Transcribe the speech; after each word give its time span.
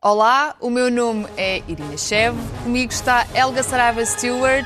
Olá, 0.00 0.54
o 0.60 0.70
meu 0.70 0.92
nome 0.92 1.26
é 1.36 1.60
Irina 1.66 1.98
Chev, 1.98 2.36
comigo 2.62 2.92
está 2.92 3.26
Helga 3.34 3.64
Saraiva 3.64 4.06
Stewart, 4.06 4.64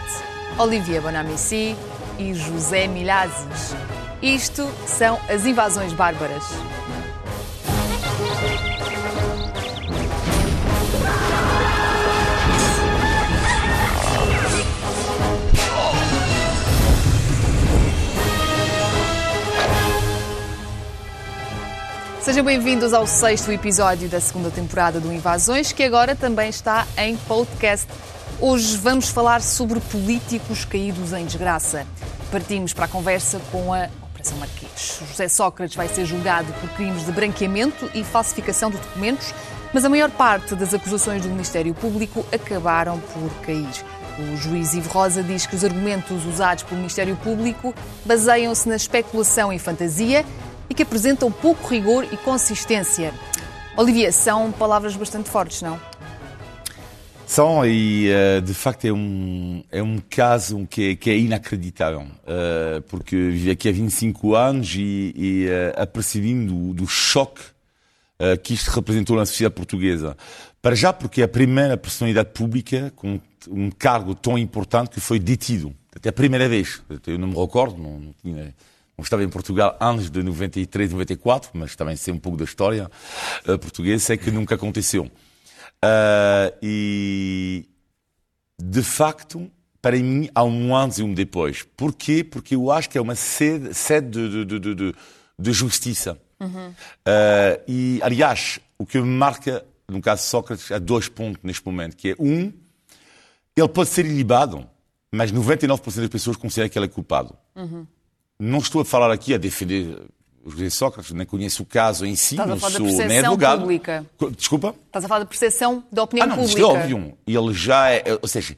Olivia 0.58 1.00
Bonamici 1.00 1.74
e 2.18 2.34
José 2.34 2.86
Milhazes. 2.86 3.74
Isto 4.20 4.70
são 4.86 5.18
as 5.30 5.46
invasões 5.46 5.94
bárbaras. 5.94 6.44
Sejam 22.22 22.44
bem-vindos 22.44 22.92
ao 22.92 23.04
sexto 23.04 23.50
episódio 23.50 24.08
da 24.08 24.20
segunda 24.20 24.48
temporada 24.48 25.00
do 25.00 25.12
Invasões, 25.12 25.72
que 25.72 25.82
agora 25.82 26.14
também 26.14 26.48
está 26.48 26.86
em 26.96 27.16
podcast. 27.16 27.88
Hoje 28.40 28.76
vamos 28.76 29.08
falar 29.08 29.42
sobre 29.42 29.80
políticos 29.80 30.64
caídos 30.64 31.12
em 31.12 31.26
desgraça. 31.26 31.84
Partimos 32.30 32.72
para 32.72 32.84
a 32.84 32.88
conversa 32.88 33.40
com 33.50 33.74
a 33.74 33.88
Operação 34.04 34.38
Marquês. 34.38 35.00
José 35.10 35.26
Sócrates 35.26 35.74
vai 35.74 35.88
ser 35.88 36.06
julgado 36.06 36.52
por 36.60 36.70
crimes 36.70 37.04
de 37.04 37.10
branqueamento 37.10 37.90
e 37.92 38.04
falsificação 38.04 38.70
de 38.70 38.76
documentos, 38.76 39.34
mas 39.74 39.84
a 39.84 39.88
maior 39.88 40.08
parte 40.08 40.54
das 40.54 40.72
acusações 40.72 41.22
do 41.22 41.28
Ministério 41.28 41.74
Público 41.74 42.24
acabaram 42.32 43.00
por 43.00 43.30
cair. 43.44 43.84
O 44.16 44.36
juiz 44.36 44.74
Ivo 44.74 44.90
Rosa 44.90 45.24
diz 45.24 45.44
que 45.44 45.56
os 45.56 45.64
argumentos 45.64 46.24
usados 46.24 46.62
pelo 46.62 46.76
Ministério 46.76 47.16
Público 47.16 47.74
baseiam-se 48.04 48.68
na 48.68 48.76
especulação 48.76 49.52
e 49.52 49.58
fantasia 49.58 50.24
e 50.72 50.74
que 50.74 50.82
apresentam 50.82 51.30
pouco 51.30 51.68
rigor 51.68 52.06
e 52.10 52.16
consistência. 52.16 53.12
Olivia, 53.76 54.10
são 54.10 54.50
palavras 54.50 54.96
bastante 54.96 55.28
fortes, 55.28 55.60
não? 55.60 55.78
São, 57.26 57.64
e 57.66 58.08
uh, 58.08 58.40
de 58.40 58.54
facto 58.54 58.86
é 58.86 58.92
um, 58.92 59.62
é 59.70 59.82
um 59.82 59.98
caso 60.08 60.66
que 60.66 60.90
é, 60.90 60.96
que 60.96 61.10
é 61.10 61.18
inacreditável, 61.18 62.00
uh, 62.00 62.80
porque 62.88 63.14
vivi 63.14 63.50
aqui 63.50 63.68
há 63.68 63.72
25 63.72 64.34
anos 64.34 64.74
e, 64.74 65.12
e 65.14 65.46
uh, 65.46 65.82
apercebi-me 65.82 66.46
do, 66.46 66.72
do 66.72 66.86
choque 66.86 67.42
que 68.44 68.54
isto 68.54 68.68
representou 68.70 69.16
na 69.16 69.26
sociedade 69.26 69.56
portuguesa. 69.56 70.16
Para 70.60 70.76
já 70.76 70.92
porque 70.92 71.22
é 71.22 71.24
a 71.24 71.28
primeira 71.28 71.76
personalidade 71.76 72.28
pública 72.28 72.92
com 72.94 73.20
um 73.50 73.68
cargo 73.68 74.14
tão 74.14 74.38
importante 74.38 74.90
que 74.90 75.00
foi 75.00 75.18
detido. 75.18 75.74
Até 75.92 76.10
a 76.10 76.12
primeira 76.12 76.48
vez. 76.48 76.80
Eu 77.04 77.18
não 77.18 77.26
me 77.26 77.34
recordo, 77.34 77.82
não, 77.82 77.98
não 77.98 78.14
tinha 78.22 78.54
eu 78.96 79.02
estava 79.02 79.24
em 79.24 79.28
Portugal 79.28 79.76
antes 79.80 80.10
de 80.10 80.22
93, 80.22 80.92
94, 80.92 81.50
mas 81.54 81.74
também 81.74 81.96
sei 81.96 82.12
um 82.12 82.18
pouco 82.18 82.38
da 82.38 82.44
história 82.44 82.90
uh, 83.46 83.58
portuguesa, 83.58 84.04
sei 84.04 84.16
que 84.16 84.30
nunca 84.30 84.54
aconteceu. 84.54 85.04
Uh, 85.04 86.54
e, 86.62 87.68
de 88.60 88.82
facto, 88.82 89.50
para 89.80 89.96
mim, 89.96 90.28
há 90.34 90.44
um 90.44 90.76
antes 90.76 90.98
e 90.98 91.02
um 91.02 91.12
depois. 91.12 91.64
Porquê? 91.76 92.22
Porque 92.22 92.54
eu 92.54 92.70
acho 92.70 92.88
que 92.88 92.96
é 92.96 93.00
uma 93.00 93.16
sede, 93.16 93.74
sede 93.74 94.28
de, 94.28 94.44
de, 94.44 94.60
de, 94.60 94.74
de, 94.74 94.94
de 95.38 95.52
justiça. 95.52 96.20
Uhum. 96.38 96.68
Uh, 96.68 97.62
e, 97.66 98.00
aliás, 98.02 98.60
o 98.78 98.86
que 98.86 99.00
me 99.00 99.06
marca, 99.06 99.64
no 99.88 100.00
caso 100.00 100.22
de 100.22 100.28
Sócrates, 100.28 100.70
há 100.70 100.78
dois 100.78 101.08
pontos 101.08 101.42
neste 101.42 101.64
momento, 101.66 101.96
que 101.96 102.10
é, 102.10 102.16
um, 102.18 102.52
ele 103.56 103.68
pode 103.68 103.88
ser 103.88 104.06
ilibado, 104.06 104.66
mas 105.10 105.32
99% 105.32 105.96
das 105.96 106.08
pessoas 106.08 106.36
consideram 106.36 106.68
que 106.68 106.78
ele 106.78 106.86
é 106.86 106.88
culpado. 106.88 107.36
Uhum. 107.56 107.86
Não 108.38 108.58
estou 108.58 108.80
a 108.80 108.84
falar 108.84 109.10
aqui 109.12 109.34
a 109.34 109.38
defender 109.38 110.00
o 110.44 110.50
José 110.50 110.70
Sócrates, 110.70 111.12
nem 111.12 111.24
conheço 111.24 111.62
o 111.62 111.66
caso 111.66 112.04
em 112.04 112.16
si, 112.16 112.34
Estás 112.34 112.48
não 112.48 112.58
sou 112.58 112.70
da 112.70 113.06
nem 113.06 113.18
advogado. 113.20 113.60
Pública. 113.60 114.06
Desculpa? 114.36 114.74
Estás 114.86 115.04
a 115.04 115.08
falar 115.08 115.20
da 115.20 115.26
percepção 115.26 115.84
da 115.90 116.02
opinião 116.02 116.24
ah, 116.24 116.28
não, 116.28 116.36
pública. 116.36 116.60
Isto 116.60 116.70
é 116.70 116.78
óbvio. 116.80 117.18
Ele 117.26 117.54
já 117.54 117.90
é, 117.90 118.18
ou 118.20 118.28
seja, 118.28 118.56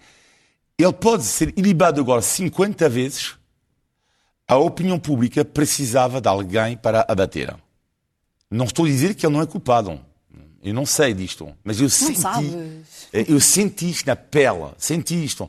ele 0.78 0.92
pode 0.92 1.24
ser 1.24 1.52
ilibado 1.56 2.00
agora 2.00 2.22
50 2.22 2.88
vezes. 2.88 3.34
A 4.46 4.56
opinião 4.56 4.98
pública 4.98 5.44
precisava 5.44 6.20
de 6.20 6.28
alguém 6.28 6.76
para 6.76 7.04
abater. 7.08 7.54
Não 8.50 8.66
estou 8.66 8.84
a 8.84 8.88
dizer 8.88 9.14
que 9.14 9.26
ele 9.26 9.34
não 9.34 9.42
é 9.42 9.46
culpado. 9.46 10.00
Eu 10.62 10.72
não 10.72 10.86
sei 10.86 11.12
disto, 11.12 11.54
mas 11.62 11.76
eu 11.78 11.84
Não 11.84 11.90
senti, 11.90 12.20
sabes. 12.20 12.50
eu 13.12 13.38
senti 13.38 13.90
isto 13.90 14.06
na 14.06 14.16
pele, 14.16 14.70
senti 14.78 15.22
isto. 15.22 15.48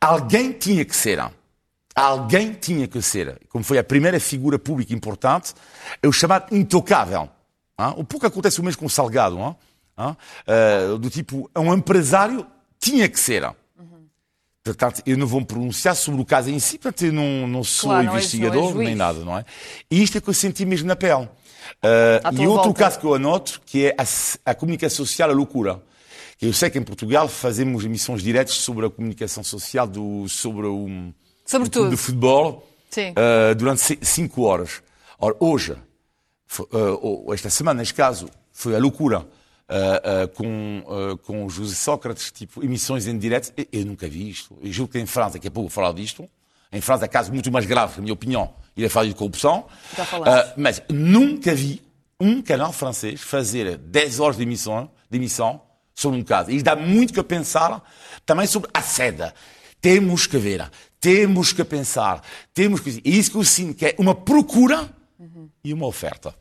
Alguém 0.00 0.52
tinha 0.52 0.84
que 0.84 0.94
ser. 0.94 1.18
Alguém 1.94 2.52
tinha 2.52 2.88
que 2.88 3.02
ser, 3.02 3.38
como 3.48 3.62
foi 3.62 3.78
a 3.78 3.84
primeira 3.84 4.18
figura 4.18 4.58
pública 4.58 4.94
importante, 4.94 5.52
é 6.02 6.08
o 6.08 6.12
chamado 6.12 6.54
intocável. 6.54 7.28
Hein? 7.78 7.94
Um 7.98 8.04
pouco 8.04 8.26
acontece 8.26 8.60
o 8.60 8.64
mesmo 8.64 8.80
com 8.80 8.86
o 8.86 8.90
Salgado, 8.90 9.38
hein? 9.38 9.56
Hein? 9.98 10.16
Uh, 10.94 10.98
do 10.98 11.10
tipo, 11.10 11.50
um 11.56 11.74
empresário 11.74 12.46
tinha 12.80 13.08
que 13.08 13.20
ser. 13.20 13.44
Portanto, 14.64 15.02
eu 15.04 15.18
não 15.18 15.26
vou 15.26 15.40
me 15.40 15.46
pronunciar 15.46 15.96
sobre 15.96 16.20
o 16.20 16.24
caso 16.24 16.48
em 16.48 16.58
si, 16.60 16.78
portanto, 16.78 17.04
eu 17.04 17.12
não, 17.12 17.48
não 17.48 17.64
sou 17.64 17.90
Claro, 17.90 18.06
não 18.06 18.12
investigador 18.12 18.54
não 18.54 18.64
és 18.64 18.72
juiz. 18.74 18.86
nem 18.86 18.94
nada, 18.94 19.18
não 19.24 19.36
é? 19.36 19.44
E 19.90 20.02
isto 20.02 20.16
é 20.16 20.20
que 20.20 20.28
eu 20.28 20.34
senti 20.34 20.64
mesmo 20.64 20.86
na 20.86 20.94
pele. 20.94 21.24
Uh, 21.24 22.40
e 22.40 22.46
outro 22.46 22.64
volta. 22.64 22.78
caso 22.78 23.00
que 23.00 23.04
eu 23.04 23.14
anoto, 23.14 23.60
que 23.66 23.86
é 23.86 23.96
a, 23.98 24.50
a 24.50 24.54
comunicação 24.54 25.04
social, 25.04 25.30
a 25.30 25.32
loucura. 25.32 25.82
Eu 26.40 26.52
sei 26.52 26.70
que 26.70 26.78
em 26.78 26.82
Portugal 26.82 27.28
fazemos 27.28 27.84
emissões 27.84 28.22
diretas 28.22 28.54
sobre 28.54 28.86
a 28.86 28.90
comunicação 28.90 29.42
social, 29.42 29.86
do, 29.86 30.28
sobre 30.28 30.66
um, 30.66 31.12
Sobre 31.44 31.68
um 31.68 31.70
clube 31.70 31.86
tudo. 31.88 31.90
de 31.90 31.96
futebol 31.96 32.68
uh, 33.10 33.54
durante 33.54 33.80
ci- 33.82 33.98
cinco 34.02 34.42
horas. 34.42 34.82
Ora, 35.18 35.34
hoje, 35.40 35.76
uh, 36.58 37.32
esta 37.34 37.50
semana, 37.50 37.78
neste 37.78 37.94
caso, 37.94 38.28
foi 38.52 38.74
a 38.74 38.78
loucura 38.78 39.20
uh, 39.20 39.24
uh, 40.24 40.28
com, 40.28 40.82
uh, 40.86 41.16
com 41.18 41.44
o 41.44 41.50
José 41.50 41.74
Sócrates, 41.74 42.30
tipo, 42.32 42.62
emissões 42.64 43.06
em 43.06 43.18
direto. 43.18 43.52
Eu, 43.56 43.66
eu 43.72 43.86
nunca 43.86 44.08
vi 44.08 44.30
isto. 44.30 44.56
Eu 44.62 44.72
julgo 44.72 44.92
que 44.92 44.98
em 44.98 45.06
França, 45.06 45.34
daqui 45.34 45.48
a 45.48 45.50
pouco 45.50 45.68
vou 45.68 45.74
falar 45.74 45.92
disto, 45.92 46.28
em 46.72 46.80
França 46.80 47.04
há 47.04 47.08
casos 47.08 47.30
muito 47.32 47.50
mais 47.52 47.66
graves, 47.66 47.96
na 47.96 48.02
minha 48.02 48.14
opinião, 48.14 48.54
e 48.76 48.84
é 48.84 48.88
falta 48.88 49.08
de 49.08 49.14
corrupção. 49.14 49.66
Já. 49.96 50.04
Uh, 50.04 50.52
mas 50.56 50.82
nunca 50.88 51.54
vi 51.54 51.82
um 52.18 52.40
canal 52.40 52.72
francês 52.72 53.20
fazer 53.20 53.76
10 53.76 54.20
horas 54.20 54.36
de 54.36 54.42
emissão, 54.44 54.90
de 55.10 55.18
emissão 55.18 55.60
sobre 55.94 56.18
um 56.18 56.22
caso. 56.24 56.50
E 56.50 56.62
dá 56.62 56.74
muito 56.76 57.12
que 57.12 57.22
pensar 57.22 57.82
também 58.24 58.46
sobre 58.46 58.70
a 58.72 58.80
seda. 58.80 59.34
Temos 59.82 60.28
que 60.28 60.38
ver, 60.38 60.70
temos 61.00 61.52
que 61.52 61.64
pensar, 61.64 62.22
temos 62.54 62.80
que... 62.80 63.02
E 63.04 63.18
isso 63.18 63.32
que 63.32 63.36
eu 63.36 63.44
sinto 63.44 63.74
que 63.74 63.86
é 63.86 63.94
uma 63.98 64.14
procura 64.14 64.88
e 65.64 65.74
uma 65.74 65.86
oferta. 65.86 66.34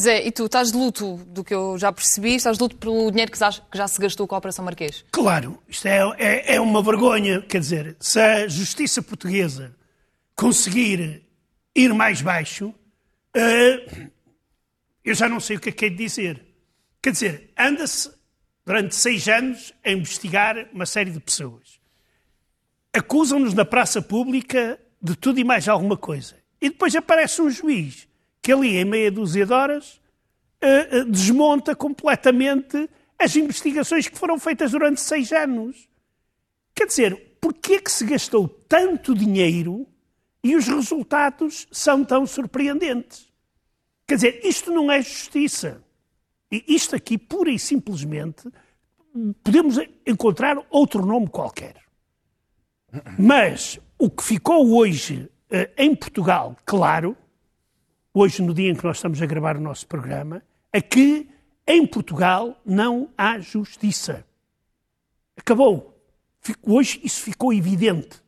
Zé, 0.00 0.26
e 0.26 0.30
tu 0.30 0.44
estás 0.44 0.70
de 0.70 0.76
luto 0.76 1.16
do 1.26 1.42
que 1.42 1.52
eu 1.52 1.78
já 1.78 1.90
percebi? 1.90 2.34
Estás 2.34 2.58
de 2.58 2.62
luto 2.62 2.76
pelo 2.76 3.10
dinheiro 3.10 3.32
que 3.32 3.38
já, 3.38 3.50
que 3.50 3.76
já 3.76 3.88
se 3.88 3.98
gastou 3.98 4.28
com 4.28 4.34
a 4.34 4.38
Operação 4.38 4.64
Marquês? 4.64 5.02
Claro, 5.10 5.58
isto 5.66 5.88
é, 5.88 5.98
é, 6.18 6.54
é 6.56 6.60
uma 6.60 6.82
vergonha. 6.82 7.40
Quer 7.40 7.60
dizer, 7.60 7.96
se 7.98 8.20
a 8.20 8.46
justiça 8.46 9.02
portuguesa 9.02 9.74
conseguir 10.36 11.26
ir 11.74 11.94
mais 11.94 12.20
baixo, 12.20 12.72
eh, 13.34 14.08
eu 15.02 15.14
já 15.14 15.26
não 15.28 15.40
sei 15.40 15.56
o 15.56 15.60
que 15.60 15.70
é 15.70 15.72
que 15.72 15.86
é 15.86 15.88
de 15.88 15.96
dizer. 15.96 16.44
Quer 17.02 17.12
dizer, 17.12 17.52
anda-se 17.58 18.10
durante 18.64 18.94
seis 18.94 19.26
anos 19.26 19.72
a 19.82 19.90
investigar 19.90 20.68
uma 20.72 20.84
série 20.84 21.10
de 21.10 21.18
pessoas. 21.18 21.77
Acusam-nos 22.92 23.54
na 23.54 23.64
praça 23.64 24.00
pública 24.00 24.78
de 25.00 25.16
tudo 25.16 25.38
e 25.38 25.44
mais 25.44 25.68
alguma 25.68 25.96
coisa. 25.96 26.36
E 26.60 26.70
depois 26.70 26.94
aparece 26.96 27.40
um 27.40 27.50
juiz 27.50 28.08
que 28.42 28.52
ali, 28.52 28.76
em 28.76 28.84
meia 28.84 29.10
dúzia 29.10 29.46
de 29.46 29.52
horas, 29.52 30.00
eh, 30.60 30.88
eh, 30.90 31.04
desmonta 31.04 31.76
completamente 31.76 32.88
as 33.18 33.36
investigações 33.36 34.08
que 34.08 34.18
foram 34.18 34.38
feitas 34.38 34.70
durante 34.72 35.00
seis 35.00 35.32
anos. 35.32 35.88
Quer 36.74 36.86
dizer, 36.86 37.36
porquê 37.40 37.80
que 37.80 37.90
se 37.90 38.04
gastou 38.04 38.48
tanto 38.48 39.14
dinheiro 39.14 39.86
e 40.42 40.56
os 40.56 40.66
resultados 40.66 41.66
são 41.70 42.04
tão 42.04 42.26
surpreendentes? 42.26 43.28
Quer 44.06 44.14
dizer, 44.14 44.40
isto 44.44 44.72
não 44.72 44.90
é 44.90 45.02
justiça. 45.02 45.84
E 46.50 46.64
isto 46.68 46.96
aqui, 46.96 47.18
pura 47.18 47.50
e 47.50 47.58
simplesmente, 47.58 48.48
podemos 49.44 49.76
encontrar 50.06 50.56
outro 50.70 51.04
nome 51.04 51.28
qualquer. 51.28 51.87
Mas 53.18 53.78
o 53.98 54.08
que 54.10 54.22
ficou 54.22 54.76
hoje 54.76 55.28
eh, 55.50 55.70
em 55.76 55.94
Portugal, 55.94 56.56
claro, 56.64 57.16
hoje 58.14 58.42
no 58.42 58.54
dia 58.54 58.70
em 58.70 58.74
que 58.74 58.84
nós 58.84 58.96
estamos 58.96 59.20
a 59.20 59.26
gravar 59.26 59.56
o 59.56 59.60
nosso 59.60 59.86
programa, 59.86 60.42
é 60.72 60.80
que 60.80 61.28
em 61.66 61.86
Portugal 61.86 62.58
não 62.64 63.08
há 63.16 63.38
justiça. 63.38 64.24
Acabou. 65.36 65.94
Fico- 66.40 66.72
Hoje 66.72 67.00
isso 67.04 67.20
ficou 67.22 67.52
evidente. 67.52 68.20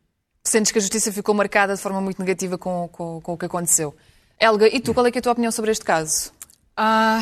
Sentes 0.44 0.72
que 0.72 0.78
a 0.78 0.80
justiça 0.80 1.12
ficou 1.12 1.34
marcada 1.34 1.74
de 1.74 1.80
forma 1.80 2.00
muito 2.00 2.18
negativa 2.18 2.56
com, 2.58 2.88
com, 2.88 3.20
com 3.20 3.32
o 3.32 3.38
que 3.38 3.46
aconteceu. 3.46 3.94
Helga, 4.38 4.66
e 4.68 4.80
tu, 4.80 4.94
qual 4.94 5.06
é, 5.06 5.10
que 5.10 5.18
é 5.18 5.20
a 5.20 5.22
tua 5.22 5.32
opinião 5.32 5.52
sobre 5.52 5.70
este 5.70 5.84
caso? 5.84 6.32
Ah, 6.76 7.20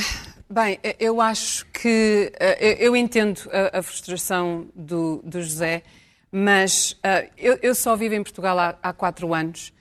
bem, 0.48 0.78
eu 1.00 1.20
acho 1.20 1.66
que 1.66 2.32
eh, 2.38 2.76
eu 2.78 2.94
entendo 2.96 3.40
a, 3.52 3.78
a 3.78 3.82
frustração 3.82 4.68
do, 4.74 5.20
do 5.24 5.42
José, 5.42 5.82
mas 6.30 6.96
ah, 7.02 7.24
eu, 7.36 7.58
eu 7.62 7.74
só 7.74 7.96
vivo 7.96 8.14
em 8.14 8.22
Portugal 8.22 8.58
há, 8.58 8.78
há 8.82 8.92
quatro 8.92 9.32
anos 9.34 9.72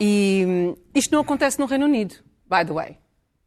e 0.00 0.44
hum, 0.46 0.76
isto 0.94 1.12
não 1.12 1.20
acontece 1.20 1.58
no 1.58 1.66
Reino 1.66 1.84
Unido, 1.84 2.14
by 2.48 2.64
the 2.64 2.72
way. 2.72 2.98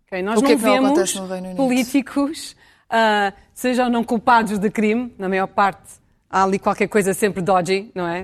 Ok, 0.08 0.22
Nós 0.22 0.40
O 0.40 0.44
que 0.44 0.52
é 0.52 0.56
não 0.56 0.82
não 0.82 1.28
vemos 1.28 1.56
políticos 1.56 2.56
uh, 2.92 3.34
sejam 3.54 3.90
não 3.90 4.04
culpados 4.04 4.60
de 4.60 4.70
crime, 4.70 5.14
na 5.18 5.28
maior 5.28 5.48
parte 5.48 6.04
há 6.30 6.44
ali 6.44 6.58
qualquer 6.58 6.88
coisa 6.88 7.14
sempre 7.14 7.42
dodgy, 7.42 7.92
não 7.94 8.08
é? 8.08 8.24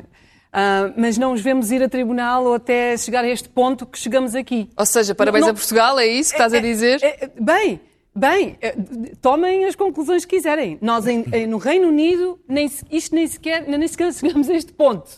Uh, 0.50 0.94
mas 0.98 1.16
não 1.16 1.34
os 1.34 1.42
vemos 1.42 1.72
ir 1.72 1.84
a 1.84 1.88
tribunal 1.88 2.44
ou 2.44 2.56
até 2.56 2.98
chegar 2.98 3.24
a 3.24 3.28
este 3.28 3.48
ponto 3.48 3.86
que 3.86 4.00
chegamos 4.00 4.34
aqui. 4.34 4.68
Ou 4.76 4.86
seja, 4.86 5.14
parabéns 5.14 5.46
não, 5.46 5.52
a 5.52 5.54
Portugal, 5.54 6.00
é 6.00 6.08
isso 6.08 6.32
que 6.32 6.38
estás 6.38 6.54
é, 6.54 6.58
a 6.58 6.62
dizer? 6.62 7.04
É, 7.04 7.26
é, 7.26 7.32
bem, 7.40 7.80
bem, 8.20 8.58
é, 8.62 8.76
tomem 9.22 9.66
as 9.66 9.76
conclusões 9.76 10.26
que 10.26 10.36
quiserem. 10.36 10.78
Nós 10.82 11.08
em, 11.08 11.26
no 11.48 11.58
Reino 11.58 11.88
Unido, 11.88 12.40
nem, 12.48 12.70
isto 12.92 13.16
nem 13.16 13.26
sequer, 13.26 13.68
nem 13.68 13.88
sequer 13.88 14.14
chegamos 14.14 14.50
a 14.50 14.54
este 14.54 14.74
ponto. 14.74 15.10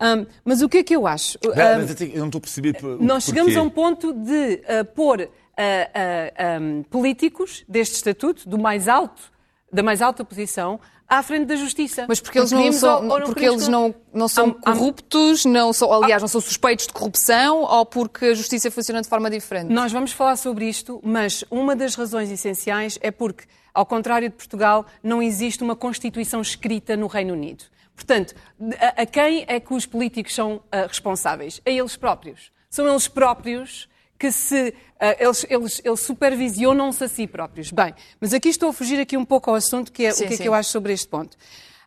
Um, 0.00 0.26
mas 0.44 0.62
o 0.62 0.68
que 0.68 0.78
é 0.78 0.82
que 0.84 0.94
eu 0.94 1.06
acho? 1.06 1.38
Um, 1.44 1.50
eu 1.50 2.20
não 2.20 2.26
estou 2.26 2.38
a 2.38 2.42
perceber. 2.42 2.76
Nós 3.00 3.24
chegamos 3.24 3.56
a 3.56 3.62
um 3.62 3.70
ponto 3.70 4.12
de 4.12 4.62
uh, 4.62 4.84
pôr 4.94 5.22
uh, 5.22 5.24
uh, 5.26 6.62
um, 6.62 6.82
políticos 6.84 7.64
deste 7.68 7.96
estatuto, 7.96 8.48
do 8.48 8.58
mais 8.58 8.86
alto, 8.86 9.32
da 9.72 9.82
mais 9.82 10.00
alta 10.00 10.24
posição, 10.24 10.78
à 11.08 11.22
frente 11.22 11.46
da 11.46 11.56
justiça. 11.56 12.04
Mas 12.06 12.20
porque 12.20 12.38
eles 12.38 12.52
não 12.52 12.70
são, 12.72 12.96
ou, 13.04 13.12
ou 13.12 13.20
não 13.20 13.26
porque 13.26 13.44
eles 13.44 13.66
não, 13.66 13.94
não 14.12 14.28
são 14.28 14.56
há, 14.64 14.72
corruptos, 14.72 15.44
não 15.44 15.72
são, 15.72 15.90
aliás, 15.92 16.20
não 16.20 16.28
são 16.28 16.40
suspeitos 16.40 16.86
de 16.86 16.92
corrupção 16.92 17.62
ou 17.62 17.86
porque 17.86 18.26
a 18.26 18.34
justiça 18.34 18.70
funciona 18.70 19.00
de 19.00 19.08
forma 19.08 19.30
diferente? 19.30 19.72
Nós 19.72 19.90
vamos 19.90 20.12
falar 20.12 20.36
sobre 20.36 20.68
isto, 20.68 21.00
mas 21.02 21.44
uma 21.50 21.74
das 21.74 21.94
razões 21.94 22.30
essenciais 22.30 22.98
é 23.00 23.10
porque, 23.10 23.44
ao 23.72 23.86
contrário 23.86 24.28
de 24.28 24.34
Portugal, 24.34 24.84
não 25.02 25.22
existe 25.22 25.62
uma 25.62 25.74
Constituição 25.74 26.42
escrita 26.42 26.96
no 26.96 27.06
Reino 27.06 27.32
Unido. 27.32 27.64
Portanto, 27.94 28.34
a, 28.78 29.02
a 29.02 29.06
quem 29.06 29.44
é 29.48 29.58
que 29.58 29.72
os 29.72 29.86
políticos 29.86 30.34
são 30.34 30.56
uh, 30.56 30.86
responsáveis? 30.86 31.60
A 31.66 31.70
eles 31.70 31.96
próprios. 31.96 32.52
São 32.70 32.86
eles 32.86 33.08
próprios 33.08 33.88
que 34.18 34.32
se 34.32 34.70
uh, 34.70 34.74
eles, 35.18 35.46
eles, 35.48 35.80
eles 35.84 36.00
supervisionam-se 36.00 37.04
a 37.04 37.08
si 37.08 37.26
próprios. 37.26 37.70
Bem, 37.70 37.94
mas 38.20 38.34
aqui 38.34 38.48
estou 38.48 38.70
a 38.70 38.72
fugir 38.72 38.98
aqui 38.98 39.16
um 39.16 39.24
pouco 39.24 39.50
ao 39.50 39.56
assunto, 39.56 39.92
que 39.92 40.04
é 40.04 40.10
sim, 40.10 40.24
o 40.24 40.28
que 40.28 40.36
sim. 40.36 40.42
é 40.42 40.44
que 40.44 40.48
eu 40.48 40.54
acho 40.54 40.70
sobre 40.70 40.92
este 40.92 41.06
ponto. 41.06 41.36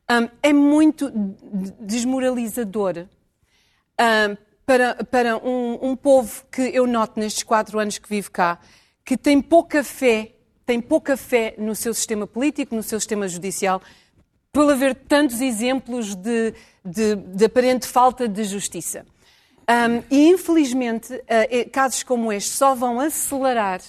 Um, 0.09 0.29
é 0.41 0.53
muito 0.53 1.11
desmoralizador 1.79 3.05
um, 3.99 4.37
para, 4.65 5.03
para 5.03 5.37
um, 5.37 5.91
um 5.91 5.95
povo 5.95 6.45
que 6.51 6.61
eu 6.61 6.87
noto 6.87 7.19
nestes 7.19 7.43
quatro 7.43 7.79
anos 7.79 7.97
que 7.97 8.07
vivo 8.07 8.31
cá, 8.31 8.59
que 9.03 9.17
tem 9.17 9.41
pouca 9.41 9.83
fé, 9.83 10.31
tem 10.65 10.79
pouca 10.79 11.17
fé 11.17 11.55
no 11.57 11.75
seu 11.75 11.93
sistema 11.93 12.25
político, 12.25 12.75
no 12.75 12.83
seu 12.83 12.99
sistema 12.99 13.27
judicial, 13.27 13.81
por 14.51 14.71
haver 14.71 14.95
tantos 14.95 15.41
exemplos 15.41 16.15
de, 16.15 16.53
de, 16.83 17.15
de 17.15 17.45
aparente 17.45 17.87
falta 17.87 18.27
de 18.27 18.43
justiça. 18.43 19.05
Um, 19.71 20.03
e, 20.11 20.27
infelizmente, 20.27 21.13
uh, 21.13 21.69
casos 21.71 22.03
como 22.03 22.31
este 22.33 22.49
só 22.49 22.75
vão 22.75 22.99
acelerar 22.99 23.79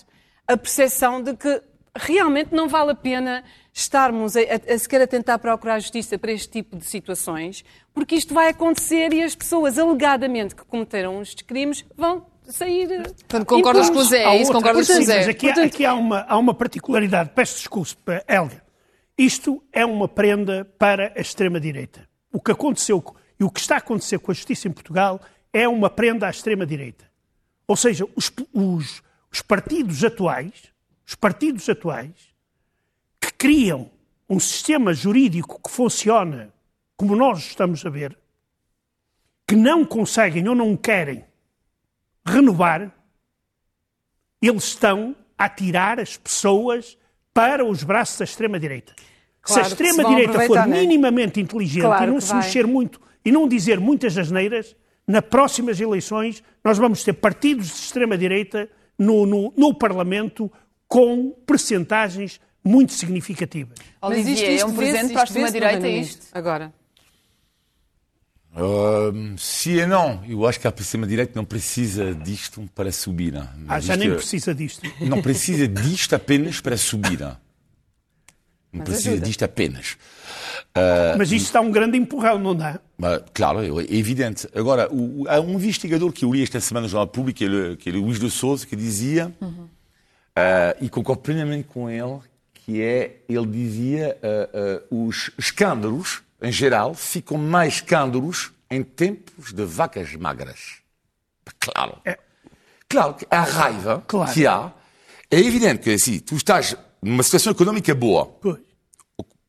a 0.46 0.56
percepção 0.56 1.20
de 1.20 1.34
que 1.34 1.60
realmente 1.96 2.54
não 2.54 2.68
vale 2.68 2.92
a 2.92 2.94
pena 2.94 3.42
estarmos 3.72 4.36
a, 4.36 4.40
a, 4.40 4.74
a 4.74 4.78
sequer 4.78 5.02
a 5.02 5.06
tentar 5.08 5.38
procurar 5.40 5.80
justiça 5.80 6.16
para 6.16 6.30
este 6.30 6.48
tipo 6.48 6.76
de 6.76 6.84
situações, 6.84 7.64
porque 7.92 8.14
isto 8.14 8.32
vai 8.32 8.50
acontecer 8.50 9.12
e 9.12 9.24
as 9.24 9.34
pessoas 9.34 9.76
alegadamente 9.76 10.54
que 10.54 10.64
cometeram 10.64 11.20
estes 11.20 11.42
crimes 11.42 11.84
vão 11.96 12.26
sair. 12.44 13.02
Portanto, 13.02 13.46
concordas 13.46 13.90
com 13.90 13.98
o 13.98 14.04
Zé? 14.04 14.22
É 14.22 14.40
isso, 14.40 14.52
concordas 14.52 14.86
com 14.86 14.98
o 14.98 15.02
Zé? 15.02 15.16
Mas 15.16 15.28
aqui, 15.28 15.46
Portanto... 15.46 15.66
aqui 15.66 15.84
há, 15.84 15.94
uma, 15.94 16.20
há 16.28 16.38
uma 16.38 16.54
particularidade. 16.54 17.30
Peço 17.34 17.56
desculpa, 17.56 18.22
Helga. 18.28 18.62
Isto 19.18 19.62
é 19.72 19.84
uma 19.84 20.06
prenda 20.06 20.64
para 20.78 21.12
a 21.16 21.20
extrema-direita. 21.20 22.08
O 22.32 22.40
que 22.40 22.52
aconteceu 22.52 23.02
e 23.38 23.44
o 23.44 23.50
que 23.50 23.60
está 23.60 23.74
a 23.74 23.78
acontecer 23.78 24.18
com 24.18 24.30
a 24.30 24.34
justiça 24.34 24.68
em 24.68 24.70
Portugal 24.70 25.20
é 25.52 25.68
uma 25.68 25.90
prenda 25.90 26.26
à 26.26 26.30
extrema-direita. 26.30 27.10
Ou 27.66 27.76
seja, 27.76 28.06
os, 28.16 28.32
os, 28.52 29.02
os 29.30 29.42
partidos 29.42 30.02
atuais, 30.04 30.52
os 31.06 31.14
partidos 31.14 31.68
atuais, 31.68 32.32
que 33.20 33.32
criam 33.32 33.90
um 34.28 34.40
sistema 34.40 34.94
jurídico 34.94 35.60
que 35.62 35.70
funciona 35.70 36.52
como 36.96 37.16
nós 37.16 37.40
estamos 37.40 37.84
a 37.84 37.90
ver, 37.90 38.16
que 39.46 39.56
não 39.56 39.84
conseguem 39.84 40.48
ou 40.48 40.54
não 40.54 40.76
querem 40.76 41.24
renovar, 42.24 42.92
eles 44.40 44.64
estão 44.64 45.16
a 45.36 45.48
tirar 45.48 45.98
as 45.98 46.16
pessoas 46.16 46.96
para 47.34 47.64
os 47.64 47.82
braços 47.82 48.18
da 48.18 48.24
extrema-direita. 48.24 48.94
Claro, 49.40 49.64
se 49.64 49.68
a 49.68 49.72
extrema-direita 49.72 50.46
for 50.46 50.66
né? 50.66 50.80
minimamente 50.80 51.40
inteligente 51.40 51.82
claro 51.82 52.04
e 52.04 52.06
não 52.06 52.20
se 52.20 52.28
vai. 52.28 52.38
mexer 52.38 52.66
muito 52.66 53.00
e 53.24 53.32
não 53.32 53.48
dizer 53.48 53.80
muitas 53.80 54.16
asneiras, 54.16 54.76
nas 55.06 55.24
próximas 55.24 55.80
eleições, 55.80 56.42
nós 56.64 56.78
vamos 56.78 57.02
ter 57.02 57.12
partidos 57.12 57.66
de 57.66 57.74
extrema-direita 57.74 58.68
no, 58.98 59.26
no, 59.26 59.52
no, 59.56 59.74
Parlamento 59.74 60.50
com 60.86 61.30
percentagens 61.46 62.40
muito 62.64 62.92
significativas. 62.92 63.76
Olivier, 64.00 64.24
Mas 64.24 64.38
isto, 64.38 64.50
isto 64.50 64.62
é 64.62 64.66
um 64.66 64.76
presente 64.76 65.12
para 65.12 65.22
a 65.22 65.24
extrema-direita, 65.24 65.86
é 65.86 65.90
isto? 65.90 66.26
Agora. 66.32 66.72
Uh, 68.54 69.36
sim 69.38 69.78
e 69.78 69.86
não. 69.86 70.22
Eu 70.28 70.46
acho 70.46 70.60
que 70.60 70.66
a 70.66 70.70
extrema-direita 70.70 71.32
não 71.34 71.44
precisa 71.44 72.14
disto 72.14 72.68
para 72.74 72.92
subir. 72.92 73.34
ah, 73.66 73.80
já 73.80 73.96
nem 73.96 74.14
precisa 74.14 74.54
disto. 74.54 74.82
Não 75.00 75.22
precisa 75.22 75.66
disto 75.66 76.14
apenas 76.14 76.60
para 76.60 76.76
subir. 76.76 77.20
Não 78.72 78.78
Mas 78.78 78.88
precisa 78.88 79.10
ajuda. 79.10 79.26
disto 79.26 79.44
apenas. 79.44 79.92
Uh, 80.74 81.18
Mas 81.18 81.30
isto 81.30 81.46
está 81.46 81.60
um 81.60 81.70
grande 81.70 81.98
empurrão, 81.98 82.38
não 82.38 82.56
dá? 82.56 82.80
Claro, 83.34 83.60
é 83.62 83.84
evidente. 83.94 84.48
Agora, 84.54 84.88
o, 84.90 85.28
há 85.28 85.40
um 85.40 85.52
investigador 85.54 86.10
que 86.12 86.24
eu 86.24 86.32
li 86.32 86.42
esta 86.42 86.58
semana 86.60 86.84
no 86.84 86.88
Jornal 86.88 87.08
Público, 87.08 87.38
que 87.38 87.44
é, 87.44 87.76
que 87.76 87.90
é 87.90 87.92
Luís 87.92 88.18
de 88.18 88.30
Souza, 88.30 88.66
que 88.66 88.74
dizia, 88.74 89.30
uhum. 89.40 89.64
uh, 89.64 89.68
e 90.80 90.88
concordo 90.88 91.20
plenamente 91.20 91.68
com 91.68 91.90
ele, 91.90 92.20
que 92.54 92.80
é, 92.80 93.18
ele 93.28 93.46
dizia, 93.46 94.16
uh, 94.22 94.94
uh, 94.94 95.06
os 95.08 95.30
escândalos, 95.38 96.22
em 96.40 96.50
geral, 96.50 96.94
ficam 96.94 97.36
mais 97.36 97.74
escândalos 97.74 98.52
em 98.70 98.82
tempos 98.82 99.52
de 99.52 99.64
vacas 99.64 100.14
magras. 100.14 100.78
Claro. 101.60 101.98
É. 102.04 102.18
Claro 102.88 103.14
que 103.14 103.26
a 103.30 103.42
raiva 103.42 104.02
claro. 104.06 104.32
que 104.32 104.46
há, 104.46 104.72
é 105.30 105.38
evidente 105.38 105.82
que 105.82 105.90
assim, 105.90 106.18
tu 106.18 106.36
estás 106.36 106.76
numa 107.02 107.22
situação 107.22 107.52
económica 107.52 107.94
boa, 107.94 108.26
pois. 108.26 108.58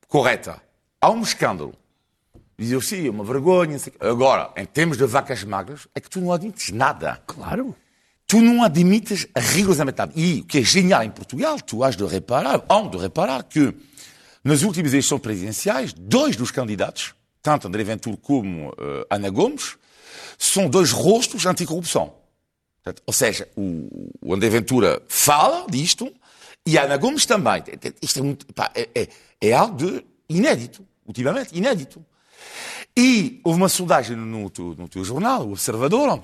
correta, 0.07 0.61
há 0.99 1.09
um 1.11 1.21
escândalo. 1.21 1.73
Dizia 2.57 2.79
sim, 2.81 3.07
é 3.07 3.09
uma 3.09 3.23
vergonha. 3.23 3.77
Agora, 3.99 4.51
em 4.55 4.65
termos 4.65 4.97
de 4.97 5.05
vacas 5.05 5.43
magras, 5.43 5.87
é 5.93 5.99
que 5.99 6.09
tu 6.09 6.19
não 6.19 6.31
admites 6.31 6.71
nada. 6.71 7.21
Claro. 7.27 7.75
Tu 8.25 8.39
não 8.39 8.63
admites 8.63 9.27
rigorosamente 9.35 9.97
nada. 9.97 10.13
E 10.15 10.41
o 10.41 10.45
que 10.45 10.59
é 10.59 10.63
genial 10.63 11.03
em 11.03 11.09
Portugal, 11.09 11.59
tu 11.59 11.83
has 11.83 11.95
de 11.95 12.05
reparar, 12.05 12.63
há 12.67 12.81
de 12.81 12.97
reparar 12.97 13.43
que 13.43 13.73
nas 14.43 14.61
últimas 14.61 14.91
eleições 14.91 15.19
presidenciais, 15.19 15.93
dois 15.93 16.35
dos 16.35 16.51
candidatos, 16.51 17.13
tanto 17.41 17.67
André 17.67 17.83
Ventura 17.83 18.17
como 18.17 18.69
uh, 18.69 18.73
Ana 19.09 19.29
Gomes, 19.29 19.77
são 20.37 20.69
dois 20.69 20.91
rostos 20.91 21.45
anticorrupção. 21.45 22.13
Ou 23.05 23.13
seja, 23.13 23.47
o, 23.55 24.09
o 24.21 24.33
André 24.33 24.49
Ventura 24.49 25.01
fala 25.07 25.65
disto 25.69 26.11
e 26.65 26.77
Ana 26.77 26.97
Gomes 26.97 27.25
também. 27.25 27.63
Isto 28.01 28.19
é, 28.19 28.21
muito, 28.21 28.45
pá, 28.53 28.71
é, 28.75 28.89
é, 28.95 29.07
é 29.41 29.53
algo 29.53 29.75
de 29.77 30.05
inédito 30.29 30.85
ultimamente, 31.05 31.57
inédito. 31.57 32.03
E 32.95 33.41
houve 33.43 33.57
uma 33.57 33.69
sondagem 33.69 34.15
no, 34.15 34.49
teu, 34.49 34.75
no 34.77 34.87
teu 34.87 35.03
jornal, 35.03 35.47
o 35.47 35.51
Observador, 35.51 36.23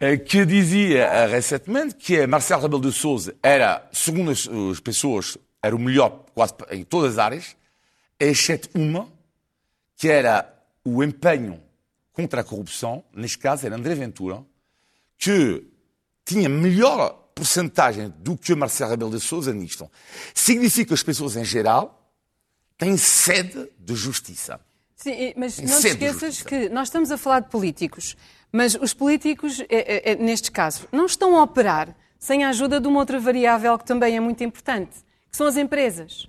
eh, 0.00 0.16
que 0.16 0.44
dizia 0.44 1.04
eh, 1.04 1.26
recentemente 1.26 1.96
que 1.96 2.26
Marcelo 2.26 2.62
Rebelo 2.62 2.82
de 2.82 2.92
Sousa 2.92 3.34
era, 3.42 3.88
segundo 3.92 4.30
as, 4.30 4.48
as 4.48 4.80
pessoas, 4.80 5.36
era 5.62 5.74
o 5.74 5.78
melhor 5.78 6.24
quase 6.34 6.54
em 6.70 6.84
todas 6.84 7.12
as 7.12 7.18
áreas, 7.18 7.56
exceto 8.18 8.68
uma, 8.74 9.08
que 9.96 10.08
era 10.08 10.52
o 10.84 11.02
empenho 11.02 11.60
contra 12.12 12.42
a 12.42 12.44
corrupção, 12.44 13.02
neste 13.12 13.38
caso 13.38 13.66
era 13.66 13.74
André 13.74 13.94
Ventura, 13.94 14.44
que 15.18 15.66
tinha 16.24 16.48
melhor 16.48 17.23
porcentagem 17.34 18.12
do 18.18 18.36
que 18.36 18.54
Marcelo 18.54 18.90
Rebelo 18.90 19.10
de 19.10 19.20
Sousa 19.20 19.52
nisto. 19.52 19.90
Significa 20.32 20.88
que 20.88 20.94
as 20.94 21.02
pessoas 21.02 21.36
em 21.36 21.44
geral 21.44 22.12
tem 22.78 22.96
sede 22.96 23.68
de 23.78 23.94
justiça. 23.94 24.60
Sim, 24.96 25.34
mas 25.36 25.56
tem 25.56 25.66
não 25.66 25.80
te 25.80 25.88
esqueças 25.88 26.42
que 26.42 26.68
nós 26.68 26.88
estamos 26.88 27.10
a 27.10 27.18
falar 27.18 27.40
de 27.40 27.50
políticos, 27.50 28.16
mas 28.52 28.74
os 28.74 28.94
políticos, 28.94 29.60
é, 29.60 29.66
é, 29.70 30.12
é, 30.12 30.14
neste 30.14 30.50
caso, 30.50 30.88
não 30.92 31.06
estão 31.06 31.36
a 31.36 31.42
operar 31.42 31.94
sem 32.18 32.44
a 32.44 32.48
ajuda 32.48 32.80
de 32.80 32.86
uma 32.86 33.00
outra 33.00 33.18
variável 33.18 33.76
que 33.78 33.84
também 33.84 34.16
é 34.16 34.20
muito 34.20 34.42
importante, 34.42 34.96
que 35.30 35.36
são 35.36 35.46
as 35.46 35.56
empresas. 35.56 36.28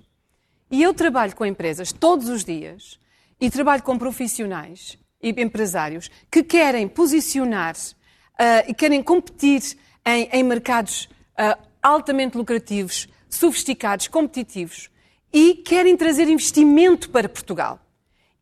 E 0.70 0.82
eu 0.82 0.92
trabalho 0.92 1.34
com 1.34 1.46
empresas 1.46 1.92
todos 1.92 2.28
os 2.28 2.44
dias 2.44 2.98
e 3.40 3.48
trabalho 3.48 3.82
com 3.82 3.96
profissionais 3.96 4.98
e 5.22 5.30
empresários 5.40 6.10
que 6.30 6.42
querem 6.42 6.88
posicionar-se 6.88 7.94
uh, 7.94 8.68
e 8.68 8.74
querem 8.74 9.02
competir 9.02 9.62
em, 10.06 10.28
em 10.32 10.42
mercados 10.44 11.08
uh, 11.32 11.60
altamente 11.82 12.38
lucrativos, 12.38 13.08
sofisticados, 13.28 14.06
competitivos 14.06 14.88
e 15.32 15.54
querem 15.54 15.96
trazer 15.96 16.28
investimento 16.28 17.10
para 17.10 17.28
Portugal. 17.28 17.80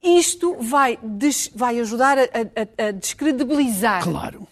Isto 0.03 0.57
vai, 0.61 0.99
des, 1.03 1.51
vai 1.55 1.81
ajudar 1.81 2.19
a, 2.19 2.23
a, 2.23 2.89
a 2.89 2.91
descredibilizar 2.91 4.05
claro. 4.05 4.47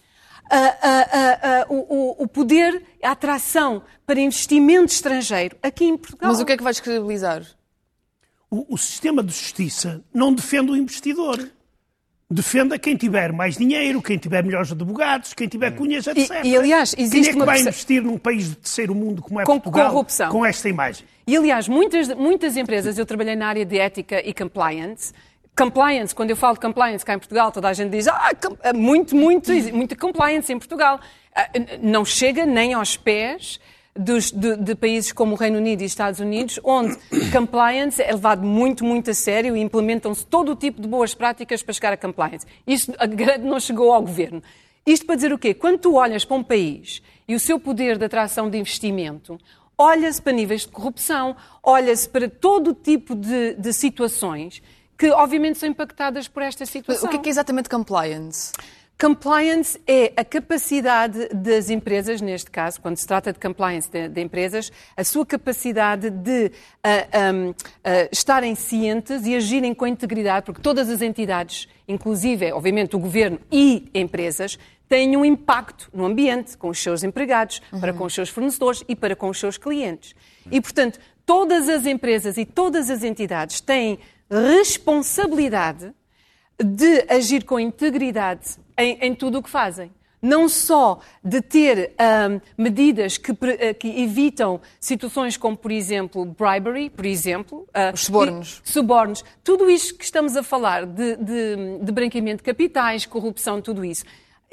a, 0.49 0.57
a, 0.57 1.61
a, 1.61 1.65
o, 1.69 2.23
o 2.23 2.27
poder, 2.27 2.83
a 3.03 3.11
atração 3.11 3.83
para 4.05 4.19
investimento 4.19 4.91
estrangeiro 4.91 5.55
aqui 5.61 5.85
em 5.85 5.95
Portugal. 5.95 6.31
Mas 6.31 6.41
o 6.41 6.45
que 6.45 6.53
é 6.53 6.57
que 6.57 6.63
vai 6.63 6.73
descredibilizar? 6.73 7.45
O, 8.49 8.73
o 8.73 8.77
sistema 8.77 9.23
de 9.23 9.31
justiça 9.31 10.03
não 10.11 10.33
defende 10.33 10.71
o 10.71 10.75
investidor. 10.75 11.49
Defende 12.33 12.73
a 12.73 12.79
quem 12.79 12.95
tiver 12.95 13.31
mais 13.31 13.55
dinheiro, 13.57 14.01
quem 14.01 14.17
tiver 14.17 14.43
melhores 14.43 14.71
advogados, 14.71 15.33
quem 15.33 15.47
tiver 15.47 15.71
cunhas, 15.71 16.07
etc. 16.07 16.43
E- 16.43 16.49
e, 16.49 16.57
aliás, 16.57 16.93
quem 16.95 17.05
existe 17.05 17.29
é 17.29 17.31
que 17.31 17.35
uma 17.37 17.45
vai 17.45 17.55
perce- 17.55 17.69
investir 17.69 18.01
num 18.01 18.17
país 18.17 18.49
de 18.49 18.55
terceiro 18.55 18.95
mundo 18.95 19.21
como 19.21 19.39
é 19.39 19.43
Com 19.43 19.59
Portugal 19.59 19.89
corrupção. 19.91 20.29
com 20.31 20.45
esta 20.45 20.67
imagem? 20.67 21.05
E, 21.27 21.37
aliás, 21.37 21.67
muitas, 21.67 22.07
muitas 22.15 22.57
empresas, 22.57 22.97
eu 22.97 23.05
trabalhei 23.05 23.35
na 23.35 23.47
área 23.47 23.65
de 23.65 23.77
ética 23.77 24.19
e 24.27 24.33
compliance. 24.33 25.13
Compliance, 25.55 26.15
quando 26.15 26.31
eu 26.31 26.35
falo 26.35 26.55
de 26.55 26.61
compliance 26.61 27.05
cá 27.05 27.13
em 27.13 27.19
Portugal, 27.19 27.51
toda 27.51 27.69
a 27.69 27.73
gente 27.73 27.91
diz, 27.91 28.07
ah, 28.07 28.31
muito, 28.73 29.15
muito, 29.15 29.51
muita 29.71 29.95
compliance 29.95 30.51
em 30.51 30.57
Portugal. 30.57 30.99
Ah, 31.35 31.47
Não 31.81 32.03
chega 32.03 32.45
nem 32.45 32.73
aos 32.73 32.97
pés 32.97 33.59
dos- 33.95 34.31
de, 34.31 34.55
de 34.57 34.75
países 34.75 35.11
como 35.11 35.33
o 35.33 35.37
Reino 35.37 35.57
Unido 35.57 35.81
e 35.81 35.85
Estados 35.85 36.19
Unidos, 36.19 36.59
onde 36.63 36.95
compliance 37.31 38.01
é 38.01 38.11
levado 38.11 38.43
muito, 38.43 38.83
muito 38.83 39.11
a 39.11 39.13
sério 39.13 39.55
e 39.55 39.61
implementam-se 39.61 40.25
todo 40.25 40.51
o 40.51 40.55
tipo 40.55 40.81
de 40.81 40.87
boas 40.87 41.13
práticas 41.13 41.61
para 41.61 41.73
chegar 41.73 41.93
a 41.93 41.97
compliance. 41.97 42.45
Isto 42.65 42.93
a 42.97 43.05
grande 43.05 43.45
não 43.45 43.59
chegou 43.59 43.91
ao 43.93 44.01
governo. 44.01 44.41
Isto 44.85 45.05
para 45.05 45.15
dizer 45.15 45.31
o 45.31 45.37
quê? 45.37 45.53
Quando 45.53 45.77
tu 45.77 45.95
olhas 45.95 46.25
para 46.25 46.35
um 46.37 46.43
país 46.43 47.01
e 47.27 47.35
o 47.35 47.39
seu 47.39 47.59
poder 47.59 47.97
de 47.97 48.05
atração 48.05 48.49
de 48.49 48.57
investimento, 48.57 49.39
olha-se 49.77 50.21
para 50.21 50.33
níveis 50.33 50.61
de 50.61 50.67
corrupção, 50.69 51.35
olha-se 51.63 52.09
para 52.09 52.27
todo 52.29 52.71
o 52.71 52.73
tipo 52.73 53.15
de, 53.15 53.53
de 53.53 53.73
situações 53.73 54.61
que, 54.97 55.09
obviamente, 55.09 55.57
são 55.57 55.67
impactadas 55.69 56.27
por 56.27 56.43
esta 56.43 56.65
situação. 56.65 57.05
O 57.07 57.09
que 57.09 57.15
é, 57.15 57.19
que 57.19 57.29
é 57.29 57.31
exatamente 57.31 57.69
compliance? 57.69 58.51
Compliance 58.99 59.79
é 59.85 60.13
a 60.15 60.23
capacidade 60.23 61.27
das 61.33 61.69
empresas, 61.69 62.21
neste 62.21 62.49
caso, 62.49 62.79
quando 62.79 62.95
se 62.95 63.05
trata 63.05 63.33
de 63.33 63.39
compliance 63.39 63.89
de, 63.91 64.07
de 64.07 64.21
empresas, 64.21 64.71
a 64.95 65.03
sua 65.03 65.25
capacidade 65.25 66.09
de 66.09 66.51
ah, 66.81 67.07
ahm, 67.11 67.53
ah, 67.83 68.07
estarem 68.11 68.55
cientes 68.55 69.25
e 69.25 69.35
agirem 69.35 69.73
com 69.73 69.85
integridade, 69.85 70.45
porque 70.45 70.61
todas 70.61 70.89
as 70.89 71.01
entidades, 71.01 71.67
inclusive, 71.85 72.53
obviamente, 72.53 72.95
o 72.95 72.99
governo 72.99 73.39
e 73.51 73.89
empresas, 73.93 74.57
têm 74.87 75.17
um 75.17 75.25
impacto 75.25 75.89
no 75.93 76.05
ambiente, 76.05 76.57
com 76.57 76.69
os 76.69 76.79
seus 76.79 77.03
empregados, 77.03 77.61
para 77.81 77.91
com 77.93 78.05
os 78.05 78.13
seus 78.13 78.29
fornecedores 78.29 78.83
e 78.87 78.95
para 78.95 79.15
com 79.15 79.27
os 79.27 79.39
seus 79.39 79.57
clientes. 79.57 80.15
E, 80.49 80.61
portanto, 80.61 80.99
todas 81.25 81.67
as 81.67 81.85
empresas 81.85 82.37
e 82.37 82.45
todas 82.45 82.89
as 82.89 83.03
entidades 83.03 83.59
têm 83.59 83.99
responsabilidade 84.29 85.93
de 86.63 87.05
agir 87.09 87.43
com 87.43 87.59
integridade 87.59 88.57
em, 88.77 88.97
em 89.01 89.13
tudo 89.15 89.39
o 89.39 89.43
que 89.43 89.49
fazem. 89.49 89.91
Não 90.21 90.47
só 90.47 90.99
de 91.21 91.41
ter 91.41 91.93
ahm, 91.99 92.39
medidas 92.57 93.17
que, 93.17 93.33
eh, 93.59 93.73
que 93.73 93.89
evitam 94.03 94.61
situações 94.79 95.35
como, 95.35 95.57
por 95.57 95.69
exemplo, 95.69 96.23
bribery, 96.25 96.89
por 96.89 97.05
exemplo. 97.05 97.67
ah, 97.73 97.91
Os 97.93 98.05
subornos. 98.05 98.61
subornos. 98.63 99.25
Tudo 99.43 99.69
isto 99.69 99.95
que 99.95 100.05
estamos 100.05 100.37
a 100.37 100.41
falar 100.43 100.85
de, 100.85 101.17
de, 101.17 101.77
de 101.81 101.91
branqueamento 101.91 102.37
de 102.37 102.43
capitais, 102.43 103.05
corrupção, 103.05 103.61
tudo 103.61 103.83
isso. 103.83 104.05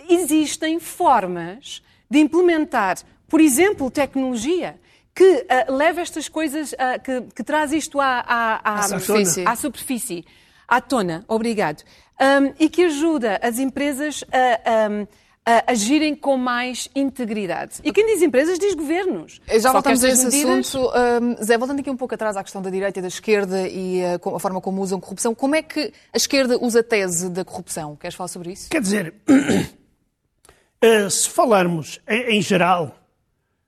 Existem 0.09 0.81
formas 0.81 1.83
de 2.11 2.19
implementar, 2.19 2.97
por 3.29 3.41
exemplo, 3.41 3.89
tecnologia 3.93 4.75
que 5.15 5.47
ah, 5.49 5.67
leva 5.73 6.01
estas 6.01 6.29
coisas, 6.29 6.75
ah, 6.81 6.99
que, 6.99 7.21
que 7.33 7.45
traz 7.45 7.73
isto 7.73 8.01
à, 8.01 8.19
à, 8.27 8.55
à, 8.57 8.75
À 8.81 8.83
superfície. 8.99 9.45
à 9.47 9.55
superfície, 9.55 10.25
à 10.71 10.81
tona, 10.81 11.25
obrigado, 11.29 11.83
Um, 12.23 12.53
e 12.59 12.69
que 12.69 12.85
ajuda 12.85 13.41
as 13.43 13.59
empresas 13.59 14.23
a, 14.31 14.91
um, 14.91 15.07
a 15.47 15.73
agirem 15.73 16.15
com 16.15 16.37
mais 16.37 16.87
integridade. 16.95 17.77
E 17.83 17.91
quem 17.95 18.05
diz 18.07 18.21
empresas 18.21 18.59
diz 18.59 18.75
governos. 18.75 19.41
Já 19.59 19.73
voltamos 19.73 20.05
a 20.05 20.09
esse 20.11 20.27
medidas- 20.27 20.67
assunto. 20.69 20.91
Ahm, 20.95 21.37
Zé, 21.43 21.57
voltando 21.57 21.81
aqui 21.81 21.89
um 21.89 21.97
pouco 21.97 22.15
atrás 22.15 22.37
à 22.37 22.43
questão 22.43 22.61
da 22.61 22.69
direita 22.69 22.99
e 22.99 23.03
da 23.03 23.09
esquerda 23.09 23.67
e 23.67 24.05
ah, 24.05 24.19
com- 24.19 24.37
a 24.37 24.39
forma 24.39 24.61
como 24.61 24.83
usam 24.83 25.01
corrupção, 25.01 25.35
como 25.35 25.55
é 25.55 25.63
que 25.63 25.95
a 26.13 26.17
esquerda 26.19 26.59
usa 26.63 26.81
a 26.81 26.83
tese 26.83 27.31
da 27.31 27.43
corrupção? 27.43 27.97
Queres 27.97 28.15
falar 28.15 28.29
sobre 28.29 28.53
isso? 28.53 28.69
Quer 28.69 28.83
dizer, 28.83 29.15
eh, 30.83 31.09
se 31.09 31.29
falarmos 31.29 32.01
em, 32.07 32.37
em 32.39 32.43
geral, 32.43 32.95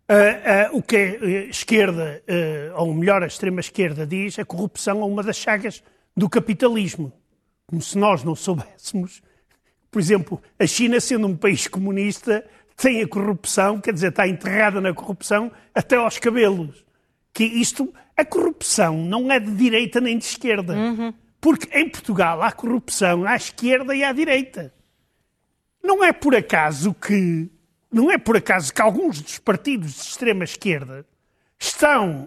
eh, 0.08 0.40
eh, 0.44 0.70
o 0.72 0.82
que 0.82 0.96
a 0.96 1.50
esquerda, 1.50 2.22
eh, 2.26 2.70
ou 2.76 2.92
melhor, 2.94 3.22
a 3.22 3.26
extrema-esquerda 3.26 4.06
diz, 4.06 4.38
a 4.38 4.44
corrupção 4.44 5.00
é 5.00 5.04
uma 5.04 5.22
das 5.22 5.36
chagas 5.36 5.82
do 6.16 6.28
capitalismo. 6.28 7.12
Como 7.66 7.80
se 7.80 7.96
nós 7.96 8.22
não 8.22 8.34
soubéssemos. 8.34 9.22
Por 9.90 10.00
exemplo, 10.00 10.42
a 10.58 10.66
China, 10.66 11.00
sendo 11.00 11.26
um 11.26 11.36
país 11.36 11.66
comunista, 11.68 12.44
tem 12.76 13.02
a 13.02 13.08
corrupção, 13.08 13.80
quer 13.80 13.92
dizer, 13.92 14.08
está 14.08 14.26
enterrada 14.26 14.80
na 14.80 14.92
corrupção 14.92 15.52
até 15.74 15.96
aos 15.96 16.18
cabelos. 16.18 16.84
Que 17.32 17.44
isto, 17.44 17.92
a 18.16 18.24
corrupção 18.24 19.04
não 19.04 19.30
é 19.30 19.38
de 19.38 19.50
direita 19.52 20.00
nem 20.00 20.18
de 20.18 20.24
esquerda. 20.24 20.74
Porque 21.40 21.76
em 21.76 21.88
Portugal 21.88 22.42
há 22.42 22.52
corrupção 22.52 23.24
à 23.24 23.36
esquerda 23.36 23.94
e 23.94 24.04
à 24.04 24.12
direita. 24.12 24.72
Não 25.82 26.02
é 26.04 26.12
por 26.12 26.34
acaso 26.34 26.94
que 26.94 27.50
não 27.90 28.10
é 28.10 28.16
por 28.16 28.36
acaso 28.36 28.72
que 28.72 28.80
alguns 28.80 29.20
dos 29.20 29.38
partidos 29.38 29.94
de 29.94 30.00
extrema 30.00 30.44
esquerda 30.44 31.04
estão 31.58 32.26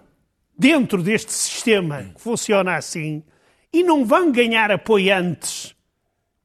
dentro 0.56 1.02
deste 1.02 1.32
sistema 1.32 2.04
que 2.14 2.20
funciona 2.20 2.76
assim 2.76 3.24
e 3.78 3.82
não 3.82 4.04
vão 4.04 4.32
ganhar 4.32 4.70
apoiantes 4.70 5.74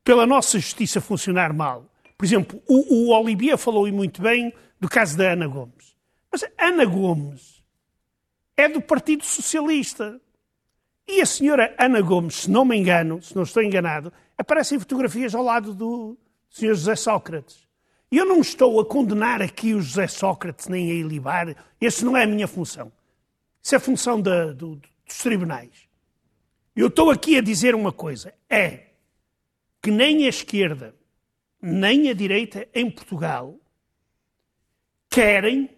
pela 0.03 0.25
nossa 0.25 0.59
justiça 0.59 0.99
funcionar 0.99 1.53
mal. 1.53 1.85
Por 2.17 2.25
exemplo, 2.25 2.61
o, 2.67 3.07
o 3.09 3.17
Olivier 3.17 3.57
falou 3.57 3.87
e 3.87 3.91
muito 3.91 4.21
bem 4.21 4.53
do 4.79 4.89
caso 4.89 5.17
da 5.17 5.31
Ana 5.31 5.47
Gomes. 5.47 5.95
Mas 6.31 6.43
a 6.43 6.49
Ana 6.59 6.85
Gomes 6.85 7.63
é 8.57 8.67
do 8.67 8.81
Partido 8.81 9.23
Socialista. 9.23 10.19
E 11.07 11.21
a 11.21 11.25
senhora 11.25 11.73
Ana 11.79 12.01
Gomes, 12.01 12.35
se 12.35 12.51
não 12.51 12.65
me 12.65 12.75
engano, 12.77 13.21
se 13.21 13.35
não 13.35 13.43
estou 13.43 13.63
enganado, 13.63 14.11
aparecem 14.37 14.77
fotografias 14.79 15.33
ao 15.33 15.43
lado 15.43 15.73
do 15.73 16.17
senhor 16.49 16.73
José 16.75 16.95
Sócrates. 16.95 17.67
E 18.11 18.17
eu 18.17 18.25
não 18.25 18.41
estou 18.41 18.79
a 18.79 18.85
condenar 18.85 19.41
aqui 19.41 19.73
o 19.73 19.81
José 19.81 20.07
Sócrates 20.07 20.67
nem 20.67 20.91
a 20.91 20.93
ilibar. 20.93 21.55
Essa 21.79 22.05
não 22.05 22.15
é 22.17 22.23
a 22.23 22.27
minha 22.27 22.47
função. 22.47 22.91
Isso 23.63 23.73
é 23.75 23.79
função 23.79 24.21
da- 24.21 24.51
do- 24.51 24.75
dos 25.05 25.17
tribunais. 25.19 25.89
Eu 26.75 26.87
estou 26.87 27.09
aqui 27.09 27.37
a 27.37 27.41
dizer 27.41 27.75
uma 27.75 27.91
coisa: 27.91 28.33
é 28.49 28.87
que 29.81 29.91
nem 29.91 30.25
a 30.25 30.29
esquerda 30.29 30.95
nem 31.61 32.09
a 32.09 32.13
direita 32.13 32.67
em 32.73 32.89
Portugal 32.89 33.55
querem 35.09 35.69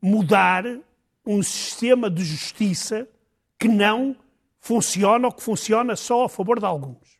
mudar 0.00 0.64
um 1.26 1.42
sistema 1.42 2.08
de 2.08 2.24
justiça 2.24 3.06
que 3.58 3.68
não 3.68 4.16
funciona 4.58 5.26
ou 5.26 5.32
que 5.32 5.42
funciona 5.42 5.94
só 5.94 6.24
a 6.24 6.28
favor 6.28 6.58
de 6.58 6.64
alguns. 6.64 7.17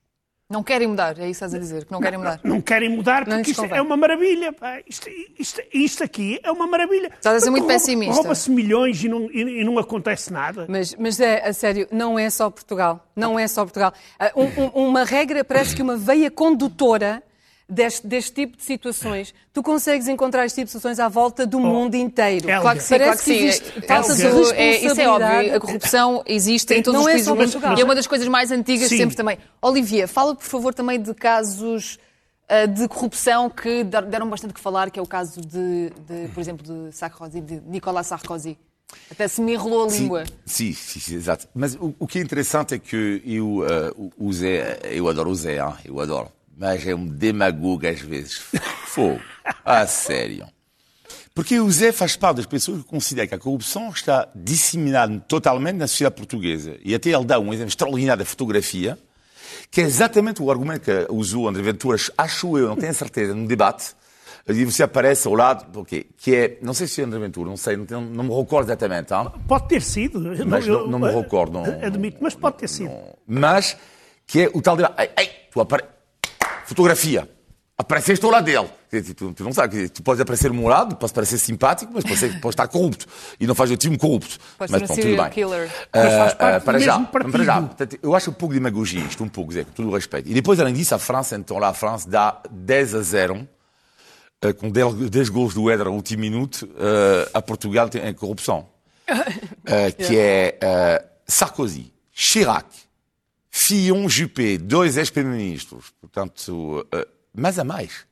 Não 0.50 0.62
querem 0.62 0.88
mudar, 0.88 1.10
é 1.18 1.28
isso 1.28 1.40
que 1.40 1.44
estás 1.44 1.54
a 1.54 1.58
dizer, 1.58 1.84
que 1.84 1.92
não 1.92 2.00
querem 2.00 2.18
mudar. 2.18 2.40
Não 2.42 2.58
querem 2.58 2.88
mudar 2.88 3.26
Não 3.26 3.36
porque 3.36 3.50
isto 3.50 3.66
é 3.66 3.82
uma 3.82 3.98
maravilha. 3.98 4.54
Isto, 4.88 5.10
isto- 5.38 5.60
isto 5.74 6.02
aqui 6.02 6.40
é 6.42 6.50
uma 6.50 6.66
maravilha. 6.66 7.10
Estás 7.14 7.36
a 7.36 7.40
ser 7.40 7.50
muito 7.50 7.64
rouba- 7.64 7.74
pessimista. 7.74 8.14
Rouba-se 8.14 8.50
milhões 8.50 9.04
e 9.04 9.10
não, 9.10 9.30
e- 9.30 9.60
e 9.60 9.64
não 9.64 9.78
acontece 9.78 10.32
nada. 10.32 10.64
Mas, 10.66 10.94
mas 10.94 11.20
é, 11.20 11.46
a 11.46 11.52
sério, 11.52 11.86
não 11.92 12.18
é 12.18 12.30
só 12.30 12.48
Portugal. 12.48 13.06
Não 13.14 13.38
é 13.38 13.46
só 13.46 13.62
Portugal. 13.62 13.92
Ah, 14.18 14.32
um- 14.34 14.62
um- 14.84 14.88
uma 14.88 15.04
regra, 15.04 15.44
parece 15.44 15.76
que 15.76 15.82
uma 15.82 15.98
veia 15.98 16.30
condutora 16.30 17.22
deste, 17.68 18.06
deste 18.06 18.32
tipo 18.32 18.56
de 18.56 18.62
situações. 18.62 19.34
Tu 19.52 19.62
consegues 19.62 20.08
encontrar 20.08 20.46
este 20.46 20.56
tipo 20.56 20.66
de 20.66 20.70
situações 20.72 20.98
à 20.98 21.08
volta 21.08 21.46
do 21.46 21.60
mundo 21.60 21.94
inteiro. 21.94 22.48
Helga. 22.48 22.60
Claro 22.62 22.78
que 22.78 22.84
sim, 22.84 22.88
Parece 22.98 23.04
claro 23.10 23.18
que 23.18 23.24
sim. 23.24 23.46
existe 23.46 23.78
É- 23.78 23.82
falta 23.82 24.14
de 24.14 24.20
isso 24.22 24.26
é- 24.28 24.36
isso 24.38 24.54
é 24.54 24.70
responsabilidade. 24.88 25.36
óbvio. 25.36 25.56
A 25.56 25.60
corrupção 25.60 26.22
existe 26.26 26.74
em 26.74 26.82
todos 26.82 26.94
Não 26.94 27.00
os 27.02 27.08
é 27.08 27.10
países 27.12 27.26
do 27.28 27.34
mundo. 27.34 27.44
Portugal. 27.44 27.78
E 27.78 27.80
é 27.80 27.84
uma 27.84 27.94
das 27.94 28.06
coisas 28.06 28.26
mais 28.28 28.50
antigas 28.50 28.88
Sim. 28.88 28.96
sempre 28.98 29.16
também. 29.16 29.38
Olivia, 29.60 30.08
fala 30.08 30.34
por 30.34 30.44
favor 30.44 30.72
também 30.72 31.00
de 31.00 31.12
casos 31.14 31.98
ah, 32.48 32.64
de 32.64 32.88
corrupção 32.88 33.50
que 33.50 33.84
deram 33.84 34.28
bastante 34.30 34.54
que 34.54 34.60
falar, 34.60 34.90
que 34.90 34.98
é 34.98 35.02
o 35.02 35.06
caso 35.06 35.40
de, 35.42 35.90
de, 36.08 36.28
por 36.32 36.40
exemplo, 36.40 36.64
de 36.66 36.96
Sarkozy, 36.96 37.40
de 37.42 37.60
Nicolas 37.66 38.06
Sarkozy. 38.06 38.56
Até 39.10 39.28
se 39.28 39.42
me 39.42 39.52
enrolou 39.52 39.84
a 39.84 39.88
língua. 39.92 40.24
Sim, 40.46 40.72
sim, 40.72 40.98
sim, 40.98 41.14
exato. 41.16 41.46
Mas 41.54 41.74
o, 41.74 41.94
o 41.98 42.06
que 42.06 42.18
é 42.18 42.22
interessante 42.22 42.72
é 42.74 42.78
que 42.78 43.20
eu, 43.26 43.58
o- 43.98 44.10
o 44.16 44.32
Zé, 44.32 44.78
eu 44.84 45.06
adoro 45.06 45.28
o 45.28 45.34
Zé, 45.34 45.58
hein? 45.58 45.74
eu 45.84 46.00
adoro. 46.00 46.32
Mas 46.58 46.86
é 46.86 46.94
um 46.94 47.06
demagogo 47.06 47.86
às 47.86 48.00
vezes. 48.00 48.42
Fogo. 48.86 49.20
Ah, 49.64 49.86
sério. 49.86 50.46
Porque 51.34 51.60
o 51.60 51.70
Zé 51.70 51.92
faz 51.92 52.16
parte 52.16 52.38
das 52.38 52.46
pessoas 52.46 52.82
que 52.82 52.88
consideram 52.88 53.28
que 53.28 53.34
a 53.34 53.38
corrupção 53.38 53.90
está 53.90 54.28
disseminada 54.34 55.20
totalmente 55.28 55.76
na 55.76 55.86
sociedade 55.86 56.16
portuguesa. 56.16 56.76
E 56.84 56.94
até 56.94 57.10
ele 57.10 57.24
dá 57.24 57.38
um 57.38 57.52
exemplo 57.52 57.68
extraordinário 57.68 58.18
da 58.24 58.28
fotografia, 58.28 58.98
que 59.70 59.80
é 59.80 59.84
exatamente 59.84 60.42
o 60.42 60.50
argumento 60.50 60.80
que 60.82 61.06
usou 61.10 61.48
André 61.48 61.62
Ventura, 61.62 61.96
acho 62.18 62.58
eu, 62.58 62.66
não 62.68 62.76
tenho 62.76 62.92
certeza, 62.92 63.34
no 63.34 63.46
debate. 63.46 63.94
E 64.48 64.64
você 64.64 64.82
aparece 64.82 65.28
ao 65.28 65.34
lado, 65.34 65.66
porque, 65.72 66.06
que 66.16 66.34
é, 66.34 66.58
não 66.60 66.74
sei 66.74 66.88
se 66.88 67.00
é 67.00 67.04
André 67.04 67.20
Ventura, 67.20 67.48
não 67.50 67.56
sei, 67.56 67.76
não, 67.76 67.86
tenho- 67.86 68.00
não 68.00 68.24
me 68.24 68.34
recordo 68.34 68.66
exatamente. 68.68 69.12
Hein? 69.14 69.30
Pode 69.46 69.68
ter 69.68 69.80
sido. 69.82 70.20
Mas 70.46 70.66
eu- 70.66 70.80
não- 70.88 70.98
não 70.98 70.98
me 70.98 71.12
recordo, 71.14 71.52
não- 71.52 71.64
Admito, 71.86 72.16
mas 72.20 72.34
pode 72.34 72.56
ter 72.56 72.68
sido. 72.68 72.90
mas 73.26 73.76
que 74.26 74.42
é 74.42 74.50
o 74.52 74.60
tal 74.60 74.76
de 74.76 74.82
ei, 74.82 75.10
ei, 75.18 75.30
tu 75.52 75.60
apare... 75.60 75.84
fotografia 76.68 77.28
apareceste 77.76 78.24
ao 78.24 78.30
lado 78.32 78.44
dele. 78.44 78.68
Tu, 79.14 79.32
tu 79.32 79.44
não 79.44 79.52
sabes, 79.52 79.90
tu 79.90 80.02
podes 80.02 80.20
aparecer 80.20 80.52
morado, 80.52 80.96
podes 80.96 81.12
parecer 81.12 81.38
simpático, 81.38 81.92
mas 81.94 82.02
pode, 82.02 82.16
ser, 82.16 82.40
pode 82.40 82.52
estar 82.54 82.66
corrupto. 82.68 83.06
E 83.38 83.46
não 83.46 83.54
faz 83.54 83.70
o 83.70 83.76
time 83.76 83.96
corrupto. 83.96 84.36
Pode 84.58 84.72
mas 84.72 84.80
ser 84.80 84.84
um 84.84 84.86
pronto, 84.86 85.02
serial 85.02 85.16
tudo 85.16 85.24
bem. 85.24 85.32
killer. 85.32 85.70
Mas 85.94 86.12
faz 86.12 86.32
Ah, 86.32 86.36
parte 86.36 86.54
ah, 86.54 86.58
do 86.58 86.64
para 86.64 86.78
já, 86.78 87.00
para 87.00 87.44
já. 87.44 87.62
Portanto, 87.62 87.98
eu 88.02 88.14
acho 88.14 88.30
um 88.30 88.34
pouco 88.34 88.52
de 88.54 88.60
demagogia 88.60 89.00
isto, 89.00 89.22
um 89.22 89.28
pouco, 89.28 89.52
Zé, 89.52 89.64
com 89.64 89.70
todo 89.70 89.88
o 89.88 89.94
respeito. 89.94 90.28
E 90.28 90.34
depois, 90.34 90.58
além 90.60 90.74
disso, 90.74 90.94
a 90.94 90.98
França, 90.98 91.36
então 91.36 91.58
lá 91.58 91.68
a 91.68 91.74
França 91.74 92.08
dá 92.10 92.42
10 92.50 92.94
a 92.96 93.02
0, 93.02 93.48
eh, 94.42 94.52
com 94.52 94.70
10, 94.70 94.94
10 95.10 95.28
gols 95.28 95.54
do 95.54 95.70
Éder 95.70 95.86
no 95.86 95.92
último 95.92 96.20
minuto, 96.20 96.68
eh, 96.78 97.30
a 97.32 97.40
Portugal 97.40 97.88
tem 97.88 98.02
a 98.06 98.12
corrupção. 98.12 98.66
Eh, 99.66 99.90
que 99.96 100.18
é 100.18 101.04
Sarkozy, 101.26 101.92
Chirac, 102.12 102.66
Fillon, 103.50 104.08
Juppé, 104.08 104.58
dois 104.58 104.96
ex-primeiros-ministros. 104.96 105.92
Portanto, 106.00 106.86
eh, 106.92 107.08
mas 107.34 107.58
a 107.58 107.64
mais. 107.64 108.06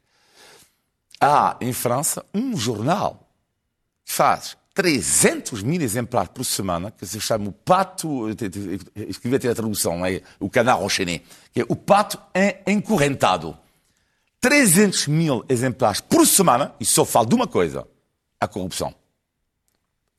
Há 1.21 1.57
em 1.61 1.73
França 1.73 2.25
um 2.35 2.57
jornal 2.57 3.29
que 4.05 4.13
faz 4.13 4.57
300 4.75 5.63
mil 5.63 5.81
exemplares 5.81 6.31
por 6.35 6.45
semana, 6.45 6.91
que 6.91 7.07
se 7.07 7.19
chama 7.19 7.49
o 7.49 7.53
Pato, 7.53 8.29
escrevi 9.09 9.37
até 9.37 9.49
a 9.49 9.55
tradução, 9.55 10.05
é 10.05 10.21
o 10.39 10.51
canard 10.51 10.85
enchaîné, 10.85 11.23
que 11.53 11.63
é 11.63 11.65
o 11.67 11.75
Pato 11.75 12.21
Encorrentado. 12.67 13.57
300 14.39 15.07
mil 15.07 15.43
exemplares 15.49 16.03
por 16.03 16.27
semana, 16.27 16.75
e 16.79 16.85
só 16.85 17.07
fala 17.07 17.27
de 17.27 17.35
uma 17.35 17.47
coisa, 17.47 17.89
a 18.39 18.47
corrupção. 18.47 18.95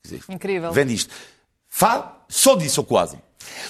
Dizer, 0.02 0.22
Incrível. 0.28 0.72
Vem 0.72 0.86
disto. 0.86 1.14
Fala 1.68 2.24
só 2.28 2.56
disso, 2.56 2.80
ou 2.80 2.84
quase. 2.84 3.16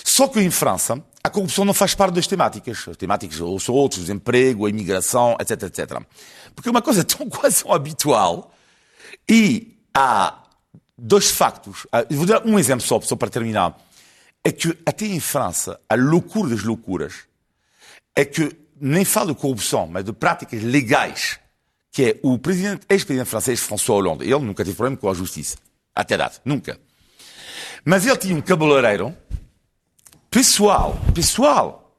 Só 0.05 0.29
que 0.29 0.41
em 0.41 0.51
França, 0.51 1.03
a 1.23 1.31
corrupção 1.31 1.65
não 1.65 1.75
faz 1.75 1.95
parte 1.95 2.15
das 2.15 2.27
temáticas. 2.27 2.87
As 2.89 2.97
temáticas 2.97 3.41
ou 3.41 3.59
são 3.61 3.75
outros, 3.75 4.03
desemprego, 4.03 4.67
a 4.67 4.71
imigração, 4.71 5.37
etc, 5.41 5.63
etc. 5.65 6.03
Porque 6.55 6.69
é 6.69 6.71
uma 6.71 6.83
coisa 6.83 7.05
tão 7.05 7.29
quase 7.29 7.65
habitual 7.69 8.55
e 9.29 9.79
há 9.95 10.43
dois 10.97 11.31
factos. 11.31 11.87
Ah, 11.93 12.05
Vou 12.11 12.27
dar 12.27 12.45
um 12.47 12.59
exemplo 12.59 12.85
só, 12.85 13.01
só 13.01 13.17
para 13.17 13.31
terminar. 13.31 13.79
É 14.45 14.53
que 14.53 14.77
até 14.87 15.05
em 15.07 15.21
França, 15.21 15.79
a 15.89 15.95
loucura 15.95 16.51
das 16.51 16.63
loucuras 16.63 17.15
é 18.17 18.25
que 18.25 18.57
nem 18.81 19.05
falo 19.05 19.35
de 19.35 19.41
corrupção, 19.41 19.87
mas 19.87 20.05
de 20.05 20.13
práticas 20.13 20.63
legais, 20.63 21.39
que 21.93 22.05
é 22.05 22.21
o 22.23 22.39
presidente, 22.39 22.87
ex-presidente 22.89 23.29
francês 23.29 23.61
François 23.61 24.01
Hollande. 24.01 24.25
Ele 24.25 24.45
nunca 24.45 24.65
teve 24.65 24.77
problema 24.77 24.97
com 24.97 25.11
a 25.11 25.15
justiça. 25.15 25.57
Até 25.95 26.17
data. 26.17 26.41
Nunca. 26.45 26.79
Mas 27.85 28.07
ele 28.07 28.17
tinha 28.17 28.37
um 28.37 28.41
cabeleireiro 28.41 29.15
pessoal, 30.31 30.97
pessoal, 31.15 31.95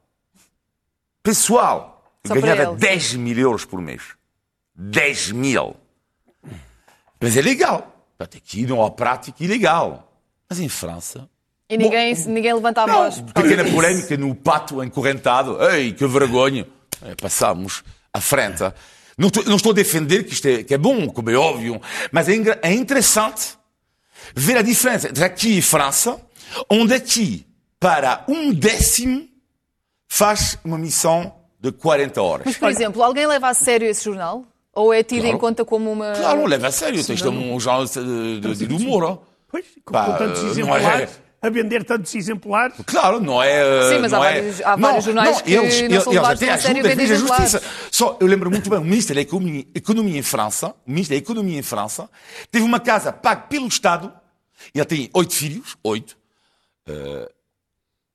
pessoal, 1.22 2.12
Só 2.26 2.34
para 2.34 2.42
ganhava 2.42 2.62
ele, 2.72 2.76
10 2.76 3.14
mil 3.14 3.38
euros 3.38 3.64
por 3.64 3.80
mês. 3.80 4.02
10 4.74 5.32
mil. 5.32 5.76
Mas 7.20 7.36
é 7.36 7.42
legal. 7.42 7.86
Aqui 8.18 8.66
não 8.66 8.84
há 8.84 8.90
prática 8.90 9.42
ilegal. 9.42 10.12
Mas 10.48 10.58
em 10.58 10.68
França, 10.68 11.28
E 11.68 11.76
ninguém, 11.76 12.14
ninguém 12.26 12.52
levanta 12.52 12.82
a 12.82 12.86
não, 12.86 12.94
voz. 12.94 13.20
pequena 13.20 13.64
polémica 13.64 14.16
no 14.16 14.34
pato 14.34 14.82
encorrentado. 14.82 15.62
Ei, 15.70 15.92
que 15.92 16.06
vergonha. 16.06 16.66
É, 17.02 17.14
passamos 17.14 17.82
à 18.12 18.20
frente. 18.20 18.62
Não 19.16 19.28
estou, 19.28 19.44
não 19.44 19.56
estou 19.56 19.72
a 19.72 19.74
defender 19.74 20.24
que 20.24 20.32
isto 20.32 20.46
é, 20.46 20.62
que 20.64 20.74
é 20.74 20.78
bom, 20.78 21.08
como 21.08 21.30
é 21.30 21.34
óbvio, 21.34 21.80
mas 22.10 22.28
é, 22.28 22.34
é 22.62 22.72
interessante 22.72 23.54
ver 24.34 24.56
a 24.56 24.62
diferença 24.62 25.08
entre 25.08 25.24
aqui 25.24 25.58
e 25.58 25.62
França, 25.62 26.20
onde 26.68 26.94
aqui, 26.94 27.46
para 27.80 28.24
um 28.28 28.52
décimo, 28.52 29.26
faz 30.06 30.58
uma 30.62 30.76
missão 30.78 31.34
de 31.58 31.72
40 31.72 32.22
horas. 32.22 32.46
Mas, 32.46 32.56
por 32.58 32.70
exemplo, 32.70 33.02
alguém 33.02 33.26
leva 33.26 33.48
a 33.48 33.54
sério 33.54 33.88
esse 33.88 34.04
jornal? 34.04 34.44
Ou 34.72 34.94
é 34.94 35.02
tido 35.02 35.22
Claro. 35.22 35.36
em 35.36 35.38
conta 35.40 35.64
como 35.64 35.90
uma. 35.90 36.12
Claro, 36.12 36.38
não 36.38 36.46
leva 36.46 36.68
a 36.68 36.70
sério. 36.70 37.00
É 37.00 37.28
um 37.28 37.58
jornalista 37.58 38.02
de, 38.04 38.40
de, 38.40 38.66
de 38.66 38.74
humor. 38.74 39.02
ó. 39.02 39.18
Pois, 39.48 39.64
com, 39.84 39.92
Pá, 39.92 40.04
com 40.06 40.12
tantos 40.18 40.40
não 40.42 40.48
é- 40.48 40.50
exemplares, 40.52 41.20
a 41.42 41.50
vender 41.50 41.84
tantos 41.84 42.14
exemplares. 42.14 42.76
Claro, 42.86 43.18
não 43.20 43.42
é. 43.42 43.88
Sim, 43.92 43.98
mas 43.98 44.12
há 44.12 44.16
não 44.18 44.24
é- 44.24 44.32
vários- 44.34 44.60
há 44.62 44.76
vários 44.76 45.04
jornais 45.04 45.42
que 45.42 45.56
não 45.88 46.00
são 46.02 46.12
levados 46.12 46.40
até 46.42 46.46
tão 46.46 46.54
a 46.54 46.58
sério 46.58 46.86
a 46.86 46.88
justiça. 46.90 47.12
exemplares. 47.14 47.60
Só, 47.90 48.16
eu 48.20 48.26
lembro 48.28 48.48
muito 48.48 48.70
bem, 48.70 48.78
o 48.78 48.84
ministro 48.84 49.14
da 49.16 49.20
Economia, 49.22 49.64
Economia 49.74 50.18
em 50.18 50.22
França, 50.22 50.68
o 50.86 50.90
ministro 50.90 51.16
da 51.16 51.18
Economia 51.18 51.58
em 51.58 51.62
França, 51.62 52.08
teve 52.50 52.64
uma 52.64 52.78
casa 52.78 53.12
paga 53.12 53.40
pelo 53.42 53.66
Estado, 53.66 54.12
ele 54.72 54.84
tem 54.84 55.10
oito 55.12 55.34
filhos, 55.34 55.76
oito, 55.82 56.16
eh, 56.86 57.28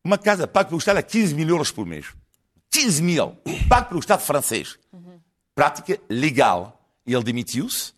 uma 0.06 0.20
casa 0.20 0.48
paga 0.48 0.70
pelo 0.70 0.78
Estado 0.78 0.98
a 0.98 1.04
15 1.04 1.34
mil 1.34 1.50
euros 1.50 1.72
por 1.72 1.86
mês. 1.86 2.06
15 2.70 3.02
mil, 3.02 3.36
pago 3.68 3.88
pelo 3.90 4.00
Estado 4.00 4.22
francês. 4.22 4.78
Prática 5.56 6.00
legal. 6.08 6.80
E 7.08 7.14
ele 7.14 7.24
demitiu-se, 7.24 7.94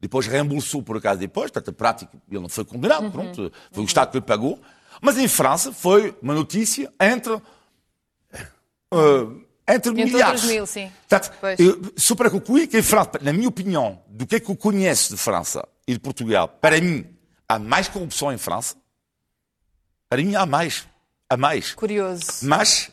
depois 0.00 0.26
reembolsou 0.26 0.82
por 0.82 0.96
acaso 0.96 1.20
depois, 1.20 1.50
portanto, 1.50 1.74
prática, 1.74 2.16
ele 2.30 2.40
não 2.40 2.48
foi 2.48 2.64
condenado, 2.64 3.10
pronto, 3.10 3.52
foi 3.72 3.82
o 3.82 3.86
Estado 3.86 4.10
que 4.12 4.18
lhe 4.18 4.24
pagou. 4.24 4.60
Mas 5.00 5.18
em 5.18 5.28
França 5.28 5.72
foi 5.72 6.16
uma 6.22 6.34
notícia 6.34 6.92
entre. 7.00 7.40
eh, 8.92 9.26
entre 9.68 9.92
milhares. 9.92 10.42
outros 10.42 10.44
mil, 10.44 10.66
sim. 10.66 10.90
Portanto, 11.08 11.92
só 11.96 12.14
para 12.14 12.30
concluir 12.30 12.66
que 12.68 12.78
em 12.78 12.82
França, 12.82 13.12
na 13.20 13.32
minha 13.32 13.48
opinião, 13.48 14.00
do 14.08 14.26
que 14.26 14.36
é 14.36 14.40
que 14.40 14.50
eu 14.50 14.56
conheço 14.56 15.14
de 15.14 15.20
França 15.20 15.66
e 15.86 15.92
de 15.92 16.00
Portugal, 16.00 16.48
para 16.48 16.80
mim, 16.80 17.04
há 17.48 17.58
mais 17.58 17.88
corrupção 17.88 18.32
em 18.32 18.38
França. 18.38 18.76
Para 20.08 20.22
mim, 20.22 20.34
há 20.34 20.46
mais. 20.46 20.86
Há 21.30 21.36
mais. 21.36 21.74
Curioso. 21.74 22.24
Mas 22.42 22.90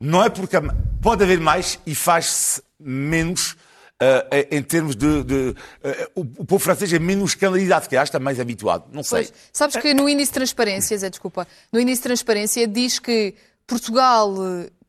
não 0.00 0.22
é 0.22 0.28
porque 0.28 0.56
pode 1.00 1.22
haver 1.22 1.40
mais 1.40 1.78
e 1.86 1.94
faz-se 1.94 2.62
menos 2.78 3.56
eh, 4.00 4.48
em 4.50 4.62
termos 4.62 4.96
de. 4.96 5.22
de, 5.22 5.56
eh, 5.84 6.10
o, 6.14 6.20
o 6.22 6.44
povo 6.44 6.58
francês 6.58 6.92
é 6.92 6.98
menos 6.98 7.36
candidato, 7.36 7.88
que 7.88 7.94
está 7.94 8.18
mais 8.18 8.40
habituado. 8.40 8.86
Não 8.92 9.02
sei. 9.04 9.24
Pois. 9.26 9.34
Sabes 9.52 9.76
que 9.76 9.94
no 9.94 10.08
índice 10.08 10.30
de 10.30 10.34
transparência, 10.34 10.98
Zé, 10.98 11.08
desculpa, 11.08 11.46
no 11.72 11.78
índice 11.78 12.00
de 12.00 12.02
transparência 12.04 12.66
diz 12.66 12.98
que 12.98 13.34
Portugal 13.64 14.34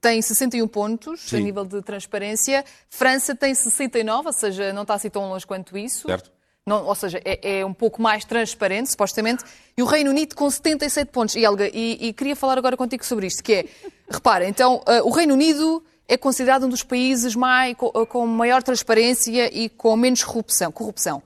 tem 0.01 0.19
61 0.21 0.67
pontos 0.67 1.21
a 1.27 1.37
Sim. 1.37 1.43
nível 1.43 1.63
de 1.63 1.81
transparência, 1.81 2.65
França 2.89 3.33
tem 3.33 3.55
69, 3.55 4.27
ou 4.27 4.33
seja, 4.33 4.73
não 4.73 4.81
está 4.81 4.95
assim 4.95 5.09
tão 5.09 5.29
longe 5.29 5.45
quanto 5.45 5.77
isso. 5.77 6.07
Certo. 6.07 6.29
Não, 6.65 6.85
ou 6.85 6.95
seja, 6.95 7.21
é, 7.25 7.59
é 7.59 7.65
um 7.65 7.73
pouco 7.73 8.01
mais 8.01 8.23
transparente, 8.23 8.89
supostamente, 8.91 9.43
e 9.77 9.83
o 9.83 9.85
Reino 9.85 10.09
Unido 10.11 10.33
com 10.33 10.49
77 10.49 11.11
pontos. 11.11 11.35
E, 11.35 11.43
Helga, 11.43 11.67
e, 11.73 11.97
e 12.07 12.13
queria 12.13 12.35
falar 12.37 12.57
agora 12.57 12.77
contigo 12.77 13.05
sobre 13.05 13.27
isto, 13.27 13.43
que 13.43 13.53
é, 13.53 13.65
repara, 14.09 14.47
então, 14.47 14.81
eh, 14.87 15.01
o 15.01 15.09
Reino 15.09 15.33
Unido 15.33 15.83
é 16.07 16.15
considerado 16.15 16.65
um 16.65 16.69
dos 16.69 16.81
países 16.81 17.35
mais, 17.35 17.75
com, 17.75 17.89
com 18.05 18.25
maior 18.25 18.63
transparência 18.63 19.49
e 19.53 19.67
com 19.67 19.93
menos 19.97 20.23
corrupção. 20.23 20.71
corrupção. 20.71 21.21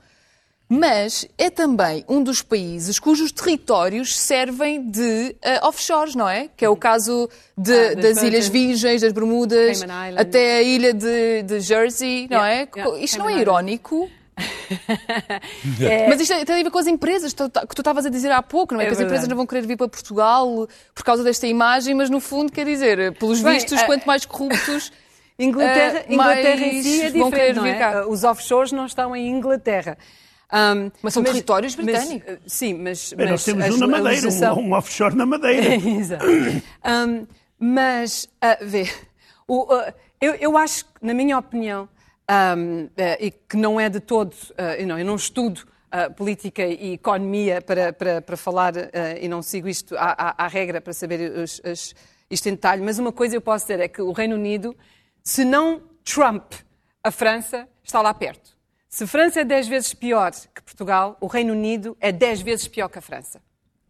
Mas 0.70 1.26
é 1.38 1.50
também 1.50 2.04
um 2.10 2.22
dos 2.22 2.42
países 2.42 3.00
cujos 3.00 3.32
territórios 3.32 4.18
servem 4.20 4.90
de 4.90 5.36
eh, 5.42 5.60
offshores, 5.64 6.14
não 6.14 6.28
é? 6.28 6.50
Que 6.58 6.66
é 6.66 6.70
o 6.70 6.76
caso 6.76 7.30
de- 7.58 7.72
Ah, 7.74 7.94
das 7.96 8.16
das 8.16 8.24
Ilhas. 8.24 8.48
Virgens, 8.50 9.02
das 9.02 9.14
Bermudas, 9.14 9.82
até 10.18 10.58
a 10.58 10.62
ilha 10.64 10.94
de, 10.94 11.44
de 11.44 11.60
Jersey, 11.62 12.28
não 12.30 12.44
Yeah, 12.44 12.50
é? 12.54 12.68
yeah, 12.76 13.00
Isto 13.00 13.20
não 13.20 13.26
Cayman 13.28 13.40
é 13.40 13.42
irónico? 13.44 14.10
Mas 16.10 16.22
isto 16.22 16.46
tem 16.46 16.60
a 16.60 16.64
ver 16.64 16.70
com 16.72 16.78
as 16.78 16.88
empresas 16.88 17.34
que 17.34 17.44
tu- 17.50 17.68
que 17.68 17.76
tu 17.76 17.82
estavas 17.82 18.06
a 18.06 18.10
dizer 18.10 18.32
há 18.32 18.42
pouco, 18.44 18.74
não 18.74 18.82
é? 18.82 18.84
É 18.84 18.88
que 18.88 18.92
as 18.94 18.98
verdade. 18.98 19.16
empresas 19.16 19.28
não 19.30 19.36
vão 19.38 19.46
querer 19.46 19.66
vir 19.66 19.78
para 19.78 19.88
Portugal 19.88 20.68
por 20.94 21.04
causa 21.04 21.24
desta 21.24 21.48
imagem, 21.48 21.94
mas 21.96 22.10
no 22.10 22.20
fundo, 22.20 22.52
quer 22.52 22.66
dizer, 22.66 23.14
pelos 23.18 23.42
Bem, 23.42 23.54
vistos, 23.56 23.80
eh, 23.82 23.86
quanto 23.86 24.06
mais 24.06 24.26
corruptos. 24.26 24.92
Inglaterra, 25.40 26.00
eh, 26.00 26.06
Inglaterra 26.14 26.66
em 26.66 26.82
si 26.82 27.02
é 27.04 27.10
vão 27.12 27.30
querer 27.30 27.54
diferente, 27.54 27.76
é? 27.76 27.80
cá. 27.80 28.06
Uh, 28.08 28.12
Os 28.12 28.24
offshores 28.24 28.72
não 28.72 28.86
estão 28.88 29.16
em 29.16 29.30
Inglaterra. 29.30 29.96
Um, 30.52 30.90
Mas 31.04 31.14
são 31.14 31.22
territórios 31.24 31.76
mas, 31.76 31.86
britânicos. 31.86 32.34
uh, 32.34 32.38
sim, 32.48 32.74
mas, 32.74 33.14
mas 33.18 33.30
nós 33.30 33.44
temos 33.44 33.66
a 33.66 33.68
um 33.68 33.78
na 33.78 33.88
Madeira, 33.88 34.10
legislação- 34.10 34.58
um, 34.58 34.70
um 34.70 34.74
offshore 34.74 35.16
na 35.16 35.26
Madeira. 35.26 35.76
Exato. 35.76 36.26
Um, 36.26 37.28
mas, 37.60 38.30
uh, 38.44 38.66
vê, 38.66 38.90
o, 39.48 39.72
uh, 39.76 39.94
eu, 40.22 40.34
eu 40.36 40.58
acho, 40.58 40.86
na 41.02 41.14
minha 41.14 41.38
opinião, 41.38 41.88
um, 42.30 42.86
uh, 42.86 42.90
e 43.20 43.32
que 43.32 43.56
não 43.58 43.80
é 43.80 43.90
de 43.90 44.00
todo, 44.00 44.34
uh, 44.34 44.86
não, 44.86 45.00
eu 45.00 45.06
não 45.06 45.16
estudo 45.16 45.60
uh, 45.88 46.14
política 46.14 46.66
e 46.66 46.94
economia 46.94 47.62
para, 47.62 47.94
para, 47.94 48.22
para 48.22 48.38
falar, 48.38 48.76
uh, 48.76 48.90
e 49.20 49.28
não 49.28 49.42
sigo 49.42 49.68
isto 49.68 49.96
à, 49.98 50.12
à, 50.12 50.46
à 50.46 50.48
regra 50.48 50.82
para 50.82 50.94
saber 50.94 51.32
os, 51.32 51.62
isto 52.30 52.50
em 52.50 52.52
detalhe, 52.52 52.82
mas 52.82 53.00
uma 53.00 53.12
coisa 53.12 53.36
eu 53.36 53.42
posso 53.42 53.66
dizer 53.66 53.80
é 53.80 53.88
que 53.88 54.02
o 54.02 54.12
Reino 54.12 54.36
Unido, 54.36 54.76
se 55.24 55.46
não 55.46 55.82
Trump 56.04 56.54
a 57.04 57.12
França, 57.12 57.68
está 57.84 58.02
lá 58.02 58.14
perto. 58.14 58.58
Se 58.90 59.06
França 59.06 59.42
é 59.42 59.44
10 59.44 59.68
vezes 59.68 59.94
pior 59.94 60.32
que 60.32 60.62
Portugal, 60.62 61.18
o 61.22 61.28
Reino 61.28 61.54
Unido 61.54 61.96
é 62.00 62.12
10 62.12 62.42
vezes 62.42 62.68
pior 62.68 62.88
que 62.90 62.98
a 62.98 63.02
França. 63.02 63.42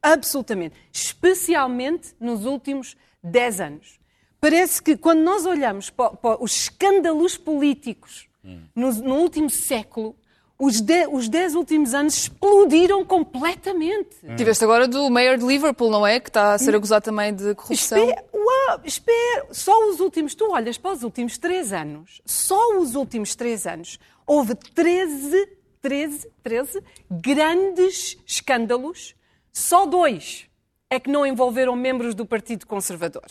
Absolutamente. 0.02 0.76
Especialmente 0.92 2.16
nos 2.20 2.46
últimos 2.46 2.96
10 3.24 3.62
anos. 3.62 4.00
Parece 4.50 4.82
que 4.82 4.96
quando 4.96 5.20
nós 5.20 5.46
olhamos 5.46 5.90
para, 5.90 6.12
para 6.12 6.42
os 6.44 6.52
escândalos 6.54 7.38
políticos 7.38 8.28
no, 8.76 8.92
no 8.94 9.16
último 9.16 9.50
século, 9.50 10.16
os 10.60 10.80
10 10.82 11.10
os 11.12 11.28
dez 11.30 11.54
últimos 11.54 11.94
anos 11.94 12.16
explodiram 12.18 13.04
completamente. 13.06 14.16
Tiveste 14.38 14.64
agora 14.64 14.88
do 14.88 15.10
Mayor 15.10 15.38
de 15.38 15.46
Liverpool, 15.46 15.92
não 15.92 16.08
é? 16.08 16.20
Que 16.20 16.30
está 16.30 16.54
a 16.54 16.58
ser 16.58 16.74
acusado 16.76 17.04
também 17.06 17.34
de 17.36 17.54
corrupção. 17.56 17.98
Espera- 18.00 18.24
Oh, 18.34 18.80
espera, 18.84 19.48
só 19.52 19.72
os 19.90 20.00
últimos, 20.00 20.34
tu 20.34 20.52
olhas 20.52 20.78
para 20.78 20.94
os 20.94 21.04
últimos 21.04 21.38
três 21.38 21.72
anos, 21.72 22.22
só 22.26 22.78
os 22.80 22.96
últimos 22.96 23.36
três 23.36 23.68
anos, 23.68 24.00
houve 24.26 24.56
13, 24.56 25.48
13, 25.82 26.28
13 26.42 26.82
grandes 27.10 28.18
escândalos, 28.26 29.14
só 29.54 29.86
dois 29.86 30.46
é 30.90 31.00
que 31.00 31.10
não 31.10 31.26
envolveram 31.26 31.76
membros 31.76 32.16
do 32.16 32.26
Partido 32.26 32.66
Conservador. 32.66 33.26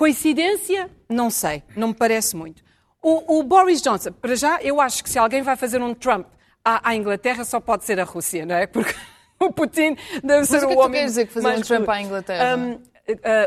Coincidência? 0.00 0.88
Não 1.10 1.28
sei, 1.28 1.62
não 1.76 1.88
me 1.88 1.94
parece 1.94 2.34
muito. 2.34 2.62
O, 3.02 3.38
o, 3.38 3.42
Boris 3.42 3.82
Johnson, 3.82 4.10
para 4.12 4.34
já, 4.34 4.58
eu 4.62 4.80
acho 4.80 5.04
que 5.04 5.10
se 5.10 5.18
alguém 5.18 5.42
vai 5.42 5.56
fazer 5.56 5.82
um 5.82 5.92
Trump 5.92 6.26
à, 6.64 6.88
à 6.88 6.96
Inglaterra, 6.96 7.44
só 7.44 7.60
pode 7.60 7.84
ser 7.84 8.00
a 8.00 8.04
Rússia, 8.04 8.46
não 8.46 8.54
é? 8.54 8.66
Porque 8.66 8.94
o 9.38 9.52
Putin 9.52 9.96
deve 10.24 10.38
Mas 10.40 10.48
ser 10.48 10.56
o 10.56 10.60
que 10.60 10.64
é 10.64 10.66
o 10.66 10.70
que 10.70 10.74
tu 10.74 10.80
homem. 10.80 10.92
queres 10.92 11.10
dizer 11.10 11.26
que 11.26 11.34
fazer 11.34 11.48
um 11.48 11.60
Trump 11.60 11.86
à 11.90 12.00
Inglaterra? 12.00 12.56
Um, 12.56 12.72
uh, 12.72 12.80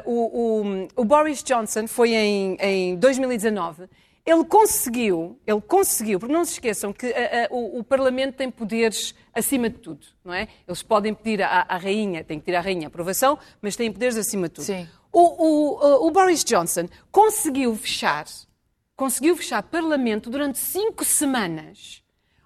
o, 0.05 0.61
o- 0.61 0.87
o 0.97 1.03
Boris 1.03 1.41
Johnson 1.41 1.87
foi 1.87 2.13
em, 2.13 2.55
em 2.59 2.95
2019. 2.97 3.89
Ele 4.23 4.45
conseguiu, 4.45 5.39
ele 5.47 5.61
conseguiu, 5.61 6.19
porque 6.19 6.33
não 6.33 6.45
se 6.45 6.53
esqueçam 6.53 6.93
que 6.93 7.07
uh, 7.07 7.09
uh, 7.51 7.57
o, 7.57 7.79
o 7.79 7.83
Parlamento 7.83 8.35
tem 8.35 8.51
poderes 8.51 9.15
acima 9.33 9.71
de 9.71 9.79
tudo, 9.79 10.05
não 10.23 10.31
é? 10.31 10.47
Eles 10.67 10.83
podem 10.83 11.15
pedir 11.15 11.41
à, 11.41 11.65
à 11.67 11.77
rainha, 11.77 12.23
tem 12.23 12.37
que 12.37 12.45
pedir 12.45 12.57
à 12.57 12.61
rainha 12.61 12.85
a 12.85 12.89
aprovação, 12.89 13.39
mas 13.59 13.75
têm 13.75 13.91
poderes 13.91 14.15
acima 14.17 14.47
de 14.47 14.53
tudo. 14.53 14.65
Sim. 14.65 14.87
O, 15.13 15.21
o- 15.21 15.75
uh, 15.79 16.07
o 16.07 16.11
Boris 16.11 16.43
Johnson 16.43 16.89
conseguiu 17.11 17.75
fechar, 17.75 18.25
conseguiu 18.95 19.35
fechar 19.37 19.61
Parlamento 19.61 20.27
durante 20.29 20.57
cinco 20.57 21.05
semanas. 21.05 22.01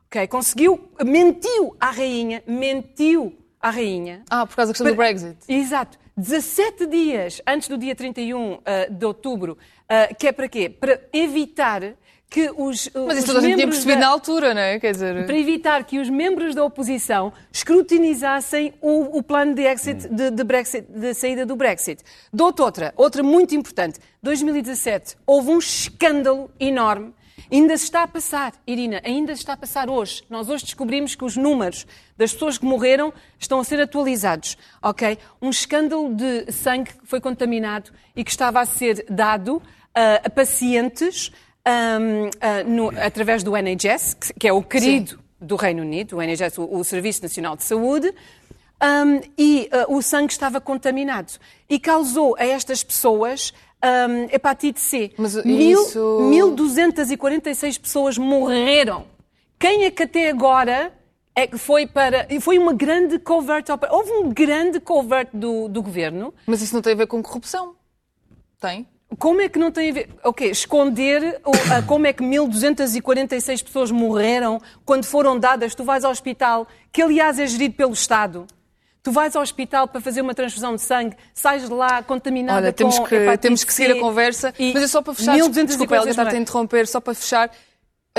Ok? 0.07 0.27
Conseguiu, 0.27 0.91
mentiu 1.03 1.75
à 1.79 1.91
rainha, 1.91 2.43
mentiu 2.45 3.37
à 3.59 3.69
rainha. 3.69 4.23
Ah, 4.29 4.45
por 4.45 4.55
causa 4.57 4.71
da 4.71 4.73
questão 4.73 4.91
do 4.91 4.95
Brexit. 4.97 5.37
Exato. 5.47 5.97
17 6.17 6.87
dias 6.87 7.41
antes 7.47 7.67
do 7.69 7.77
dia 7.77 7.95
31 7.95 8.59
ah, 8.65 8.87
de 8.89 9.05
outubro, 9.05 9.57
ah, 9.87 10.13
que 10.13 10.27
é 10.27 10.31
para 10.33 10.49
quê? 10.49 10.69
Para 10.69 10.99
evitar 11.13 11.93
que 12.29 12.51
os. 12.55 12.89
Mas 12.93 13.19
isso 13.19 13.27
toda 13.27 13.39
a 13.39 13.41
gente 13.41 13.55
tinha 13.55 13.67
percebido 13.67 13.99
na 13.99 14.07
altura, 14.07 14.53
não 14.53 14.61
é? 14.61 14.79
Quer 14.79 14.91
dizer... 14.91 15.25
Para 15.25 15.37
evitar 15.37 15.83
que 15.85 15.99
os 15.99 16.09
membros 16.09 16.53
da 16.53 16.63
oposição 16.63 17.31
escrutinizassem 17.51 18.73
o, 18.81 19.17
o 19.17 19.23
plano 19.23 19.55
de, 19.55 19.63
exit, 19.63 20.07
de, 20.07 20.31
de 20.31 20.43
Brexit, 20.43 20.87
de 20.89 21.13
saída 21.13 21.45
do 21.45 21.55
Brexit. 21.55 22.03
Dou-te 22.31 22.61
outra, 22.61 22.93
outra 22.97 23.23
muito 23.23 23.55
importante. 23.55 23.99
2017, 24.21 25.15
houve 25.25 25.51
um 25.51 25.59
escândalo 25.59 26.51
enorme. 26.59 27.13
Ainda 27.49 27.77
se 27.77 27.85
está 27.85 28.03
a 28.03 28.07
passar, 28.07 28.53
Irina, 28.67 29.01
ainda 29.05 29.33
se 29.33 29.41
está 29.41 29.53
a 29.53 29.57
passar 29.57 29.89
hoje. 29.89 30.21
Nós 30.29 30.49
hoje 30.49 30.65
descobrimos 30.65 31.15
que 31.15 31.23
os 31.23 31.37
números 31.37 31.87
das 32.17 32.33
pessoas 32.33 32.57
que 32.57 32.65
morreram 32.65 33.13
estão 33.39 33.59
a 33.59 33.63
ser 33.63 33.79
atualizados, 33.79 34.57
ok? 34.81 35.17
Um 35.41 35.49
escândalo 35.49 36.13
de 36.13 36.51
sangue 36.51 36.91
que 36.91 37.07
foi 37.07 37.21
contaminado 37.21 37.91
e 38.13 38.23
que 38.23 38.31
estava 38.31 38.59
a 38.59 38.65
ser 38.65 39.05
dado 39.09 39.61
ah, 39.95 40.21
a 40.25 40.29
pacientes 40.29 41.31
ahm, 41.67 42.29
ah, 42.39 42.63
no- 42.63 42.89
através 42.99 43.43
do 43.43 43.55
NHS, 43.55 44.13
que, 44.13 44.33
que 44.33 44.47
é 44.47 44.53
o 44.53 44.63
querido 44.63 45.19
do 45.39 45.55
Reino 45.55 45.81
Unido, 45.83 46.17
o 46.17 46.21
NHS, 46.21 46.57
o, 46.59 46.63
o 46.79 46.83
Serviço 46.83 47.21
Nacional 47.21 47.55
de 47.57 47.63
Saúde, 47.63 48.13
ahm, 48.79 49.19
e 49.37 49.69
ah, 49.71 49.85
o 49.89 50.01
sangue 50.01 50.31
estava 50.31 50.61
contaminado 50.61 51.33
e 51.69 51.77
causou 51.79 52.35
a 52.39 52.45
estas 52.45 52.83
pessoas 52.83 53.53
ahm, 53.81 54.27
hepatite 54.31 54.79
C. 54.79 55.11
Mas 55.17 55.35
Mil- 55.43 55.81
isso- 55.83 56.21
1246 56.29 57.77
pessoas 57.77 58.17
morreram. 58.17 59.05
Quem 59.59 59.83
é 59.85 59.91
que 59.91 60.03
até 60.03 60.29
agora 60.29 60.93
é 61.35 61.45
que 61.47 61.57
foi 61.57 61.85
para. 61.85 62.27
Foi 62.41 62.57
uma 62.57 62.73
grande 62.73 63.19
covert. 63.19 63.65
Houve 63.91 64.11
um 64.11 64.29
grande 64.31 64.79
covert 64.79 65.29
do, 65.33 65.67
do 65.67 65.81
governo. 65.81 66.33
Mas 66.45 66.61
isso 66.61 66.73
não 66.73 66.81
tem 66.81 66.93
a 66.93 66.95
ver 66.95 67.07
com 67.07 67.21
corrupção? 67.21 67.75
Tem? 68.59 68.87
Como 69.17 69.39
é 69.41 69.47
que 69.47 69.57
não 69.57 69.71
tem 69.71 69.89
a 69.89 69.93
ver. 69.93 70.09
Ok, 70.23 70.49
esconder 70.49 71.39
a- 71.73 71.81
como 71.83 72.05
é 72.07 72.13
que 72.13 72.21
1246 72.21 73.61
pessoas 73.63 73.89
morreram 73.91 74.59
quando 74.85 75.05
foram 75.05 75.39
dadas. 75.39 75.73
Tu 75.73 75.83
vais 75.83 76.03
ao 76.03 76.11
hospital, 76.11 76.67
que 76.91 77.01
aliás 77.01 77.39
é 77.39 77.47
gerido 77.47 77.75
pelo 77.75 77.93
Estado. 77.93 78.45
Tu 79.01 79.11
vais 79.11 79.33
ao 79.37 79.41
hospital 79.41 79.87
para 79.87 80.01
fazer 80.01 80.19
uma 80.21 80.35
transfusão 80.35 80.75
de 80.75 80.81
sangue, 80.81 81.15
sais 81.33 81.63
de 81.65 81.73
lá 81.73 82.03
contaminada 82.03 82.59
Olha, 82.59 82.73
temos 82.73 82.99
com 82.99 83.05
que, 83.05 83.15
hepatite 83.15 83.41
temos 83.41 83.63
que 83.63 83.73
seguir 83.73 83.93
C 83.93 83.97
a 83.97 84.01
conversa. 84.01 84.53
Mas 84.73 84.83
é 84.83 84.87
só 84.87 85.01
para 85.01 85.13
fechar. 85.13 85.33
1246 85.35 85.67
Desculpa, 85.77 85.95
tentar 86.01 86.11
te 86.11 86.17
morreram. 86.25 86.41
interromper, 86.41 86.87
só 86.87 86.99
para 86.99 87.13
fechar. 87.13 87.49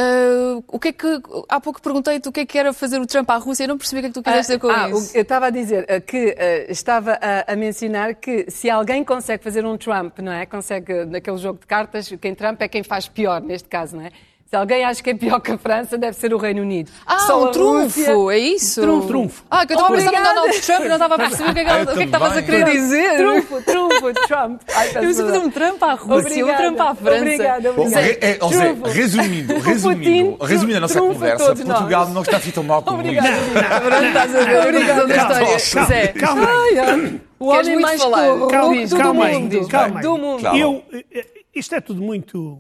Ah, 0.00 0.62
o 0.68 0.78
que 0.78 0.88
é 0.88 0.92
que. 0.92 1.06
Há 1.48 1.61
pouco 1.61 1.82
perguntei-te 1.82 2.28
o 2.28 2.32
que 2.32 2.40
é 2.40 2.46
que 2.46 2.56
era 2.56 2.72
fazer 2.72 3.00
o 3.00 3.06
Trump 3.06 3.28
à 3.30 3.37
Rússia. 3.37 3.64
Eu 3.64 3.68
não 3.68 3.78
percebi 3.78 3.98
o 3.98 4.02
que 4.02 4.06
é 4.06 4.11
que 4.11 4.14
tu 4.14 4.22
quiseste 4.22 4.52
dizer 4.52 4.58
com 4.61 4.70
Ah, 4.70 4.88
isso. 4.90 5.16
eu 5.16 5.22
estava 5.22 5.46
a 5.46 5.50
dizer 5.50 5.84
eh, 5.88 6.00
que 6.00 6.37
estava 6.68 7.18
a, 7.20 7.52
a 7.52 7.56
mencionar 7.56 8.14
que 8.14 8.48
se 8.48 8.70
alguém 8.70 9.02
consegue 9.04 9.42
fazer 9.42 9.64
um 9.66 9.76
Trump, 9.76 10.20
não 10.20 10.30
é? 10.32 10.46
Consegue 10.46 11.04
naquele 11.04 11.37
jogo 11.38 11.58
de 11.58 11.66
cartas, 11.66 12.08
quem 12.20 12.34
Trump 12.34 12.61
é 12.62 12.68
quem 12.68 12.82
faz 12.84 13.08
pior 13.08 13.40
neste 13.42 13.68
caso, 13.68 13.96
não 13.96 14.04
é? 14.04 14.11
Se 14.48 14.56
alguém 14.56 14.82
acha 14.82 15.02
que 15.02 15.11
é 15.11 15.14
pior 15.14 15.40
que 15.40 15.50
a 15.52 15.58
França, 15.58 15.98
deve 15.98 16.16
ser 16.16 16.32
o 16.32 16.38
Reino 16.38 16.62
Unido. 16.62 16.90
Ah, 17.06 17.18
Só 17.18 17.48
um 17.48 17.50
trunfo, 17.50 18.00
Rússia- 18.14 18.34
é 18.34 18.38
isso? 18.38 18.80
Trunfo, 18.80 19.06
trunfo. 19.06 19.44
Ah, 19.50 19.66
que 19.66 19.74
eu 19.74 19.76
estava 19.76 19.92
a 19.94 19.96
pensar 19.98 20.11
no 20.11 20.16
Obrigada. 20.16 20.40
Donald 20.40 20.61
Trump 20.62 20.80
e 20.80 20.88
não 20.88 20.94
estava 20.94 21.14
a 21.14 21.18
perceber 21.18 21.50
o 21.50 21.52
que 21.54 21.61
é 21.61 21.64
que, 21.64 21.70
é 21.70 21.84
que 21.94 22.02
estavas 22.04 22.37
a 22.38 22.42
querer 22.42 22.64
dizer. 22.64 23.16
Trunfo, 23.18 23.62
trunfo, 23.62 24.12
Trump. 24.26 24.62
Ai, 24.74 24.88
Eu 24.88 24.92
preciso 24.94 25.26
fazer 25.26 25.38
um 25.38 25.50
Trump 25.50 25.82
à 25.82 25.92
Rússia, 25.92 26.14
um 26.16 26.18
Obrigada, 26.48 26.62
Trump 26.62 26.80
à 26.80 26.94
França. 26.94 27.18
Obrigada, 27.18 27.72
Bom, 27.72 27.82
obrigada. 27.82 28.06
re- 28.06 28.18
é, 28.22 28.32
Zé, 28.32 28.34
Trunfo. 28.38 28.82
resumindo, 28.88 29.58
resumindo, 29.61 30.32
Putin 30.32 30.46
resumindo 30.46 30.76
a 30.78 30.80
nossa 30.80 30.98
conversa, 31.00 31.44
Portugal 31.54 32.04
nós. 32.06 32.14
não 32.14 32.22
está 32.22 32.37
assim 32.38 32.50
tão 32.50 32.64
mal 32.64 32.82
como 32.82 33.00
Obrigada. 33.00 33.28
Pronto, 33.28 34.04
estás 34.06 34.34
a 34.34 34.40
ver? 34.44 34.61
Obrigada 34.62 35.14
Calma, 35.14 35.56
história. 35.56 36.08
calma, 36.14 36.46
calma. 36.74 37.20
O 37.38 37.46
homem 37.48 37.80
mais 37.80 38.02
falar? 38.02 38.26
corrupto 38.28 38.48
Calma, 38.48 38.74
do 38.74 38.74
mundo. 38.80 38.96
calma 38.98 39.24
aí. 39.26 40.02
Do 40.02 40.18
mundo. 40.18 40.42
Calma. 40.42 40.58
Eu, 40.58 40.82
eh, 40.92 41.04
eh, 41.14 41.26
isto 41.54 41.74
é 41.74 41.80
tudo 41.82 42.00
muito. 42.02 42.58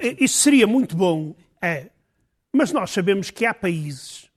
Eh, 0.00 0.16
Isso 0.20 0.38
seria 0.38 0.66
muito 0.66 0.96
bom, 0.96 1.34
é. 1.60 1.86
Mas 2.52 2.72
nós 2.72 2.90
sabemos 2.90 3.30
que 3.30 3.44
há 3.44 3.52
países 3.52 4.30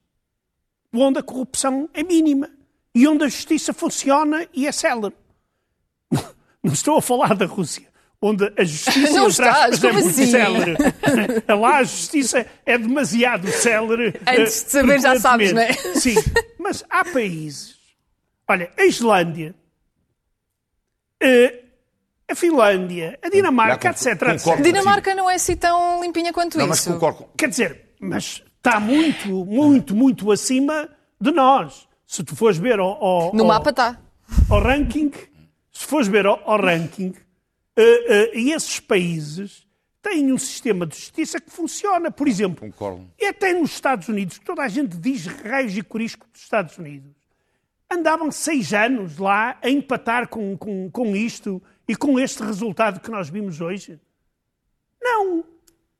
onde 0.92 1.18
a 1.20 1.22
corrupção 1.22 1.88
é 1.94 2.02
mínima 2.02 2.50
e 2.94 3.06
onde 3.06 3.24
a 3.24 3.28
justiça 3.28 3.72
funciona 3.72 4.46
e 4.52 4.66
é 4.66 4.72
célere. 4.72 5.14
Não 6.62 6.72
estou 6.72 6.98
a 6.98 7.02
falar 7.02 7.34
da 7.36 7.46
Rússia, 7.46 7.86
onde 8.20 8.52
a 8.58 8.64
justiça 8.64 9.12
Não 9.12 9.28
estás, 9.28 9.82
é 9.82 9.88
como 9.88 10.00
muito 10.00 10.08
assim? 10.20 10.26
célere. 10.30 10.76
Lá 11.48 11.76
a 11.78 11.84
justiça 11.84 12.46
é 12.66 12.76
demasiado 12.76 13.48
célere. 13.50 14.08
Antes 14.26 14.62
eh, 14.62 14.64
de 14.66 14.70
saber, 14.72 15.00
já 15.00 15.18
sabes, 15.20 15.52
não 15.52 15.62
é? 15.62 15.72
Sim, 15.94 16.16
mas 16.58 16.84
há 16.90 17.04
países. 17.04 17.78
Olha, 18.48 18.70
a 18.76 18.84
Islândia, 18.84 19.54
eh, 21.22 21.62
a 22.30 22.34
Finlândia, 22.34 23.18
a 23.22 23.28
Dinamarca, 23.28 23.90
etc, 23.90 24.18
concordo. 24.18 24.32
etc. 24.34 24.62
Dinamarca 24.62 25.14
não 25.14 25.28
é 25.30 25.34
assim 25.34 25.56
tão 25.56 26.02
limpinha 26.02 26.32
quanto 26.32 26.56
Não, 26.58 26.66
mas 26.66 26.78
isso. 26.80 26.92
concordo. 26.92 27.18
com- 27.24 27.28
Quer 27.36 27.48
dizer, 27.48 27.94
mas 28.00 28.42
está 28.56 28.78
muito, 28.80 29.28
muito, 29.44 29.94
muito 29.94 30.30
acima 30.32 30.88
de 31.20 31.30
nós. 31.30 31.88
Se 32.06 32.22
tu 32.24 32.34
fores 32.34 32.56
ver 32.58 32.78
ao, 32.78 33.02
ao- 33.04 33.34
No 33.34 33.42
ao- 33.42 33.48
mapa 33.48 33.72
tá. 33.72 33.90
está. 34.28 34.54
ao 34.54 34.60
ranking, 34.62 35.10
se 35.72 35.86
fores 35.86 36.08
ver 36.08 36.26
ao, 36.26 36.40
ao 36.48 36.60
ranking, 36.60 37.14
eh, 37.76 38.32
eh, 38.34 38.40
esses 38.40 38.80
países 38.80 39.66
têm 40.02 40.32
um 40.32 40.38
sistema 40.38 40.86
de 40.86 40.96
justiça 40.96 41.40
que 41.40 41.50
funciona. 41.50 42.10
Por 42.10 42.26
exemplo, 42.26 42.60
Concordo. 42.70 43.06
e 43.18 43.26
até 43.26 43.52
nos 43.52 43.70
Estados 43.72 44.08
Unidos, 44.08 44.38
que 44.38 44.44
toda 44.44 44.62
a 44.62 44.68
gente 44.68 44.96
diz 44.96 45.26
raios 45.26 45.76
e 45.76 45.82
corisco 45.82 46.26
dos 46.32 46.42
Estados 46.42 46.76
Unidos, 46.78 47.12
andavam 47.92 48.30
seis 48.30 48.72
anos 48.72 49.18
lá 49.18 49.58
a 49.62 49.68
empatar 49.68 50.28
com, 50.28 50.56
com, 50.56 50.90
com 50.90 51.14
isto 51.16 51.62
e 51.90 51.96
com 51.96 52.20
este 52.20 52.40
resultado 52.44 53.00
que 53.00 53.10
nós 53.10 53.28
vimos 53.28 53.60
hoje? 53.60 53.98
Não. 55.02 55.42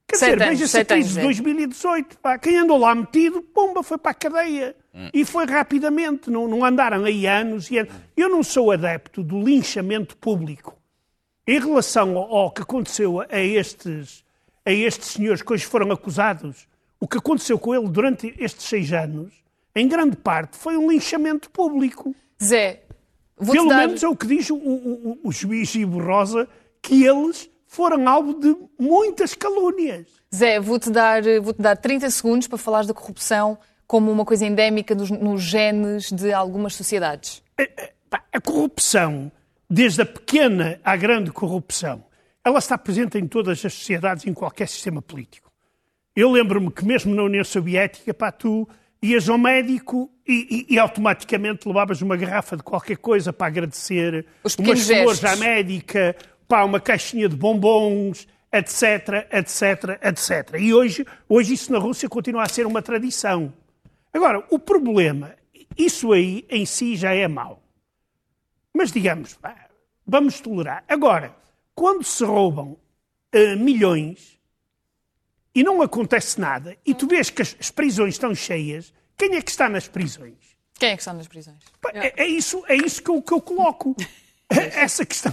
Quer 0.07 0.17
Sete 0.19 0.33
dizer, 0.35 0.49
veja-se 0.51 0.79
a 0.79 0.85
crise 0.85 1.15
de 1.15 1.19
é. 1.19 1.23
2018. 1.23 2.19
Pá, 2.19 2.39
quem 2.39 2.59
andou 2.59 2.79
lá 2.79 2.95
metido, 2.95 3.43
pomba, 3.43 3.83
foi 3.83 3.99
para 3.99 4.13
a 4.13 4.15
cadeia. 4.15 4.77
E 5.13 5.25
foi 5.25 5.47
rapidamente, 5.47 6.31
não, 6.31 6.47
não 6.47 6.65
andaram 6.65 7.05
aí 7.05 7.27
anos 7.27 7.69
e 7.73 7.79
anos. 7.79 7.93
Eu 8.17 8.29
não 8.29 8.45
sou 8.45 8.71
adepto 8.71 9.21
do 9.21 9.43
linchamento 9.43 10.17
público. 10.17 10.79
Em 11.45 11.59
relação 11.59 12.17
ao, 12.17 12.37
ao 12.37 12.51
que 12.53 12.63
aconteceu 12.63 13.21
a 13.21 13.41
estes, 13.41 14.25
a 14.65 14.71
estes 14.71 15.09
senhores 15.09 15.43
que 15.43 15.53
hoje 15.53 15.67
foram 15.67 15.91
acusados, 15.91 16.69
o 17.01 17.09
que 17.09 17.19
aconteceu 17.19 17.59
com 17.59 17.75
ele 17.75 17.89
durante 17.89 18.33
estes 18.39 18.65
seis 18.65 18.93
anos, 18.93 19.33
em 19.75 19.89
grande 19.89 20.17
parte, 20.17 20.57
foi 20.57 20.77
um 20.77 20.89
linchamento 20.89 21.51
público. 21.51 22.15
Zé, 22.41 22.85
Pelo 23.45 23.69
dar... 23.69 23.87
menos 23.87 24.03
é 24.03 24.09
o 24.09 24.17
que 24.17 24.27
diz 24.27 24.51
o, 24.51 24.57
o, 24.57 25.19
o, 25.25 25.33
juiz 25.33 25.73
que 26.83 27.05
eles 27.05 27.49
foram 27.67 28.09
alvo 28.09 28.35
de 28.35 28.55
muitas 28.79 29.35
calúnias. 29.35 30.07
Zé, 30.35 30.61
vou-te 30.61 30.91
dar, 30.91 31.23
vou-te 31.43 31.61
dar 31.61 31.77
30 31.77 32.11
segundos 32.11 32.47
para 32.47 32.59
falares 32.59 32.87
da 32.87 32.95
corrupção 32.95 33.59
como 33.87 34.11
uma 34.13 34.25
coisa 34.25 34.47
endémica 34.47 34.95
dos, 34.95 35.11
nos 35.11 35.43
genes 35.43 36.13
de 36.13 36.33
algumas 36.33 36.75
sociedades. 36.75 37.43
Pá, 38.09 38.23
A 38.33 38.41
corrupção, 38.41 39.33
desde 39.69 40.03
a 40.03 40.07
pequena 40.07 40.81
à 40.85 40.97
grande 40.97 41.33
corrupção, 41.33 42.05
ela 42.45 42.59
está 42.59 42.77
presente 42.77 43.19
em 43.19 43.27
todas 43.27 43.65
as 43.65 43.73
sociedades, 43.73 44.27
em 44.27 44.35
qualquer 44.35 44.69
sistema 44.69 45.03
político. 45.03 45.51
Eu 46.15 46.31
lembro-me 46.31 46.71
que 46.71 46.85
mesmo 46.85 47.15
na 47.15 47.23
União 47.23 47.45
Soviética, 47.45 48.13
pá, 48.13 48.31
tu 48.33 48.69
ias 49.03 49.29
ao 49.29 49.39
médico 49.39 50.11
e, 50.27 50.67
e, 50.69 50.75
e 50.75 50.79
automaticamente 50.79 51.67
levavas 51.67 52.03
uma 52.03 52.17
garrafa 52.17 52.57
de 52.57 52.63
qualquer 52.63 52.97
coisa 52.97 53.33
para 53.33 53.47
agradecer, 53.47 54.27
Os 54.45 54.57
umas 54.57 54.87
flores 54.87 55.25
à 55.25 55.37
médica, 55.37 56.15
pá, 56.47 56.65
uma 56.65 56.81
caixinha 56.81 57.29
de 57.29 57.37
bombons, 57.37 58.27
etc, 58.53 59.27
etc, 59.33 59.99
etc. 60.03 60.61
E 60.61 60.75
hoje, 60.75 61.07
hoje 61.29 61.55
isso 61.55 61.73
na 61.73 61.79
Rússia 61.79 62.09
continua 62.09 62.43
a 62.43 62.49
ser 62.49 62.67
uma 62.67 62.83
tradição. 62.83 63.53
Agora, 64.13 64.45
o 64.51 64.59
problema, 64.59 65.35
isso 65.79 66.13
aí 66.13 66.45
em 66.51 66.67
si 66.67 66.97
já 66.97 67.15
é 67.15 67.27
mau. 67.29 67.63
Mas 68.75 68.93
digamos, 68.93 69.35
pá, 69.35 69.69
vamos 70.07 70.41
tolerar. 70.41 70.85
Agora, 70.89 71.35
quando 71.75 72.05
se 72.05 72.25
roubam 72.25 72.77
eh, 73.33 73.57
milhões 73.57 74.40
e 75.55 75.63
não 75.63 75.83
acontece 75.83 76.41
nada, 76.41 76.77
e 76.87 76.95
tu 76.95 77.07
vês 77.07 77.31
que 77.31 77.43
as, 77.43 77.57
as 77.59 77.71
prisões 77.71 78.15
estão 78.15 78.35
cheias, 78.35 78.93
quem 79.17 79.37
é 79.37 79.43
que 79.43 79.51
está 79.51 79.69
nas 79.69 79.89
prisões? 79.89 80.35
Quem 80.79 80.91
é 80.91 80.97
que 80.97 81.03
está 81.03 81.13
nas 81.13 81.29
prisões? 81.29 81.59
É, 81.93 82.23
é 82.23 82.27
isso, 82.27 82.63
é 82.69 82.77
isso 82.77 83.03
que, 83.03 83.11
eu, 83.11 83.21
que 83.21 83.33
eu 83.35 83.41
coloco. 83.41 83.95
Essa 84.51 85.07
questão 85.07 85.33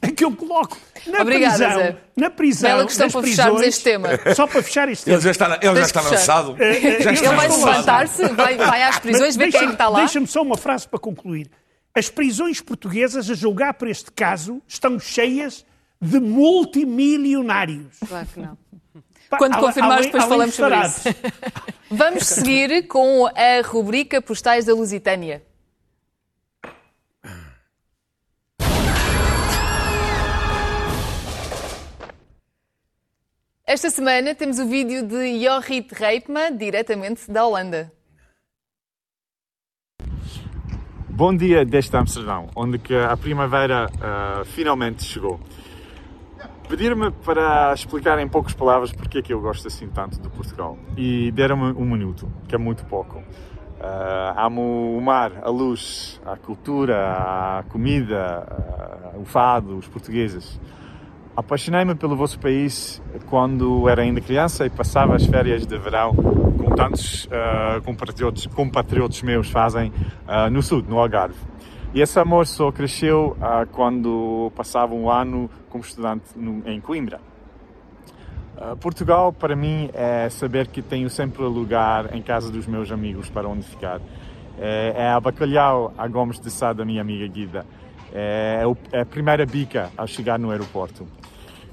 é 0.00 0.10
que 0.12 0.24
eu 0.24 0.34
coloco. 0.34 0.78
Na 1.08 1.20
Obrigada, 1.20 1.56
prisão, 1.58 1.78
Zé. 1.78 1.96
na 2.16 2.30
prisão, 2.30 2.70
Bela 2.70 2.86
questão 2.86 3.10
para 3.10 3.22
fecharmos 3.22 3.52
prisões- 3.60 3.74
este 3.74 3.84
tema. 3.84 4.08
Só 4.34 4.46
para 4.46 4.62
fechar 4.62 4.88
este 4.88 5.10
Ele 5.10 5.18
tema. 5.18 5.22
já 5.22 5.30
está, 5.30 5.58
ele 5.60 5.76
já 5.80 5.82
está 5.86 6.00
lançado. 6.00 6.56
eh, 6.58 6.72
Já 6.72 6.78
ele 6.78 6.96
está 6.96 7.12
Ele 7.12 7.36
vai 7.36 7.48
levantar-se, 7.48 8.28
vai, 8.28 8.56
vai 8.56 8.82
às 8.84 8.98
prisões, 8.98 9.36
ver 9.36 9.50
quem 9.50 9.60
é 9.60 9.66
que 9.66 9.72
está 9.72 9.88
lá. 9.90 9.98
Deixa-me 9.98 10.26
só 10.26 10.40
uma 10.40 10.56
frase 10.56 10.88
para 10.88 10.98
concluir. 10.98 11.50
As 11.94 12.08
prisões 12.08 12.60
portuguesas, 12.62 13.28
a 13.28 13.34
julgar 13.34 13.74
por 13.74 13.88
este 13.88 14.10
caso, 14.12 14.62
estão 14.66 14.98
cheias 14.98 15.66
de 16.00 16.18
multimilionários. 16.20 17.98
Claro 18.08 18.26
que 18.32 18.40
não. 18.40 18.56
Pá, 19.28 19.38
Quando 19.38 19.54
além- 19.54 19.66
confirmares, 19.66 20.06
depois 20.06 20.24
além 20.24 20.50
falamos 20.50 20.54
de 20.54 20.92
sobre 20.92 21.10
isso. 21.10 21.18
Vamos 21.90 22.26
seguir 22.26 22.86
com 22.86 23.26
a 23.26 23.62
rubrica 23.64 24.20
Postais 24.22 24.64
da 24.64 24.74
Lusitânia. 24.74 25.42
Esta 33.66 33.90
semana 33.90 34.34
temos 34.34 34.58
o 34.58 34.66
vídeo 34.66 35.02
de 35.06 35.42
Jorrit 35.44 35.88
Reipma, 35.92 36.52
diretamente 36.52 37.30
da 37.30 37.44
Holanda. 37.44 37.92
Bom 41.08 41.34
dia 41.34 41.64
deste 41.64 41.96
Amsterdão, 41.96 42.48
onde 42.54 42.78
que 42.78 42.94
a 42.94 43.16
primavera 43.16 43.86
ah, 44.00 44.42
finalmente 44.44 45.02
chegou. 45.02 45.40
Pedir-me 46.68 47.12
para 47.12 47.72
explicar 47.72 48.18
em 48.18 48.26
poucas 48.26 48.52
palavras 48.52 48.92
porque 48.92 49.18
é 49.18 49.22
que 49.22 49.32
eu 49.32 49.40
gosto 49.40 49.68
assim 49.68 49.86
tanto 49.88 50.20
de 50.20 50.28
Portugal 50.28 50.76
e 50.96 51.30
deram-me 51.30 51.72
um 51.72 51.84
minuto, 51.84 52.28
que 52.48 52.56
é 52.56 52.58
muito 52.58 52.84
pouco. 52.86 53.22
Ah, 53.80 54.34
amo 54.46 54.96
o 54.96 55.00
mar, 55.00 55.30
a 55.42 55.48
luz, 55.48 56.20
a 56.26 56.36
cultura, 56.36 57.58
a 57.58 57.64
comida, 57.68 58.46
ah, 58.50 59.16
o 59.16 59.24
fado, 59.24 59.76
os 59.76 59.86
portugueses. 59.86 60.60
Apaixonei-me 61.36 61.94
pelo 61.94 62.16
vosso 62.16 62.40
país 62.40 63.00
quando 63.26 63.88
era 63.88 64.02
ainda 64.02 64.20
criança 64.20 64.66
e 64.66 64.70
passava 64.70 65.14
as 65.14 65.24
férias 65.24 65.64
de 65.66 65.78
verão, 65.78 66.14
como 66.14 66.74
tantos 66.74 67.28
ah, 67.30 67.80
compatriotas, 67.84 68.44
compatriotas 68.46 69.22
meus 69.22 69.48
fazem 69.48 69.92
no 70.50 70.60
sul, 70.62 70.82
no 70.82 70.98
Algarve. 70.98 71.38
E 71.96 72.00
esse 72.02 72.20
amor 72.20 72.46
só 72.46 72.70
cresceu 72.70 73.34
ah, 73.40 73.64
quando 73.72 74.52
passava 74.54 74.94
um 74.94 75.10
ano 75.10 75.48
como 75.70 75.82
estudante 75.82 76.24
no- 76.36 76.62
em 76.68 76.78
Coimbra. 76.78 77.18
Ah, 78.54 78.76
Portugal, 78.78 79.32
para 79.32 79.56
mim, 79.56 79.88
é 79.94 80.28
saber 80.28 80.66
que 80.66 80.82
tenho 80.82 81.08
sempre 81.08 81.42
lugar 81.44 82.14
em 82.14 82.20
casa 82.20 82.52
dos 82.52 82.66
meus 82.66 82.92
amigos 82.92 83.30
para 83.30 83.48
onde 83.48 83.62
ficar. 83.62 84.02
É, 84.58 84.92
é 84.94 85.08
a 85.08 85.18
bacalhau 85.18 85.94
a 85.96 86.06
Gomes 86.06 86.38
de 86.38 86.50
Sá 86.50 86.74
da 86.74 86.84
minha 86.84 87.00
amiga 87.00 87.26
Guida. 87.28 87.64
É, 88.12 88.62
o- 88.66 88.76
é 88.92 89.00
a 89.00 89.06
primeira 89.06 89.46
bica 89.46 89.90
ao 89.96 90.06
chegar 90.06 90.38
no 90.38 90.50
aeroporto. 90.50 91.08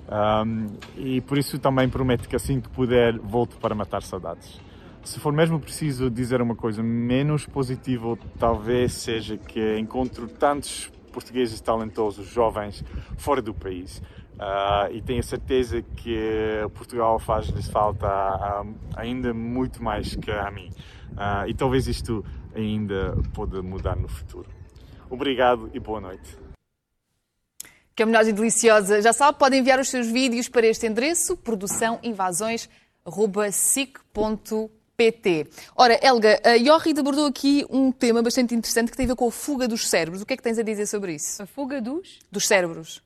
Ahm, 0.07 0.67
e 0.95 1.19
por 1.19 1.37
isso 1.37 1.59
também 1.59 1.89
prometo 1.89 2.29
que 2.29 2.35
assim 2.37 2.61
que 2.61 2.69
puder 2.69 3.19
volto 3.19 3.57
para 3.57 3.75
matar 3.75 4.01
saudades. 4.03 4.57
Se 5.03 5.19
for 5.19 5.33
mesmo 5.33 5.59
preciso 5.59 6.09
dizer 6.09 6.41
uma 6.41 6.55
coisa 6.55 6.81
menos 6.81 7.45
positiva, 7.45 8.17
talvez 8.39 8.93
seja 8.93 9.37
que 9.37 9.77
encontro 9.77 10.27
tantos 10.27 10.89
portugueses 11.11 11.59
talentosos, 11.59 12.27
jovens, 12.27 12.83
fora 13.17 13.41
do 13.41 13.53
país. 13.53 14.01
Ah, 14.39 14.87
e 14.91 15.01
tenho 15.01 15.21
certeza 15.21 15.81
que 15.81 16.17
Portugal 16.73 17.19
faz-lhes 17.19 17.67
falta 17.67 18.07
ainda 18.95 19.33
muito 19.33 19.83
mais 19.83 20.15
que 20.15 20.31
a 20.31 20.49
mim. 20.49 20.71
Ah, 21.17 21.45
e 21.47 21.53
talvez 21.53 21.85
isto 21.87 22.25
ainda 22.55 23.15
pode 23.33 23.61
mudar 23.61 23.97
no 23.97 24.07
futuro. 24.07 24.49
Obrigado 25.09 25.69
e 25.73 25.79
boa 25.79 25.99
noite. 25.99 26.37
Que 27.93 28.03
é 28.03 28.05
deliciosa. 28.33 29.01
Já 29.01 29.11
sabe, 29.11 29.37
pode 29.37 29.55
enviar 29.57 29.79
os 29.79 29.89
seus 29.89 30.07
vídeos 30.07 30.47
para 30.47 30.65
este 30.65 30.87
endereço, 30.87 31.37
produçãoinvasões.sic.pt. 34.97 35.47
Ora, 35.75 35.99
Helga, 36.01 36.39
a 36.43 36.57
Jorrit 36.57 36.99
abordou 36.99 37.25
aqui 37.25 37.65
um 37.69 37.91
tema 37.91 38.21
bastante 38.21 38.53
interessante 38.55 38.91
que 38.91 38.97
tem 38.97 39.05
a 39.05 39.09
ver 39.09 39.15
com 39.15 39.27
a 39.27 39.31
fuga 39.31 39.67
dos 39.67 39.87
cérebros. 39.89 40.21
O 40.21 40.25
que 40.25 40.33
é 40.33 40.37
que 40.37 40.43
tens 40.43 40.57
a 40.59 40.63
dizer 40.63 40.85
sobre 40.87 41.15
isso? 41.15 41.41
A 41.41 41.45
fuga 41.45 41.81
dos. 41.81 42.19
Dos 42.31 42.47
cérebros. 42.47 43.01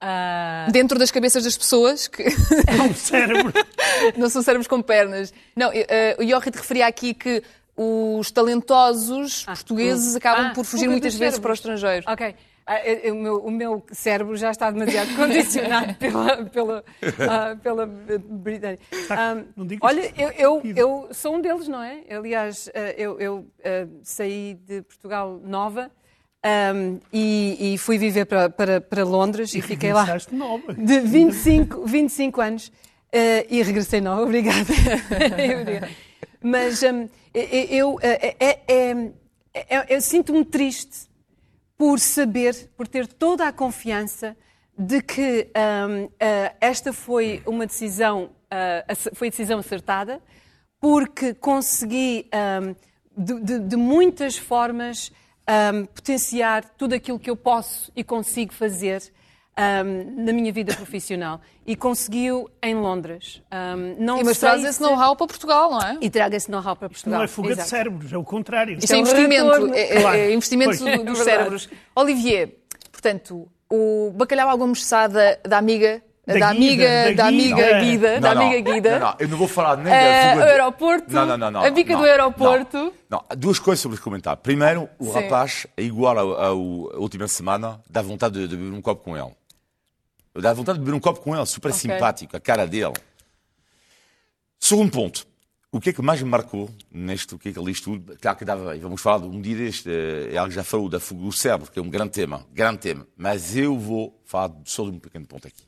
Ah, 0.00 0.66
Dentro 0.70 0.98
das 0.98 1.10
cabeças 1.10 1.44
das 1.44 1.56
pessoas, 1.56 2.06
que 2.06 2.22
É 2.22 2.82
um 2.82 2.94
cérebro. 2.94 3.52
não 4.16 4.28
são 4.28 4.42
cérebros 4.42 4.66
com 4.68 4.82
pernas. 4.82 5.32
Não, 5.54 5.70
eh, 5.72 6.16
o 6.18 6.26
Jorrit 6.28 6.54
referia 6.56 6.86
aqui 6.86 7.14
que 7.14 7.42
os 7.76 8.30
talentosos 8.30 9.44
portugueses 9.44 10.06
fuga. 10.14 10.18
acabam 10.18 10.46
Ah, 10.46 10.54
por 10.54 10.64
fugir 10.64 10.88
muitas 10.88 11.14
vezes 11.14 11.38
para 11.38 11.52
o 11.52 11.56
cérebros. 11.56 11.80
estrangeiro. 11.82 12.06
Ok. 12.10 12.34
Ah, 12.68 12.80
eu- 12.84 12.96
eu- 12.98 13.14
o, 13.14 13.18
meu, 13.18 13.36
o 13.44 13.50
meu 13.50 13.86
cérebro 13.92 14.36
já 14.36 14.50
está 14.50 14.70
demasiado 14.72 15.08
condicionado 15.14 15.94
pela, 15.94 16.44
pela, 16.46 16.84
ah, 17.30 17.56
pela 17.62 17.86
Britânia. 17.86 18.78
Digas 19.56 19.78
olha, 19.88 20.12
eu, 20.18 20.30
eu, 20.32 20.62
eu 20.74 21.08
sou 21.12 21.36
um 21.36 21.40
deles, 21.40 21.68
não 21.68 21.80
é? 21.80 22.00
Aliás, 22.10 22.68
ah, 22.74 22.90
eu, 22.98 23.20
eu, 23.20 23.46
ah, 23.64 23.86
saí 24.02 24.54
de 24.66 24.82
Portugal 24.82 25.40
nova 25.44 25.90
ah, 26.42 26.72
e, 27.12 27.74
e 27.74 27.78
fui 27.78 27.98
viver 27.98 28.24
para, 28.24 28.50
para, 28.50 28.80
para 28.80 29.04
Londres 29.04 29.54
e 29.54 29.62
fiquei 29.62 29.92
lá 29.92 30.04
de 30.76 31.00
25, 31.00 31.86
25 31.86 32.40
anos 32.40 32.72
eh, 33.12 33.46
e 33.48 33.62
regressei 33.62 34.00
nova, 34.00 34.22
obrigada. 34.26 34.66
Mas 36.42 36.82
hum, 36.82 37.08
eu, 37.32 37.98
é- 38.02 38.34
é- 38.40 38.60
é- 39.54 39.94
eu 39.96 40.00
sinto-me 40.00 40.44
triste 40.44 41.06
por 41.76 41.98
saber, 42.00 42.70
por 42.76 42.86
ter 42.88 43.06
toda 43.06 43.46
a 43.46 43.52
confiança 43.52 44.36
de 44.78 45.00
que 45.02 45.48
hum, 45.88 46.08
eh, 46.20 46.54
esta 46.60 46.92
foi 46.92 47.42
uma 47.46 47.66
decisão, 47.66 48.30
ace- 48.88 49.10
foi 49.14 49.30
decisão 49.30 49.58
acertada, 49.58 50.20
porque 50.80 51.32
consegui 51.34 52.28
hum, 52.62 52.74
de, 53.16 53.40
de- 53.40 53.58
de 53.60 53.76
muitas 53.76 54.36
formas 54.36 55.10
hum, 55.74 55.84
potenciar 55.86 56.64
tudo 56.76 56.94
aquilo 56.94 57.18
que 57.18 57.30
eu 57.30 57.36
posso 57.36 57.90
e 57.96 58.04
consigo 58.04 58.52
fazer 58.52 59.02
hum, 59.58 60.24
na 60.24 60.32
minha 60.32 60.52
vida 60.52 60.74
profissional. 60.74 61.40
E 61.66 61.74
conseguiu 61.74 62.48
em 62.62 62.74
Londres. 62.74 63.42
Hum, 63.52 63.96
não 63.98 64.20
E 64.20 64.24
mas 64.24 64.38
traz 64.38 64.62
esse 64.64 64.74
se- 64.74 64.82
know-how 64.82 65.16
para 65.16 65.26
Portugal, 65.26 65.70
não 65.70 65.80
é? 65.82 65.98
E 66.00 66.08
traga 66.10 66.36
esse 66.36 66.50
know-how 66.50 66.76
para 66.76 66.88
Portugal. 66.88 67.18
Não 67.18 67.24
é 67.24 67.28
fuga 67.28 67.48
de 67.48 67.54
Exato. 67.54 67.68
cérebros, 67.70 68.12
é 68.12 68.16
o 68.18 68.24
contrário. 68.24 68.78
Isto 68.78 68.92
é 68.92 68.96
um 68.96 69.00
investimento, 69.00 69.74
é, 69.74 69.80
é- 69.96 70.00
Claro. 70.00 70.16
é 70.18 70.32
investimento 70.34 70.68
Pois. 70.70 70.80
do- 70.80 70.88
É 70.88 70.96
dos 70.98 71.04
verdade. 71.18 71.24
cérebros. 71.24 71.68
Olivier, 71.94 72.54
portanto, 72.92 73.48
o 73.70 74.12
bacalhau 74.14 74.56
Gomes 74.56 74.84
Sá 74.84 75.06
da, 75.06 75.36
da 75.42 75.58
amiga, 75.58 76.00
da, 76.26 76.38
Da 76.38 76.48
amiga, 76.48 76.84
Guida, 76.84 77.04
da 77.14 77.22
da 77.22 77.28
amiga 77.28 77.54
Guida. 77.56 77.80
Guida, 77.80 78.20
da 78.20 78.34
Não, 78.34 78.40
não, 78.42 78.48
amiga 78.50 78.72
Guida. 78.72 78.98
Não, 78.98 79.06
não, 79.06 79.14
eu 79.20 79.28
não 79.28 79.38
vou 79.38 79.46
falar 79.48 79.76
nem 79.76 79.92
Eh, 79.94 79.98
da 80.24 80.30
fuga 80.32 80.42
o 80.42 80.44
de- 80.44 80.50
aeroporto, 80.52 81.12
Não, 81.14 81.26
não, 81.26 81.38
não, 81.38 81.50
não, 81.52 81.64
a 81.64 81.70
bica 81.70 81.92
não, 81.92 82.00
do 82.00 82.04
aeroporto. 82.06 82.76
Não, 83.08 83.22
não. 83.30 83.36
Duas 83.36 83.58
coisas 83.60 83.80
sobre 83.80 83.94
esse 83.94 84.02
comentário. 84.02 84.40
Primeiro, 84.42 84.88
o 84.98 85.04
Sim. 85.04 85.12
rapaz 85.12 85.66
é 85.76 85.82
igual 85.82 86.18
à 86.18 86.50
última 86.52 87.28
semana, 87.28 87.80
dá 87.88 88.02
vontade 88.02 88.40
de, 88.40 88.48
de 88.48 88.56
beber 88.56 88.76
um 88.76 88.82
copo 88.82 89.04
com 89.04 89.16
ele. 89.16 89.30
Dá 90.40 90.52
vontade 90.52 90.78
de 90.78 90.84
beber 90.84 90.96
um 90.96 91.00
copo 91.00 91.20
com 91.20 91.36
ele, 91.36 91.46
super 91.46 91.72
simpático, 91.72 92.36
a 92.36 92.40
cara 92.40 92.66
dele. 92.66 92.94
Segundo 94.58 94.90
ponto. 94.90 95.26
O 95.72 95.80
que 95.80 95.90
é 95.90 95.92
que 95.92 96.00
mais 96.00 96.22
me 96.22 96.28
marcou 96.30 96.70
neste, 96.90 97.34
o 97.34 97.38
que 97.38 97.50
é 97.50 97.52
que 97.52 97.58
ele 97.58 97.70
diz 97.70 97.80
tudo? 97.80 98.16
Claro 98.16 98.38
que 98.38 98.44
dava, 98.44 98.76
e 98.76 98.80
vamos 98.80 99.00
falar 99.00 99.18
de 99.18 99.26
um 99.26 99.40
dia 99.42 99.56
deste, 99.56 99.90
eh, 99.90 100.32
é 100.32 100.36
algo 100.38 100.48
que 100.48 100.54
já 100.54 100.64
falou 100.64 100.88
da 100.88 100.98
fuga 100.98 101.22
do 101.22 101.32
cérebro, 101.32 101.70
que 101.70 101.78
é 101.78 101.82
um 101.82 101.90
grande 101.90 102.12
tema, 102.12 102.46
grande 102.52 102.78
tema. 102.78 103.06
Mas 103.14 103.56
eu 103.56 103.78
vou 103.78 104.18
falar 104.24 104.54
só 104.64 104.84
de 104.84 104.90
um 104.90 104.98
pequeno 104.98 105.26
ponto 105.26 105.46
aqui. 105.46 105.64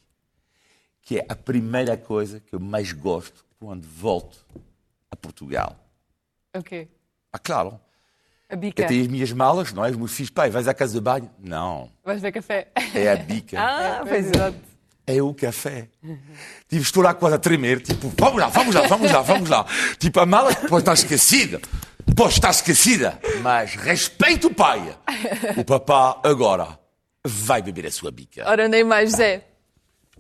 Que 1.02 1.18
é 1.18 1.26
a 1.28 1.36
primeira 1.36 1.96
coisa 1.96 2.40
que 2.40 2.54
eu 2.54 2.60
mais 2.60 2.92
gosto 2.92 3.44
quando 3.58 3.86
volto 3.86 4.46
a 5.10 5.16
Portugal. 5.16 5.76
Ok. 6.54 6.88
Ah, 7.32 7.38
claro. 7.38 7.78
A 8.48 8.56
bica. 8.56 8.82
Eu 8.82 8.86
tenho 8.88 9.02
as 9.02 9.08
minhas 9.08 9.32
malas, 9.32 9.72
não 9.72 9.84
é? 9.84 9.90
Os 9.90 9.96
meus 9.96 10.12
filhos, 10.12 10.30
pai, 10.30 10.48
vais 10.50 10.66
à 10.66 10.72
casa 10.72 10.94
de 10.94 11.00
banho? 11.00 11.30
Não, 11.38 11.90
Vais 12.04 12.20
ver 12.20 12.32
café. 12.32 12.68
é 12.94 13.12
a 13.12 13.16
bica. 13.16 13.56
Ah, 13.60 14.02
pois 14.06 14.26
é. 14.30 14.54
É 15.06 15.22
o 15.22 15.32
café. 15.34 15.88
Tipo, 16.68 16.82
estou 16.82 17.02
lá 17.02 17.14
quase 17.14 17.34
a 17.36 17.38
tremer, 17.38 17.80
tipo, 17.80 18.12
vamos 18.18 18.40
lá, 18.40 18.48
vamos 18.48 18.74
lá, 18.74 18.86
vamos 18.86 19.10
lá, 19.10 19.22
vamos 19.22 19.48
lá. 19.48 19.66
Tipo, 19.98 20.20
a 20.20 20.26
mala 20.26 20.52
depois 20.52 20.82
está 20.82 20.92
esquecida. 20.92 21.60
pode 22.14 22.34
estar 22.34 22.50
esquecida, 22.50 23.18
mas 23.42 23.74
respeita 23.74 24.46
o 24.48 24.54
pai. 24.54 24.94
O 25.56 25.64
papá 25.64 26.20
agora 26.22 26.78
vai 27.24 27.62
beber 27.62 27.86
a 27.86 27.90
sua 27.90 28.10
bica. 28.10 28.44
Ora, 28.48 28.68
nem 28.68 28.84
mais, 28.84 29.10
José. 29.12 29.44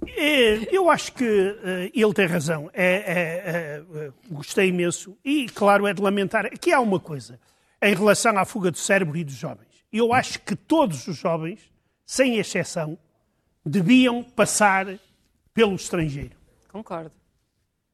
É, 0.06 0.74
eu 0.74 0.88
acho 0.90 1.12
que 1.12 1.24
eh, 1.24 1.90
ele 1.94 2.14
tem 2.14 2.26
razão. 2.26 2.70
É, 2.72 2.86
é, 2.86 3.82
é, 4.06 4.10
gostei 4.30 4.68
imenso. 4.68 5.16
E, 5.24 5.48
claro, 5.48 5.86
é 5.86 5.92
de 5.92 6.00
lamentar. 6.00 6.46
Aqui 6.46 6.72
há 6.72 6.80
uma 6.80 7.00
coisa 7.00 7.38
em 7.82 7.94
relação 7.94 8.36
à 8.38 8.44
fuga 8.44 8.70
do 8.70 8.78
cérebro 8.78 9.16
e 9.16 9.24
dos 9.24 9.34
jovens. 9.34 9.68
Eu 9.92 10.12
acho 10.12 10.40
que 10.40 10.54
todos 10.54 11.06
os 11.06 11.16
jovens, 11.16 11.60
sem 12.04 12.36
exceção, 12.36 12.98
deviam 13.64 14.22
passar 14.22 14.86
pelo 15.54 15.74
estrangeiro. 15.74 16.36
Concordo. 16.68 17.12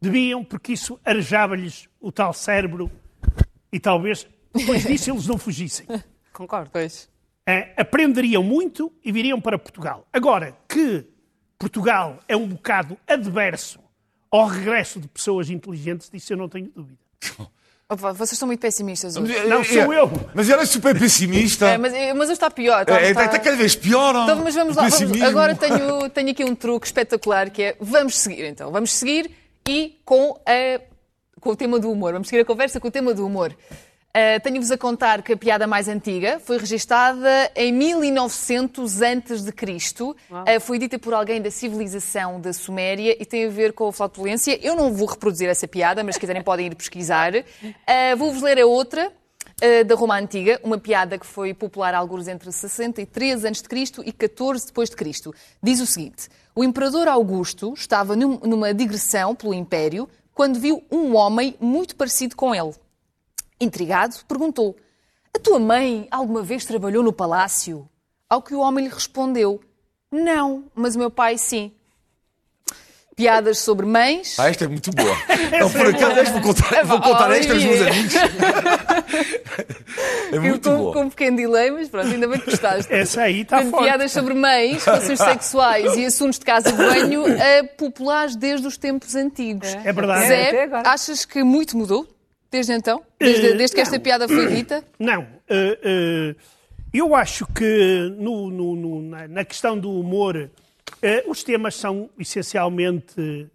Deviam, 0.00 0.44
porque 0.44 0.72
isso 0.72 1.00
arejava-lhes 1.04 1.88
o 2.00 2.12
tal 2.12 2.32
cérebro 2.32 2.90
e 3.72 3.80
talvez 3.80 4.26
depois 4.52 4.84
disso 4.84 5.10
eles 5.10 5.26
não 5.26 5.38
fugissem. 5.38 5.86
Concordo. 6.32 6.70
Pois. 6.70 7.08
É, 7.46 7.74
aprenderiam 7.76 8.42
muito 8.42 8.92
e 9.04 9.12
viriam 9.12 9.40
para 9.40 9.58
Portugal. 9.58 10.06
Agora, 10.12 10.56
que 10.68 11.06
Portugal 11.58 12.18
é 12.26 12.36
um 12.36 12.48
bocado 12.48 12.98
adverso 13.06 13.80
ao 14.30 14.46
regresso 14.46 15.00
de 15.00 15.08
pessoas 15.08 15.48
inteligentes, 15.48 16.10
disso 16.10 16.32
eu 16.32 16.36
não 16.36 16.48
tenho 16.48 16.70
dúvida. 16.70 16.98
Opa, 17.88 18.12
vocês 18.12 18.38
são 18.38 18.46
muito 18.46 18.60
pessimistas 18.60 19.16
hoje. 19.16 19.46
Não, 19.46 19.62
sou 19.62 19.92
eu. 19.92 20.10
Mas 20.34 20.48
era 20.48 20.64
super 20.64 20.98
pessimista. 20.98 21.66
É, 21.66 21.76
mas, 21.78 21.92
mas 22.16 22.30
está 22.30 22.50
pior. 22.50 22.80
Está, 22.82 22.98
É, 23.00 23.10
está- 23.10 23.24
está 23.26 23.38
cada 23.38 23.56
vez 23.56 23.76
pior. 23.76 24.14
Então, 24.24 24.36
mas 24.42 24.54
vamos 24.54 24.74
lá. 24.76 24.88
vamos- 24.88 25.22
agora 25.22 25.54
tenho, 25.54 26.08
tenho 26.08 26.30
aqui 26.30 26.44
um 26.44 26.54
truque 26.54 26.86
espetacular 26.86 27.50
que 27.50 27.62
é 27.62 27.76
vamos 27.78 28.16
seguir 28.16 28.44
então. 28.46 28.72
Vamos 28.72 28.90
seguir 28.92 29.30
e 29.68 29.98
com, 30.04 30.34
a, 30.46 30.80
com 31.40 31.50
o 31.50 31.56
tema 31.56 31.78
do 31.78 31.90
humor. 31.90 32.14
Vamos 32.14 32.28
seguir 32.28 32.40
a 32.40 32.44
conversa 32.44 32.80
com 32.80 32.88
o 32.88 32.90
tema 32.90 33.12
do 33.12 33.26
humor. 33.26 33.54
Ah, 34.16 34.38
Tenho-vos 34.40 34.70
a 34.70 34.78
contar 34.78 35.22
que 35.22 35.32
a 35.32 35.36
piada 35.36 35.66
mais 35.66 35.88
antiga 35.88 36.38
foi 36.38 36.56
registada 36.58 37.50
em 37.56 37.72
1900 37.72 39.02
a.C. 39.02 40.14
Ah, 40.30 40.60
foi 40.60 40.78
dita 40.78 40.98
por 40.98 41.12
alguém 41.12 41.42
da 41.42 41.50
civilização 41.50 42.40
da 42.40 42.52
Suméria 42.52 43.16
e 43.20 43.24
tem 43.26 43.46
a 43.46 43.50
ver 43.50 43.72
com 43.72 43.88
a 43.88 43.92
flatulência. 43.92 44.58
Eu 44.62 44.76
não 44.76 44.92
vou 44.92 45.08
reproduzir 45.08 45.48
essa 45.48 45.66
piada, 45.66 46.04
mas 46.04 46.14
se 46.14 46.20
quiserem 46.20 46.42
podem 46.42 46.66
ir 46.68 46.74
pesquisar. 46.76 47.32
Ah, 47.86 48.14
Vou-vos 48.16 48.40
ler 48.42 48.58
a 48.60 48.66
outra. 48.66 49.12
Uh, 49.62 49.84
da 49.84 49.94
Roma 49.94 50.18
Antiga, 50.18 50.58
uma 50.64 50.76
piada 50.78 51.16
que 51.16 51.24
foi 51.24 51.54
popular 51.54 51.94
alguns 51.94 52.26
entre 52.26 52.50
63 52.50 53.44
a.C. 53.44 53.62
e 54.04 54.10
14 54.12 54.66
depois 54.66 54.90
de 54.90 54.96
Cristo. 54.96 55.32
Diz 55.62 55.80
o 55.80 55.86
seguinte: 55.86 56.28
O 56.56 56.64
imperador 56.64 57.06
Augusto 57.06 57.72
estava 57.76 58.16
num- 58.16 58.40
numa 58.42 58.74
digressão 58.74 59.32
pelo 59.32 59.54
império 59.54 60.08
quando 60.34 60.58
viu 60.58 60.82
um 60.90 61.14
homem 61.14 61.54
muito 61.60 61.94
parecido 61.94 62.34
com 62.34 62.52
ele. 62.52 62.72
Intrigado, 63.64 64.16
perguntou: 64.28 64.76
A 65.34 65.38
tua 65.38 65.58
mãe 65.58 66.06
alguma 66.10 66.42
vez 66.42 66.64
trabalhou 66.64 67.02
no 67.02 67.12
palácio? 67.12 67.88
Ao 68.28 68.40
que 68.42 68.54
o 68.54 68.60
homem 68.60 68.86
lhe 68.86 68.92
respondeu: 68.94 69.60
Não, 70.12 70.64
mas 70.74 70.94
o 70.94 70.98
meu 70.98 71.10
pai 71.10 71.38
sim. 71.38 71.72
Piadas 73.16 73.58
sobre 73.60 73.86
mães. 73.86 74.36
Ah, 74.40 74.48
esta 74.50 74.64
é 74.64 74.68
muito 74.68 74.90
boa. 74.90 75.16
Não, 75.60 75.70
por 75.70 75.86
acaso, 75.86 76.18
esta 76.18 76.32
vou 76.32 76.42
contar, 76.52 76.84
vou 76.84 77.00
contar 77.00 77.30
esta 77.30 77.52
aos 77.52 77.62
meus 77.62 77.80
amigos. 77.86 78.14
É 80.32 80.36
Eu 80.36 80.42
muito 80.42 80.68
com, 80.68 80.76
boa. 80.76 80.92
com 80.92 81.00
um 81.02 81.08
pequeno 81.10 81.36
delay, 81.36 81.70
mas 81.70 81.88
pronto, 81.88 82.08
ainda 82.08 82.26
bem 82.26 82.40
que 82.40 82.50
gostaste. 82.50 82.92
Essa 82.92 83.22
aí 83.22 83.42
está 83.42 83.58
Portanto, 83.58 83.70
forte. 83.70 83.84
piadas 83.84 84.10
sobre 84.10 84.34
mães, 84.34 84.84
relações 84.84 85.18
sexuais 85.22 85.96
e 85.96 86.04
assuntos 86.06 86.40
de 86.40 86.44
casa 86.44 86.72
de 86.72 86.76
banho 86.76 87.28
eh, 87.28 87.62
populares 87.62 88.34
desde 88.34 88.66
os 88.66 88.76
tempos 88.76 89.14
antigos. 89.14 89.72
É 89.84 89.92
verdade. 89.92 90.24
É, 90.24 90.48
até 90.48 90.50
Zé, 90.50 90.62
agora. 90.64 90.88
achas 90.90 91.24
que 91.24 91.44
muito 91.44 91.76
mudou 91.76 92.08
desde 92.54 92.72
então? 92.72 93.02
Desde, 93.18 93.46
Eh, 93.48 93.54
desde 93.54 93.74
que 93.74 93.82
esta 93.82 93.96
não. 93.96 94.02
piada 94.02 94.28
foi 94.28 94.46
dita? 94.46 94.84
Não. 94.98 95.26
eh, 95.48 96.34
eu 96.92 97.14
acho 97.16 97.46
que 97.48 98.14
no- 98.18 98.48
no- 98.50 98.76
no- 98.76 99.02
na, 99.28 99.44
questão 99.44 99.76
do 99.76 99.90
humor, 99.90 100.48
eh, 101.02 101.24
os 101.26 101.42
temas 101.42 101.74
são 101.74 102.08
essencialmente. 102.18 103.48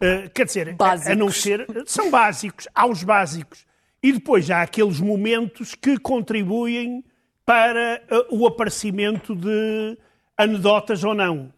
eh, 0.00 0.30
quer 0.32 0.44
dizer, 0.46 0.76
a- 0.78 0.92
a, 1.12 1.14
não 1.16 1.30
ser. 1.30 1.66
São 1.86 2.10
básicos, 2.10 2.68
há 2.74 2.86
os 2.86 3.02
básicos. 3.02 3.64
E 4.02 4.12
depois 4.12 4.50
há 4.50 4.62
aqueles 4.62 5.00
momentos 5.00 5.74
que 5.74 5.98
contribuem 5.98 7.02
para 7.44 8.02
eh, 8.08 8.26
o 8.30 8.46
aparecimento 8.46 9.34
de 9.34 9.98
anedotas 10.38 11.02
ou 11.02 11.14
não. 11.14 11.52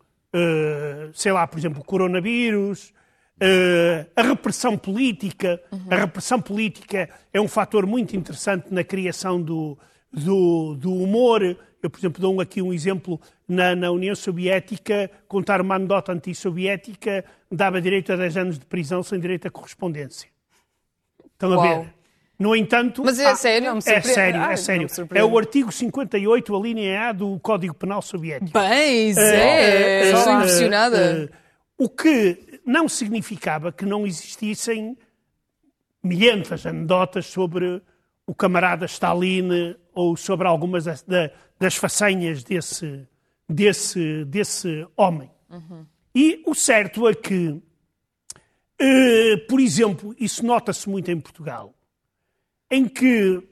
Sei 1.15 1.33
lá, 1.33 1.47
por 1.47 1.59
exemplo, 1.59 1.81
o 1.81 1.85
coronavírus, 1.85 2.93
eh, 3.41 4.07
a 4.17 4.23
repressão 4.23 4.77
política. 4.79 5.61
A 5.91 5.97
repressão 5.97 6.41
política 6.41 7.09
é 7.33 7.41
um 7.41 7.49
fator 7.49 7.87
muito 7.87 8.17
interessante 8.17 8.67
na 8.71 8.83
criação 8.85 9.41
do, 9.41 9.79
do, 10.13 10.75
do 10.77 10.93
humor. 10.95 11.43
Eu, 11.83 11.91
por 11.91 11.99
exemplo, 11.99 12.21
dou 12.21 12.41
aqui 12.41 12.61
um 12.63 12.73
exemplo. 12.73 13.21
Na, 13.49 13.77
na 13.77 13.93
União 13.93 14.15
Soviética, 14.17 15.09
contar 15.29 15.61
uma 15.61 15.77
anedota 15.77 16.11
antissoviética 16.11 17.25
dava 17.53 17.81
direito 17.81 18.13
a 18.13 18.17
10 18.17 18.37
anos 18.37 18.59
de 18.59 18.67
prisão 18.67 19.05
sem 19.05 19.21
direito 19.21 19.47
a 19.47 19.51
correspondência. 19.53 20.29
Estão 21.33 21.53
a 21.53 21.57
Uau. 21.57 21.83
ver? 21.85 21.95
No 22.41 22.57
entanto. 22.57 23.03
Mas 23.05 23.21
é 23.21 23.27
há- 23.27 23.37
sério? 23.37 23.69
não 23.69 23.75
me 23.77 23.83
É 23.87 24.01
sério, 24.01 24.41
Ah, 24.43 24.53
é 24.53 24.57
sério. 24.57 24.89
É 25.15 25.25
o 25.25 25.39
artigo 25.39 25.71
58, 25.71 26.57
a 26.57 26.59
linha 26.61 27.09
A 27.09 27.13
do 27.13 27.39
Código 27.39 27.73
Penal 27.75 28.03
Soviético. 28.03 28.51
Bem, 28.59 29.11
Eh, 29.11 29.13
Zé, 29.13 30.01
eh, 30.03 30.11
estou 30.11 30.33
eh, 30.33 30.37
impressionada. 30.39 30.97
eh, 30.99 31.29
o 31.79 31.89
que 31.89 32.61
não 32.65 32.89
significava 32.89 33.71
que 33.73 33.85
não 33.85 34.07
existissem 34.07 34.97
milhentas 36.03 36.65
anedotas 36.67 37.27
sobre 37.27 37.83
o 38.27 38.35
camarada 38.35 38.87
Stalin 38.87 39.75
ou 39.95 40.17
sobre 40.17 40.47
algumas 40.47 40.85
das, 40.85 41.03
da- 41.03 41.31
das 41.59 41.75
façanhas 41.77 42.43
desse, 42.45 43.07
desse, 43.49 44.25
desse 44.25 44.87
homem. 44.97 45.31
E 46.15 46.43
o 46.47 46.55
certo 46.55 47.09
é 47.09 47.15
que, 47.15 47.61
eh, 48.79 49.37
por 49.49 49.61
exemplo, 49.61 50.15
isso 50.19 50.45
nota-se 50.45 50.89
muito 50.89 51.11
em 51.11 51.21
Portugal, 51.21 51.75
em 52.71 52.89
que 52.89 53.43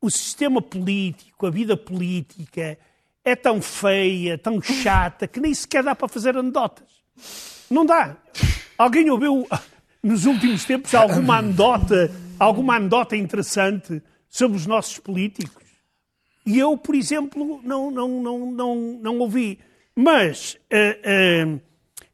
o 0.00 0.10
sistema 0.10 0.60
político, 0.62 1.46
a 1.46 1.50
vida 1.50 1.76
política, 1.76 2.78
é 3.24 3.34
tão 3.36 3.60
feia, 3.60 4.38
tão 4.38 4.60
chata, 4.62 5.26
que 5.26 5.40
nem 5.40 5.52
sequer 5.52 5.82
dá 5.82 5.94
para 5.94 6.08
fazer 6.08 6.36
anedotas. 6.36 6.97
Não 7.70 7.84
dá. 7.84 8.16
Alguém 8.76 9.10
ouviu 9.10 9.46
nos 10.02 10.24
últimos 10.26 10.64
tempos 10.64 10.94
alguma 10.94 11.38
anedota, 11.38 12.10
alguma 12.38 12.76
anedota 12.76 13.16
interessante 13.16 14.02
sobre 14.28 14.56
os 14.56 14.66
nossos 14.66 14.98
políticos? 14.98 15.64
E 16.46 16.58
eu, 16.58 16.78
por 16.78 16.94
exemplo, 16.94 17.60
não, 17.62 17.90
não, 17.90 18.08
não, 18.08 18.50
não, 18.52 18.76
não 19.02 19.18
ouvi. 19.18 19.58
Mas 19.94 20.56
eh, 20.70 20.98
eh, 21.02 21.58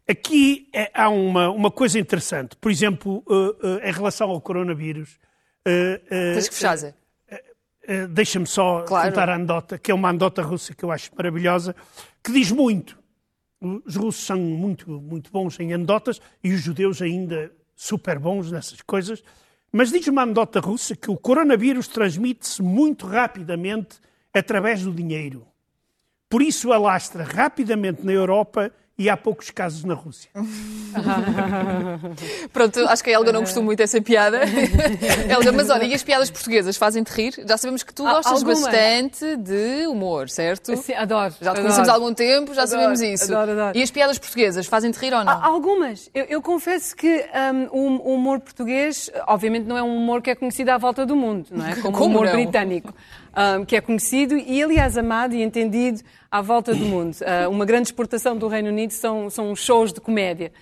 aqui 0.08 0.68
eh, 0.72 0.90
há 0.94 1.08
uma, 1.08 1.50
uma 1.50 1.70
coisa 1.70 1.98
interessante. 1.98 2.56
Por 2.56 2.70
exemplo, 2.70 3.22
em 3.82 3.92
relação 3.92 4.30
ao 4.30 4.40
coronavírus. 4.40 5.18
Tens 6.08 6.48
que 6.48 6.54
fechar, 6.54 6.76
Zé. 6.76 6.94
Uh, 7.86 8.08
Deixa-me 8.08 8.46
só 8.46 8.80
Claro. 8.82 9.10
contar 9.10 9.28
a 9.28 9.34
anedota, 9.34 9.78
que 9.78 9.90
é 9.90 9.94
uma 9.94 10.08
anedota 10.08 10.40
russa 10.40 10.74
que 10.74 10.82
eu 10.82 10.90
acho 10.90 11.10
maravilhosa, 11.14 11.76
que 12.22 12.32
diz 12.32 12.50
muito. 12.50 12.98
Os 13.60 13.96
russos 13.96 14.24
são 14.24 14.38
muito, 14.38 14.90
muito 15.00 15.30
bons 15.30 15.58
em 15.58 15.72
anedotas 15.72 16.20
e 16.42 16.52
os 16.52 16.60
judeus 16.60 17.00
ainda 17.00 17.50
super 17.74 18.18
bons 18.18 18.50
nessas 18.50 18.80
coisas. 18.82 19.22
Mas 19.72 19.90
diz 19.90 20.06
uma 20.06 20.22
anedota 20.22 20.60
russa 20.60 20.94
que 20.94 21.10
o 21.10 21.16
coronavírus 21.16 21.88
transmite-se 21.88 22.62
muito 22.62 23.06
rapidamente 23.06 23.98
através 24.32 24.82
do 24.82 24.92
dinheiro. 24.92 25.46
Por 26.28 26.42
isso 26.42 26.72
alastra 26.72 27.24
rapidamente 27.24 28.04
na 28.04 28.12
Europa 28.12 28.72
e 28.96 29.10
há 29.10 29.16
poucos 29.16 29.50
casos 29.50 29.82
na 29.84 29.94
Rússia. 29.94 30.30
Pronto, 32.52 32.80
acho 32.88 33.02
que 33.02 33.10
a 33.10 33.14
Helga 33.14 33.32
não 33.32 33.40
gostou 33.40 33.62
muito 33.62 33.78
dessa 33.78 34.00
piada. 34.00 34.40
Helga, 35.28 35.52
mas 35.52 35.70
olha, 35.70 35.84
e 35.84 35.94
as 35.94 36.02
piadas 36.02 36.30
portuguesas 36.30 36.76
fazem-te 36.76 37.08
rir? 37.10 37.34
Já 37.46 37.56
sabemos 37.56 37.82
que 37.82 37.92
tu 37.92 38.04
gostas 38.04 38.32
algumas. 38.32 38.62
bastante 38.62 39.36
de 39.36 39.86
humor, 39.86 40.28
certo? 40.28 40.76
Sim, 40.76 40.94
adoro. 40.94 41.32
Já 41.32 41.38
te 41.38 41.44
adoro. 41.48 41.62
conhecemos 41.62 41.88
há 41.88 41.92
algum 41.92 42.14
tempo, 42.14 42.54
já 42.54 42.62
Adoro, 42.62 42.80
sabemos 42.80 43.00
isso. 43.00 43.34
adoro, 43.34 43.52
adoro. 43.52 43.78
E 43.78 43.82
as 43.82 43.90
piadas 43.90 44.18
portuguesas 44.18 44.66
fazem-te 44.66 44.98
rir 44.98 45.14
ou 45.14 45.24
não? 45.24 45.32
Há 45.32 45.44
Algumas. 45.44 46.10
Eu, 46.14 46.24
eu 46.24 46.42
confesso 46.42 46.94
que 46.96 47.24
hum, 47.52 47.68
o, 47.72 48.10
o 48.10 48.14
humor 48.14 48.40
português, 48.40 49.10
obviamente, 49.26 49.64
não 49.66 49.76
é 49.78 49.82
um 49.82 49.96
humor 49.96 50.20
que 50.22 50.30
é 50.30 50.34
conhecido 50.34 50.70
à 50.70 50.78
volta 50.78 51.04
do 51.06 51.16
mundo, 51.16 51.46
não 51.50 51.66
é? 51.66 51.76
Como, 51.76 51.92
Como 51.96 52.04
o 52.04 52.08
humor 52.08 52.26
não? 52.26 52.32
britânico, 52.32 52.92
hum, 53.36 53.64
que 53.64 53.76
é 53.76 53.80
conhecido 53.80 54.36
e, 54.36 54.62
aliás, 54.62 54.96
amado 54.98 55.34
e 55.34 55.42
entendido 55.42 56.00
à 56.30 56.40
volta 56.40 56.74
do 56.74 56.84
mundo. 56.84 57.16
Ah, 57.24 57.48
uma 57.48 57.64
grande 57.64 57.88
exportação 57.88 58.36
do 58.36 58.48
Reino 58.48 58.68
Unido 58.68 58.92
são, 58.92 59.28
são 59.30 59.54
shows 59.54 59.92
de 59.92 60.00
comédia. 60.00 60.52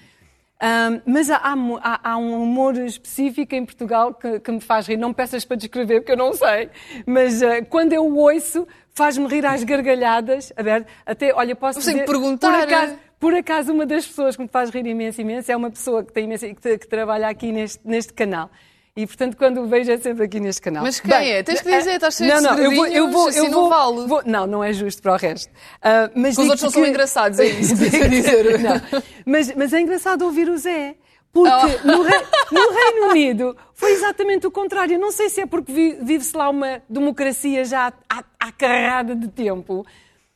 Hum, 0.63 1.01
mas 1.05 1.29
há, 1.29 1.39
há 1.39 2.01
há- 2.13 2.17
um 2.19 2.41
humor 2.41 2.77
específico 2.77 3.53
em 3.55 3.65
Portugal 3.65 4.15
que, 4.15 4.39
que 4.39 4.53
me 4.53 4.61
faz 4.61 4.87
rir. 4.87 4.97
Não 4.97 5.09
me 5.09 5.15
peças 5.15 5.45
para 5.45 5.57
descrever, 5.57 6.01
porque 6.01 6.13
eu 6.13 6.17
não 6.17 6.33
sei. 6.35 6.71
Mas 7.05 7.43
ah, 7.43 7.63
quando 7.69 7.93
eu 7.93 8.07
o 8.07 8.17
ouço, 8.17 8.67
faz-me 8.95 9.27
rir 9.27 9.45
às 9.45 9.65
gargalhadas. 9.65 10.53
A 10.57 10.63
ver, 10.63 10.87
até, 11.05 11.35
olha, 11.35 11.57
posso 11.57 11.81
dizer, 11.81 12.05
perguntar. 12.05 12.49
Por 12.53 12.61
acaso, 12.75 12.99
por 13.19 13.35
acaso, 13.35 13.73
uma 13.73 13.87
das 13.87 14.07
pessoas 14.07 14.37
que 14.37 14.43
me 14.43 14.49
faz 14.49 14.71
rir 14.71 14.87
imenso, 14.87 15.21
imenso, 15.21 15.51
é 15.51 15.57
uma 15.57 15.71
pessoa 15.71 16.05
que, 16.05 16.13
tem 16.13 16.25
imenso, 16.25 16.47
que, 16.55 16.79
que 16.79 16.89
trabalha 16.89 17.29
aqui 17.29 17.51
neste, 17.53 17.81
neste 17.85 18.13
canal. 18.13 18.49
E, 18.95 19.07
portanto, 19.07 19.39
quando 19.39 19.63
o 19.63 19.67
vejo 19.67 19.91
é 19.91 19.97
sempre 19.97 20.25
aqui 20.27 20.39
neste 20.39 20.61
canal. 20.61 20.83
Mas 20.83 21.01
quem 21.01 21.31
é? 21.33 21.43
Tens 21.43 21.63
que 21.63 21.71
dizer, 21.79 21.95
estás 21.95 22.15
cheio 22.15 22.29
não, 22.31 22.37
de 22.37 22.43
não, 22.43 22.59
eu 22.59 22.71
vou, 22.77 22.87
eu 22.87 23.11
vou, 23.11 23.33
segredinhos, 23.33 23.37
eu 23.37 23.51
vou, 23.63 23.73
assim 23.73 23.81
não 23.87 23.95
vale. 23.97 24.07
vou- 24.09 24.23
não, 24.27 24.47
não 24.47 24.63
é 24.65 24.71
justo 24.75 25.01
para 25.01 25.15
o 25.15 25.17
resto. 25.17 25.51
Ah, 25.81 26.11
mas 26.15 26.37
os 26.37 26.45
outros 26.45 26.63
não 26.65 26.71
são 26.71 26.83
que- 26.83 26.89
engraçados, 26.91 27.39
é 27.39 27.47
isso 27.47 27.75
que 27.75 27.97
a 27.97 28.07
dizer. 28.07 28.61
Não. 28.61 29.03
Mas, 29.25 29.55
mas 29.55 29.73
é 29.73 29.81
engraçado 29.81 30.23
ouvir 30.23 30.47
o 30.51 30.59
Zé. 30.59 30.97
Porque 31.33 31.51
Oh. 31.51 31.87
no, 31.87 31.99
no 32.05 32.71
Reino 32.75 33.09
Unido 33.11 33.57
foi 33.73 33.93
exatamente 33.93 34.47
o 34.47 34.51
contrário. 34.51 34.99
Não 34.99 35.11
sei 35.11 35.31
se 35.31 35.41
é 35.41 35.47
porque 35.47 35.73
vi- 35.73 35.97
vive-se 36.03 36.37
lá 36.37 36.51
uma 36.51 36.83
democracia 36.87 37.65
já 37.65 37.91
à, 38.11 38.23
à 38.39 38.53
carrada 38.53 39.17
de 39.17 39.29
tempo, 39.29 39.87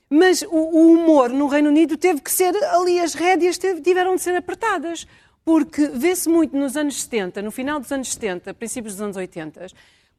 mas 0.09 0.40
o, 0.40 0.48
o 0.57 0.92
humor 0.94 1.28
no 1.28 1.46
Reino 1.46 1.68
Unido 1.68 1.98
teve 1.98 2.22
que 2.22 2.32
ser, 2.32 2.57
ali 2.72 2.98
as 2.98 3.12
rédeas 3.12 3.59
tiveram 3.59 4.14
de 4.14 4.22
ser 4.22 4.34
apertadas. 4.34 5.07
Porque 5.47 5.86
vê-se 5.86 6.28
muito 6.28 6.57
nos 6.57 6.76
anos 6.76 7.01
70, 7.03 7.40
no 7.40 7.53
final 7.53 7.78
dos 7.78 7.92
anos 7.92 8.12
70, 8.12 8.53
princípios 8.53 8.94
dos 8.94 9.03
anos 9.03 9.16
80, 9.16 9.68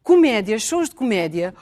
comédias, 0.01 0.61
shows 0.61 0.87
de 0.87 0.95
comédia, 0.95 1.53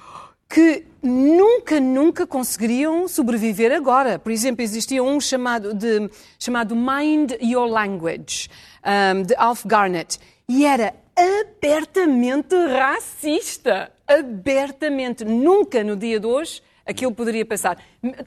que 0.48 0.86
nunca, 1.02 1.80
nunca 1.80 2.28
conseguiriam 2.28 3.08
sobreviver 3.08 3.72
agora. 3.72 4.20
Por 4.20 4.32
exemplo, 4.32 4.62
existia 4.62 5.04
um 5.04 5.20
chamado, 5.20 5.74
de, 5.74 6.08
chamado 6.38 6.76
Mind 6.76 7.32
Your 7.42 7.68
Language, 7.68 8.50
um, 8.86 9.24
de 9.24 9.34
Alf 9.34 9.66
Garnett, 9.66 10.20
e 10.48 10.64
era 10.64 10.94
abertamente 11.16 12.56
racista. 12.68 13.92
Abertamente. 14.06 15.26
Nunca 15.26 15.84
no 15.84 15.96
dia 15.96 16.20
de 16.20 16.28
hoje 16.28 16.62
aquilo 16.86 17.12
poderia 17.12 17.44
passar. 17.44 17.80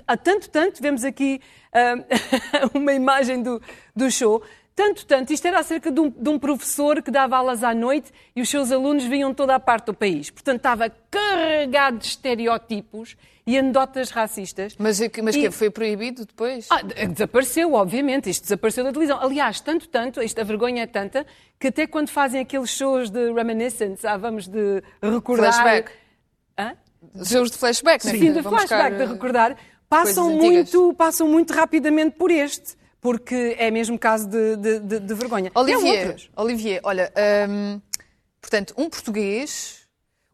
Há 0.04 0.16
tanto, 0.16 0.50
tanto, 0.50 0.82
vemos 0.82 1.04
aqui 1.04 1.40
um, 2.74 2.74
uma 2.80 2.92
imagem 2.92 3.40
do, 3.40 3.62
do 3.94 4.10
show. 4.10 4.42
Tanto, 4.78 5.04
tanto, 5.06 5.32
isto 5.32 5.44
era 5.44 5.58
acerca 5.58 5.90
de 5.90 5.98
um, 5.98 6.08
de 6.08 6.28
um 6.30 6.38
professor 6.38 7.02
que 7.02 7.10
dava 7.10 7.36
aulas 7.36 7.64
à 7.64 7.74
noite 7.74 8.12
e 8.36 8.40
os 8.40 8.48
seus 8.48 8.70
alunos 8.70 9.02
vinham 9.02 9.34
toda 9.34 9.56
a 9.56 9.58
parte 9.58 9.86
do 9.86 9.94
país. 9.94 10.30
Portanto, 10.30 10.58
estava 10.58 10.88
carregado 11.10 11.98
de 11.98 12.04
estereótipos 12.06 13.16
e 13.44 13.58
anedotas 13.58 14.10
racistas. 14.10 14.76
Mas, 14.78 15.00
que- 15.08 15.20
mas 15.20 15.34
E- 15.34 15.40
que 15.40 15.50
foi 15.50 15.68
proibido 15.68 16.24
depois? 16.24 16.68
Ah, 16.70 16.80
desapareceu, 16.82 17.72
obviamente. 17.74 18.30
Isto 18.30 18.42
desapareceu 18.44 18.84
da 18.84 18.92
televisão. 18.92 19.20
Aliás, 19.20 19.60
tanto, 19.60 19.88
tanto, 19.88 20.22
isto, 20.22 20.40
a 20.40 20.44
vergonha 20.44 20.84
é 20.84 20.86
tanta, 20.86 21.26
que 21.58 21.66
até 21.66 21.84
quando 21.84 22.10
fazem 22.10 22.40
aqueles 22.40 22.70
shows 22.70 23.10
de 23.10 23.32
reminiscence, 23.32 24.06
ah, 24.06 24.16
vamos 24.16 24.46
de 24.46 24.80
recordar... 25.02 25.52
Flashback. 25.54 25.90
Hã? 26.56 26.76
Shows 27.24 27.50
de 27.50 27.58
flashback, 27.58 28.06
né? 28.06 28.12
Sim, 28.12 28.32
de 28.32 28.42
flashback, 28.44 28.60
buscar, 28.60 28.90
de 28.92 29.04
recordar, 29.12 29.56
passam 29.88 30.26
coisas 30.26 30.44
antigas. 30.46 30.72
muito, 30.72 30.94
passam 30.96 31.26
muito 31.26 31.52
rapidamente 31.52 32.16
por 32.16 32.30
este, 32.30 32.77
porque 33.00 33.54
é 33.58 33.70
mesmo 33.70 33.98
caso 33.98 34.28
de, 34.28 34.56
de- 34.56 34.80
de- 34.80 35.00
de 35.00 35.14
vergonha. 35.14 35.50
Olivier. 35.54 36.16
Olivier, 36.36 36.80
olha, 36.82 37.12
hum, 37.48 37.80
portanto, 38.40 38.74
um 38.76 38.88
português, 38.90 39.86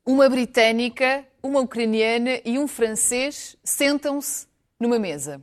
uma 0.04 0.28
britânica, 0.28 1.24
uma 1.42 1.60
ucraniana 1.60 2.40
e 2.44 2.58
um 2.58 2.66
francês 2.66 3.56
sentam-se 3.62 4.46
numa 4.80 4.98
mesa. 4.98 5.42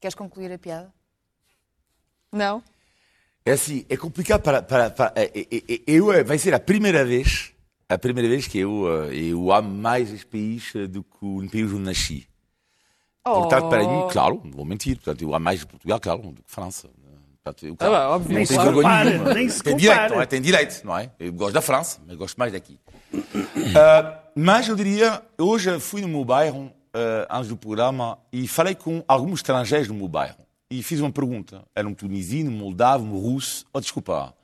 Queres 0.00 0.14
concluir 0.14 0.52
a 0.52 0.58
piada? 0.58 0.92
Não? 2.32 2.62
É 3.44 3.52
assim, 3.52 3.84
é 3.88 3.96
complicado 3.96 4.42
para. 4.42 4.62
para, 4.62 4.90
para 4.90 5.12
é- 5.16 5.30
é- 5.38 5.74
é- 5.74 5.80
eu, 5.86 6.12
eh, 6.12 6.24
vai 6.24 6.38
ser 6.38 6.54
a 6.54 6.58
primeira 6.60 7.04
vez, 7.04 7.52
a 7.88 7.98
primeira 7.98 8.28
vez 8.28 8.46
que 8.48 8.58
eu, 8.58 8.86
eh, 9.10 9.16
eu 9.16 9.52
amo 9.52 9.68
mais 9.68 10.10
este 10.12 10.26
país 10.26 10.74
eh, 10.74 10.86
do 10.86 11.02
que 11.04 11.18
o 11.20 11.46
país 11.50 11.70
onde 11.72 11.80
nasci. 11.82 12.26
Portanto, 13.24 13.68
para 13.70 13.78
mim, 13.88 14.08
claro, 14.10 14.40
não 14.44 14.50
vou 14.52 14.64
mentir, 14.64 14.96
portanto, 14.96 15.22
eu 15.22 15.34
amo 15.34 15.44
mais 15.44 15.64
Portugal, 15.64 15.98
claro, 15.98 16.20
do 16.22 16.42
que 16.42 16.50
França. 16.50 16.88
Portanto, 17.42 17.66
eu, 17.66 17.76
claro, 17.76 17.94
Ah, 17.94 18.10
óbvio. 18.10 18.28
não 18.30 18.36
Nem 18.36 18.46
se 18.46 18.54
compara, 18.56 19.10
nenhuma. 19.10 19.34
nem 19.34 19.48
se 19.48 19.62
Tem 19.62 19.72
compara. 19.74 19.92
direito, 19.94 20.14
não 20.14 20.22
é? 20.22 20.26
Tem 20.26 20.40
direito, 20.40 20.84
não 20.84 20.98
é? 20.98 21.10
Eu 21.18 21.32
gosto 21.32 21.52
da 21.54 21.60
França, 21.60 22.00
mas 22.06 22.16
gosto 22.16 22.36
mais 22.38 22.52
daqui. 22.52 22.78
Ah, 23.76 24.18
mas 24.34 24.68
eu 24.68 24.76
diria, 24.76 25.22
hoje 25.38 25.78
fui 25.80 26.00
no 26.00 26.08
meu 26.08 26.24
bairro, 26.24 26.70
ah, 26.92 27.38
antes 27.38 27.48
do 27.48 27.56
programa, 27.56 28.18
e 28.32 28.46
falei 28.48 28.74
com 28.74 29.02
alguns 29.06 29.40
estrangeiros 29.40 29.88
no 29.88 29.94
meu 29.94 30.08
bairro. 30.08 30.36
E 30.70 30.82
fiz 30.82 31.00
uma 31.00 31.12
pergunta. 31.12 31.62
Era 31.74 31.86
um 31.86 31.94
tunisino, 31.94 32.50
um 32.50 32.54
moldavo, 32.56 33.04
um 33.04 33.18
russo. 33.18 33.64
Oh, 33.72 33.80
desculpa. 33.80 34.34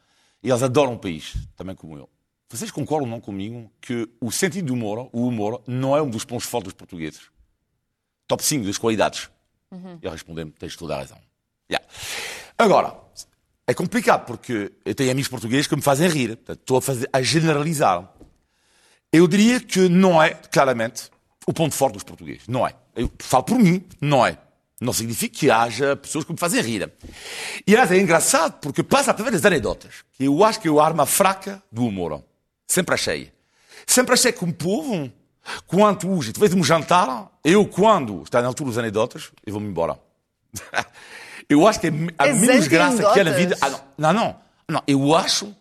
E 0.42 0.48
eles 0.50 0.62
adoram 0.62 0.94
o 0.94 0.98
país, 0.98 1.34
também 1.56 1.74
como 1.74 1.96
eu. 1.96 2.08
Vocês 2.48 2.70
concordam 2.70 3.08
não 3.08 3.20
comigo 3.20 3.70
que 3.80 4.08
o 4.20 4.30
sentido 4.30 4.66
do 4.66 4.74
humor, 4.74 5.08
o 5.12 5.26
humor, 5.26 5.62
não 5.66 5.96
é 5.96 6.02
um 6.02 6.10
dos 6.10 6.24
pontos 6.24 6.46
fortes 6.46 6.72
dos 6.72 6.74
portugueses? 6.74 7.22
Top 8.30 8.44
5 8.44 8.64
das 8.64 8.78
qualidades. 8.78 9.28
E 9.72 10.06
ele 10.06 10.10
respondeu-me, 10.10 10.52
tens 10.52 10.76
toda 10.76 10.94
a 10.94 10.98
razão. 10.98 11.18
Yeah. 11.68 11.84
Agora, 12.56 12.96
é 13.66 13.74
complicado 13.74 14.24
porque 14.24 14.70
eu 14.84 14.94
tenho 14.94 15.10
amigos 15.10 15.28
portugueses 15.28 15.66
que 15.66 15.74
me 15.74 15.82
fazem 15.82 16.08
rir. 16.08 16.36
Portanto, 16.36 16.60
estou 16.60 16.76
a, 16.76 16.80
fazer, 16.82 17.10
a 17.12 17.20
generalizar. 17.22 18.08
Eu 19.12 19.26
diria 19.26 19.58
que 19.58 19.88
não 19.88 20.22
é, 20.22 20.30
claramente, 20.30 21.10
o 21.44 21.52
ponto 21.52 21.74
forte 21.74 21.94
dos 21.94 22.04
portugueses. 22.04 22.46
Não 22.46 22.64
é. 22.64 22.72
Eu 22.94 23.10
falo 23.18 23.42
por 23.42 23.58
mim, 23.58 23.84
não 24.00 24.24
é. 24.24 24.38
Não 24.80 24.92
significa 24.92 25.36
que 25.36 25.50
haja 25.50 25.96
pessoas 25.96 26.24
que 26.24 26.30
me 26.30 26.38
fazem 26.38 26.62
rir. 26.62 26.88
E, 27.66 27.72
aliás, 27.72 27.90
é 27.90 27.98
engraçado 27.98 28.60
porque 28.60 28.84
passa 28.84 29.10
através 29.10 29.34
das 29.34 29.44
anedotas. 29.44 30.04
Que 30.12 30.26
eu 30.26 30.44
acho 30.44 30.60
que 30.60 30.68
é 30.68 30.70
a 30.70 30.84
arma 30.84 31.04
fraca 31.04 31.60
do 31.72 31.84
humor. 31.84 32.22
Sempre 32.68 32.94
achei. 32.94 33.32
Sempre 33.84 34.14
achei 34.14 34.30
que 34.30 34.44
um 34.44 34.52
povo, 34.52 35.12
quando 35.66 36.10
hoje, 36.10 36.32
tu 36.32 36.40
vês 36.40 36.54
um 36.54 36.62
jantar, 36.62 37.30
eu, 37.44 37.66
quando 37.66 38.22
está 38.22 38.40
na 38.40 38.48
altura 38.48 38.70
dos 38.70 38.78
anedotas, 38.78 39.30
eu 39.44 39.52
vou-me 39.52 39.68
embora. 39.68 39.98
eu 41.48 41.66
acho 41.66 41.80
que 41.80 41.86
é 41.88 41.92
a 42.18 42.28
És 42.28 42.40
menos 42.40 42.68
graça 42.68 43.12
que 43.12 43.20
há 43.20 43.24
na 43.24 43.30
vida. 43.32 43.54
anti-anedotas? 43.54 43.82
Ah, 43.82 43.92
não, 43.98 44.12
não, 44.12 44.24
não, 44.24 44.36
não. 44.68 44.82
Eu 44.86 45.14
acho 45.14 45.54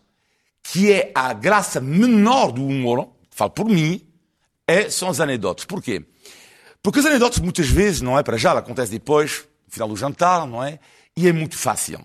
que 0.64 0.92
é 0.92 1.12
a 1.16 1.34
graça 1.34 1.80
menor 1.80 2.52
do 2.52 2.66
humor, 2.66 3.10
falo 3.32 3.52
por 3.52 3.66
mim, 3.66 4.06
é, 4.68 4.90
são 4.90 5.10
as 5.10 5.20
anedotas. 5.20 5.66
Porquê? 5.66 6.06
Porque 6.82 7.00
as 7.00 7.06
anedotas 7.06 7.40
muitas 7.40 7.68
vezes, 7.68 8.02
não 8.02 8.18
é 8.18 8.24
para 8.24 8.38
já, 8.38 8.58
acontece 8.58 8.92
depois, 8.92 9.48
no 9.66 9.74
final 9.74 9.88
do 9.88 9.96
jantar, 9.96 10.46
não 10.46 10.64
é? 10.64 10.80
E 11.16 11.28
é 11.28 11.34
muito 11.34 11.58
fácil. 11.58 12.00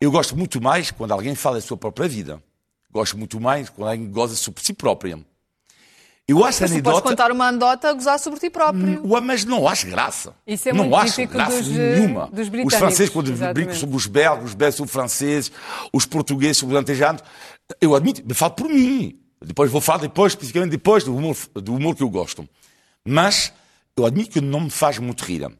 Eu 0.00 0.10
gosto 0.10 0.36
muito 0.36 0.60
mais 0.60 0.90
quando 0.90 1.12
alguém 1.12 1.34
fala 1.34 1.56
da 1.56 1.62
sua 1.62 1.76
própria 1.76 2.08
vida. 2.08 2.42
Gosto 2.90 3.16
muito 3.16 3.40
mais 3.40 3.70
quando 3.70 3.88
alguém 3.88 4.10
goza 4.10 4.36
sobre 4.36 4.62
si 4.62 4.72
própria. 4.72 5.18
Eu 6.26 6.44
acho 6.44 6.62
Mas 6.62 6.70
tu 6.70 6.74
podes 6.74 6.86
anedota... 6.86 7.02
contar 7.02 7.32
uma 7.32 7.48
anedota 7.48 7.90
a 7.90 7.92
gozar 7.92 8.18
sobre 8.18 8.38
ti 8.38 8.48
próprio. 8.48 9.04
Ué, 9.06 9.20
mas 9.20 9.44
não 9.44 9.66
acho 9.66 9.88
graça. 9.88 10.34
Isso 10.46 10.68
é 10.68 10.72
não 10.72 10.84
muito 10.84 10.96
acho 10.96 11.14
típico 11.14 11.34
graça 11.34 11.62
dos, 11.62 11.76
eh, 11.76 11.98
nenhuma. 11.98 12.26
dos 12.32 12.48
os 12.48 12.74
franceses, 12.74 13.10
quando 13.10 13.52
brincam 13.52 13.74
sobre 13.74 13.96
os 13.96 14.06
belgas, 14.06 14.44
os 14.44 14.54
belgas 14.54 14.74
sobre 14.76 14.88
os 14.88 14.92
franceses, 14.92 15.52
os 15.92 16.06
portugueses 16.06 16.58
sobre 16.58 16.76
os 16.76 16.80
antejanos, 16.80 17.22
eu 17.80 17.94
admito, 17.94 18.24
me 18.24 18.34
falo 18.34 18.52
por 18.52 18.68
mim. 18.68 19.18
Depois 19.44 19.70
vou 19.70 19.80
falar 19.80 19.98
depois, 19.98 20.32
especificamente 20.32 20.70
depois 20.70 21.02
do 21.02 21.14
humor, 21.14 21.36
do 21.54 21.74
humor 21.74 21.96
que 21.96 22.02
eu 22.04 22.08
gosto. 22.08 22.48
Mas 23.04 23.52
eu 23.96 24.06
admito 24.06 24.30
que 24.30 24.40
não 24.40 24.60
me 24.60 24.70
faz 24.70 24.98
muito 24.98 25.24
rir. 25.24 25.50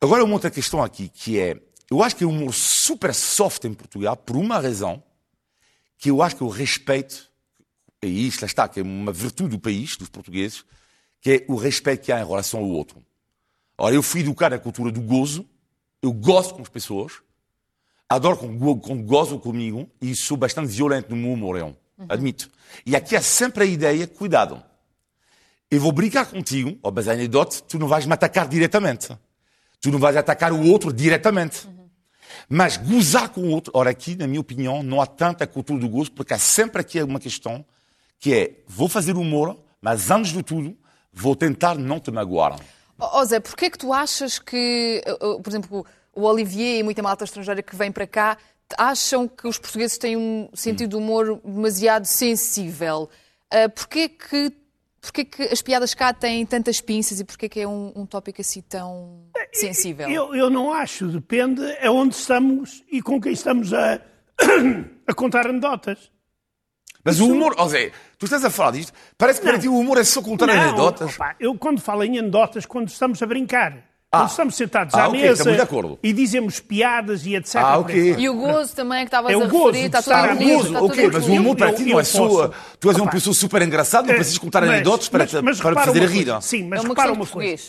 Agora 0.00 0.24
uma 0.24 0.34
outra 0.34 0.50
questão 0.50 0.82
aqui, 0.82 1.08
que 1.08 1.38
é, 1.38 1.56
eu 1.90 2.02
acho 2.02 2.16
que 2.16 2.24
é 2.24 2.26
um 2.26 2.30
humor 2.30 2.52
super 2.52 3.14
soft 3.14 3.64
em 3.64 3.72
Portugal, 3.72 4.16
por 4.16 4.36
uma 4.36 4.58
razão, 4.58 5.02
que 5.96 6.10
eu 6.10 6.20
acho 6.20 6.36
que 6.36 6.42
eu 6.42 6.48
respeito, 6.48 7.28
isto 8.08 8.42
lá 8.42 8.46
está, 8.46 8.68
que 8.68 8.80
é 8.80 8.82
uma 8.82 9.12
virtude 9.12 9.50
do 9.50 9.58
país, 9.58 9.96
dos 9.96 10.08
portugueses, 10.08 10.64
que 11.20 11.30
é 11.32 11.44
o 11.48 11.56
respeito 11.56 12.04
que 12.04 12.12
há 12.12 12.20
em 12.20 12.26
relação 12.26 12.60
ao 12.60 12.68
outro. 12.68 13.02
Ora, 13.78 13.94
eu 13.94 14.02
fui 14.02 14.20
educado 14.20 14.54
na 14.54 14.60
cultura 14.60 14.90
do 14.90 15.00
gozo, 15.00 15.46
eu 16.02 16.12
gosto 16.12 16.54
com 16.54 16.62
as 16.62 16.68
pessoas, 16.68 17.14
adoro 18.08 18.36
quando, 18.36 18.76
quando 18.76 19.02
gozam 19.02 19.38
comigo 19.38 19.90
e 20.00 20.14
sou 20.14 20.36
bastante 20.36 20.68
violento 20.68 21.10
no 21.10 21.16
meu 21.16 21.32
humor, 21.32 21.58
eu 21.58 21.76
admito. 22.08 22.48
E 22.84 22.94
aqui 22.94 23.16
há 23.16 23.22
sempre 23.22 23.64
a 23.64 23.66
ideia, 23.66 24.06
cuidado, 24.06 24.62
eu 25.70 25.80
vou 25.80 25.90
brincar 25.90 26.26
contigo, 26.26 26.78
mas 26.94 27.08
a 27.08 27.12
anedota, 27.12 27.60
tu 27.68 27.78
não 27.78 27.88
vais 27.88 28.06
me 28.06 28.12
atacar 28.12 28.46
diretamente. 28.48 29.08
Tu 29.80 29.90
não 29.90 29.98
vais 29.98 30.16
atacar 30.16 30.52
o 30.52 30.68
outro 30.70 30.92
diretamente. 30.92 31.68
Mas 32.48 32.76
gozar 32.76 33.28
com 33.30 33.40
o 33.40 33.50
outro, 33.50 33.72
ora 33.74 33.90
aqui, 33.90 34.14
na 34.14 34.26
minha 34.26 34.40
opinião, 34.40 34.82
não 34.82 35.00
há 35.00 35.06
tanta 35.06 35.46
cultura 35.46 35.80
do 35.80 35.88
gozo, 35.88 36.12
porque 36.12 36.32
há 36.32 36.38
sempre 36.38 36.80
aqui 36.80 37.02
uma 37.02 37.18
questão 37.18 37.64
que 38.18 38.34
é, 38.34 38.62
vou 38.66 38.88
fazer 38.88 39.16
humor, 39.16 39.56
mas 39.80 40.10
antes 40.10 40.32
de 40.32 40.42
tudo, 40.42 40.76
vou 41.12 41.36
tentar 41.36 41.76
não 41.76 42.00
te 42.00 42.10
magoar. 42.10 42.58
Ó 42.98 43.20
oh, 43.20 43.24
Zé, 43.24 43.40
porquê 43.40 43.66
é 43.66 43.70
que 43.70 43.78
tu 43.78 43.92
achas 43.92 44.38
que, 44.38 45.02
uh, 45.06 45.32
uh, 45.32 45.42
por 45.42 45.50
exemplo, 45.50 45.86
o 46.14 46.22
Olivier 46.22 46.80
e 46.80 46.82
muita 46.82 47.02
malta 47.02 47.24
estrangeira 47.24 47.62
que 47.62 47.76
vem 47.76 47.92
para 47.92 48.06
cá 48.06 48.38
acham 48.78 49.28
que 49.28 49.46
os 49.46 49.58
portugueses 49.58 49.98
têm 49.98 50.16
um 50.16 50.48
sentido 50.54 50.90
de 50.90 50.96
humor 50.96 51.40
demasiado 51.44 52.04
sensível? 52.06 53.08
Uh, 53.52 53.70
porquê 53.70 54.08
que 54.08 54.52
Porquê 55.06 55.24
que 55.24 55.42
as 55.44 55.62
piadas 55.62 55.94
cá 55.94 56.12
têm 56.12 56.44
tantas 56.44 56.80
pinças 56.80 57.20
e 57.20 57.24
porquê 57.24 57.48
que 57.48 57.60
é 57.60 57.68
um, 57.68 57.92
um 57.94 58.04
tópico 58.04 58.40
assim 58.40 58.60
tão 58.60 59.22
sensível? 59.52 60.10
Eu, 60.10 60.34
eu 60.34 60.50
não 60.50 60.72
acho, 60.72 61.06
depende 61.06 61.62
é 61.78 61.88
onde 61.88 62.16
estamos 62.16 62.82
e 62.90 63.00
com 63.00 63.20
quem 63.20 63.32
estamos 63.32 63.72
a, 63.72 64.00
a 65.06 65.14
contar 65.14 65.46
anedotas. 65.46 66.10
Mas 67.06 67.20
o 67.20 67.26
humor, 67.32 67.54
ó 67.56 67.66
Zé, 67.68 67.92
tu 68.18 68.24
estás 68.26 68.44
a 68.44 68.50
falar 68.50 68.72
disto, 68.72 68.92
parece 69.16 69.40
que 69.40 69.46
para 69.46 69.58
ti 69.58 69.68
o 69.68 69.78
humor 69.78 69.96
é 69.98 70.04
só 70.04 70.20
contar 70.20 70.46
Não, 70.48 70.54
anedotas. 70.54 71.14
opa, 71.14 71.34
eu 71.40 71.54
quando 71.56 71.80
falo 71.80 72.02
em 72.04 72.18
anedotas, 72.18 72.66
quando 72.66 72.88
estamos 72.88 73.22
a 73.22 73.26
brincar. 73.26 73.78
Ah. 74.12 74.18
Quando 74.20 74.30
estamos 74.30 74.54
sentados 74.54 74.94
Ah, 74.94 75.04
à 75.04 75.08
ok, 75.08 75.20
mesa 75.20 75.32
estamos 75.32 75.56
de 75.56 75.62
acordo. 75.62 75.98
e 76.02 76.12
dizemos 76.12 76.60
piadas 76.60 77.26
e 77.26 77.34
etc. 77.34 77.56
Ah, 77.56 77.78
por 77.82 77.90
aí 77.90 78.12
ok. 78.12 78.22
E 78.24 78.28
o 78.28 78.34
gozo 78.34 78.74
também 78.76 78.98
que 79.00 79.04
estavas 79.06 79.32
É 79.32 79.36
o 79.36 79.42
a 79.42 79.46
gozo 79.46 79.66
referir, 79.66 79.88
de 79.90 79.96
está 79.98 80.02
tudo 80.02 80.32
incluído, 80.32 80.56
mesa. 80.56 80.68
está 80.68 80.80
ok, 80.82 81.10
mas 81.12 81.26
o 81.28 81.32
humor 81.32 81.56
para 81.56 81.72
ti 81.72 81.82
não 81.84 82.00
é 82.00 82.04
posso. 82.04 82.52
Tu 82.78 82.88
és 82.88 82.98
uma 82.98 83.10
pessoa 83.10 83.34
super 83.34 83.62
engraçada, 83.62 84.06
não 84.06 84.12
É, 84.14 84.16
precisas 84.16 84.38
contar 84.38 84.60
mas- 84.60 84.70
anedotas 84.70 85.08
para, 85.08 85.24
mas- 85.24 85.42
mas 85.42 85.60
para 85.60 85.74
fazer 85.84 86.00
uma 86.00 86.08
rir. 86.08 86.24
coisa. 86.24 86.40
Sim, 86.40 86.68
mas 86.68 86.78
É 86.78 86.82
uma 86.82 86.88
repara 86.90 87.12
uma 87.12 87.26
coisa. 87.26 87.62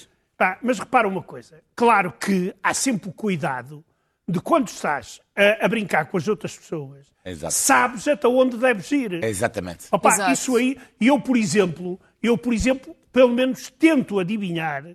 mas 0.61 0.79
repara 0.79 1.07
uma 1.07 1.23
coisa. 1.23 1.55
Claro 1.75 2.13
que 2.19 2.53
há 2.63 2.73
sempre 2.73 3.09
o 3.09 3.13
cuidado 3.13 3.83
de 4.27 4.39
quando 4.41 4.67
estás 4.67 5.21
a, 5.35 5.65
a 5.65 5.67
brincar 5.67 6.05
com 6.05 6.17
as 6.17 6.27
outras 6.27 6.55
pessoas, 6.57 7.07
Exato. 7.23 7.53
sabes 7.53 8.07
até 8.07 8.27
onde 8.27 8.57
deves 8.57 8.91
ir. 8.91 9.23
Exatamente. 9.23 9.85
Opa, 9.91 10.09
Exato. 10.09 10.31
isso 10.31 10.55
aí, 10.57 10.77
eu 10.99 11.19
por 11.19 11.37
exemplo, 11.37 11.99
eu 12.21 12.37
por 12.37 12.53
exemplo, 12.53 12.95
pelo 13.11 13.29
menos 13.33 13.69
tento 13.69 14.19
adivinhar 14.19 14.85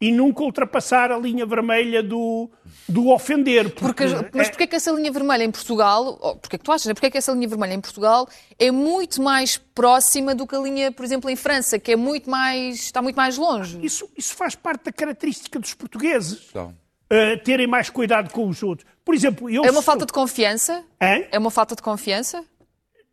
e 0.00 0.10
nunca 0.10 0.42
ultrapassar 0.42 1.12
a 1.12 1.16
linha 1.16 1.46
vermelha 1.46 2.02
do, 2.02 2.50
do 2.88 3.08
ofender. 3.10 3.70
Porque, 3.72 4.04
Porque, 4.04 4.36
mas 4.36 4.48
é- 4.48 4.50
porquê 4.50 4.66
que 4.66 4.74
essa 4.74 4.90
linha 4.90 5.12
vermelha 5.12 5.44
em 5.44 5.50
Portugal, 5.50 6.18
ou 6.20 6.36
porquê 6.36 6.58
que 6.58 6.64
tu 6.64 6.72
achas, 6.72 6.86
né? 6.86 6.92
porquê 6.94 7.08
que 7.08 7.18
essa 7.18 7.30
linha 7.32 7.46
vermelha 7.46 7.72
em 7.74 7.80
Portugal 7.80 8.28
é 8.58 8.70
muito 8.72 9.22
mais 9.22 9.56
próxima 9.56 10.34
do 10.34 10.44
que 10.44 10.56
a 10.56 10.58
linha, 10.58 10.90
por 10.90 11.04
exemplo, 11.04 11.30
em 11.30 11.36
França, 11.36 11.78
que 11.78 11.92
é 11.92 11.96
muito 11.96 12.28
mais, 12.28 12.80
está 12.80 13.00
muito 13.00 13.14
mais 13.14 13.38
longe? 13.38 13.78
isso, 13.80 14.08
isso 14.18 14.34
faz 14.34 14.56
parte 14.56 14.86
da 14.86 14.92
característica 14.92 15.58
dos 15.60 15.72
portugueses. 15.72 16.48
Então, 16.50 16.74
uh, 17.12 17.38
terem 17.44 17.66
mais 17.66 17.90
cuidado 17.90 18.30
com 18.32 18.48
os 18.48 18.62
outros. 18.62 18.88
Por 19.04 19.14
exemplo, 19.14 19.50
eu 19.50 19.62
É 19.64 19.66
uma 19.66 19.74
sou- 19.74 19.82
falta 19.82 20.06
de 20.06 20.12
confiança? 20.12 20.84
Hã? 21.00 21.24
É 21.30 21.38
uma 21.38 21.50
falta 21.50 21.76
de 21.76 21.82
confiança? 21.82 22.44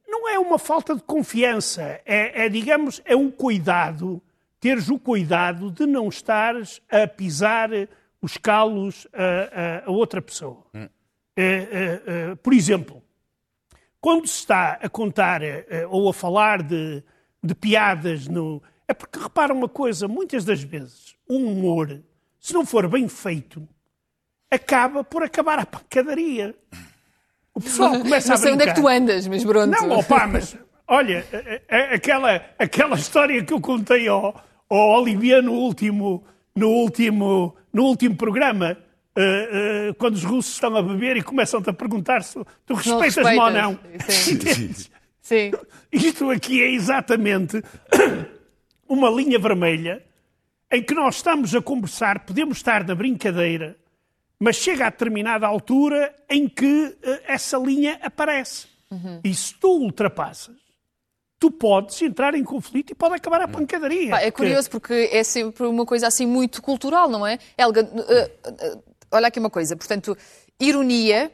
Não 0.08 0.28
é 0.28 0.40
uma 0.40 0.58
falta 0.58 0.96
de 0.96 1.04
confiança, 1.04 1.82
é, 2.06 2.46
é, 2.46 2.50
digamos, 2.50 3.02
é 3.06 3.16
um 3.16 3.30
cuidado, 3.30 4.22
teres 4.60 4.90
o 4.90 4.98
cuidado 4.98 5.70
de 5.72 5.86
não 5.86 6.10
estares 6.10 6.82
a 6.90 7.08
pisar 7.08 7.70
os 8.22 8.36
calos 8.38 9.08
a, 9.14 9.24
a- 9.84 9.86
a 9.88 9.92
outra 9.92 10.22
pessoa. 10.22 10.66
É, 10.74 10.90
é, 11.38 12.02
é, 12.32 12.36
por 12.36 12.54
exemplo, 12.54 13.02
quando 14.02 14.28
se 14.28 14.40
está 14.40 14.80
a 14.82 14.90
contar 14.90 15.42
ou 15.90 16.10
a 16.10 16.14
falar 16.14 16.64
de, 16.64 17.04
de 17.44 17.54
piadas 17.56 18.28
no. 18.28 18.62
É 18.88 18.94
porque 18.94 19.20
repara 19.20 19.54
uma 19.54 19.70
coisa, 19.70 20.08
muitas 20.08 20.44
das 20.44 20.62
vezes 20.64 21.16
o 21.28 21.36
humor, 21.38 22.02
se 22.40 22.54
não 22.54 22.66
for 22.66 22.88
bem 22.90 23.08
feito, 23.08 23.66
acaba 24.52 25.04
por 25.04 25.24
acabar 25.24 25.60
a 25.60 25.66
pancadaria. 25.66 26.56
O 27.54 27.62
pessoal 27.62 28.00
começa 28.00 28.30
Não 28.30 28.36
a 28.36 28.38
sei 28.38 28.54
onde 28.54 28.64
é 28.64 28.68
que 28.68 28.74
tu 28.74 28.84
brincar. 28.84 28.98
andas, 28.98 29.28
mas 29.28 29.44
pronto. 29.44 29.70
Não, 29.72 30.00
opá, 30.00 30.28
mas 30.28 30.56
olha, 30.88 31.26
aquela, 31.94 32.42
aquela 32.58 32.96
história 32.96 33.44
que 33.44 33.54
eu 33.54 33.60
contei 33.60 34.08
ao, 34.08 34.42
ao 34.70 35.02
Olivier 35.02 35.42
no 35.44 35.54
último, 35.54 36.24
no 36.56 36.70
último, 36.70 37.56
no 37.74 37.84
último 37.84 38.16
programa, 38.16 38.78
eh, 39.16 39.50
eh, 39.90 39.94
quando 39.98 40.16
os 40.16 40.24
russos 40.24 40.54
estão 40.54 40.76
a 40.76 40.82
beber 40.82 41.18
e 41.18 41.22
começam-te 41.22 41.70
a 41.70 41.74
perguntar 41.74 42.24
se 42.24 42.34
tu 42.34 42.46
Não 42.70 42.76
respeitas-me 42.78 43.38
ou 43.38 43.52
não. 43.52 43.80
Sim. 44.08 44.74
Sim. 45.22 45.52
Isto 45.92 46.32
aqui 46.32 46.62
é 46.64 46.72
exatamente 46.72 47.62
uma 48.88 49.10
linha 49.10 49.38
vermelha 49.38 50.02
em 50.72 50.82
que 50.82 50.94
nós 50.94 51.16
estamos 51.16 51.54
a 51.54 51.62
conversar, 51.62 52.20
podemos 52.26 52.58
estar 52.58 52.86
na 52.88 52.96
brincadeira, 52.96 53.76
mas 54.40 54.56
chega 54.56 54.88
a 54.88 54.90
determinada 54.90 55.46
altura 55.46 56.16
em 56.30 56.48
que 56.48 56.98
eh, 57.04 57.24
essa 57.26 57.58
linha 57.58 58.00
aparece. 58.02 58.68
E 59.24 59.36
se 59.36 59.54
tu 59.54 59.70
ultrapassas, 59.70 60.56
tu 61.38 61.52
podes 61.52 62.02
entrar 62.02 62.34
em 62.34 62.44
conflito 62.44 62.92
e 62.92 62.96
pode 62.96 63.16
acabar 63.16 63.42
a 63.42 63.48
pancadaria. 63.48 64.16
É 64.16 64.32
curioso 64.32 64.70
porque 64.70 65.10
é 65.12 65.24
sempre 65.24 65.68
uma 65.68 65.86
coisa 65.86 66.08
assim 66.08 66.26
muito 66.26 66.62
cultural, 66.62 67.08
não 67.08 67.26
é? 67.26 67.38
Helga, 67.58 67.82
eh, 68.10 68.32
eh, 68.44 68.78
olha 69.12 69.28
aqui 69.28 69.40
uma 69.40 69.50
coisa. 69.50 69.76
Portanto, 69.76 70.18
ironia, 70.60 71.32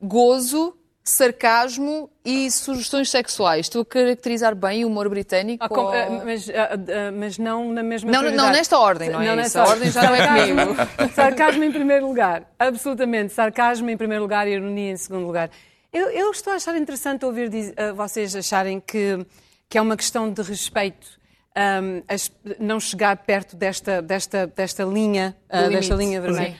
gozo, 0.00 0.76
sarcasmo 1.04 2.10
e 2.24 2.50
sugestões 2.50 3.10
sexuais. 3.10 3.66
Estou 3.66 3.82
a 3.82 3.84
caracterizar 3.84 4.54
bem 4.54 4.84
o 4.84 4.88
humor 4.88 5.08
britânico? 5.08 5.62
Ah, 5.62 5.68
com- 5.68 5.82
ou- 5.82 5.92
ah, 5.92 6.22
mas, 6.24 6.48
ah, 6.48 6.70
ah, 6.72 7.12
mas 7.12 7.36
não 7.38 7.70
na 7.70 7.82
mesma 7.82 8.10
Não, 8.10 8.22
não, 8.22 8.50
nesta 8.50 8.78
ordem, 8.78 9.10
não 9.10 9.20
é 9.20 9.26
isso? 9.26 9.36
nesta 9.36 9.64
ordem 9.68 9.90
já 9.90 10.02
não 10.02 10.14
é 10.14 10.18
Sarcasmo- 10.18 10.56
comigo. 10.66 10.74
Sarcasmo 11.14 11.64
em 11.64 11.70
primeiro 11.72 12.06
lugar, 12.06 12.50
absolutamente. 12.58 13.32
Sarcasmo 13.34 13.90
em 13.90 13.96
primeiro 13.96 14.22
lugar 14.22 14.48
e 14.48 14.52
ironia 14.52 14.92
em 14.92 14.96
segundo 14.96 15.26
lugar. 15.26 15.50
Eu, 15.92 16.08
eu 16.10 16.30
estou 16.30 16.52
a 16.54 16.56
achar 16.56 16.74
interessante 16.76 17.24
ouvir 17.24 17.50
vocês 17.94 18.34
acharem 18.34 18.80
que, 18.80 19.24
que 19.68 19.76
é 19.76 19.82
uma 19.82 19.96
questão 19.96 20.32
de 20.32 20.40
respeito 20.42 21.06
ahm, 21.54 22.00
as- 22.08 22.32
não 22.58 22.80
chegar 22.80 23.14
perto 23.18 23.54
desta, 23.56 24.00
desta, 24.02 24.46
desta 24.46 24.82
linha, 24.84 25.36
Do 25.52 25.68
desta 25.68 25.94
linha 25.94 26.20
vermelha. 26.20 26.50
sim. 26.52 26.56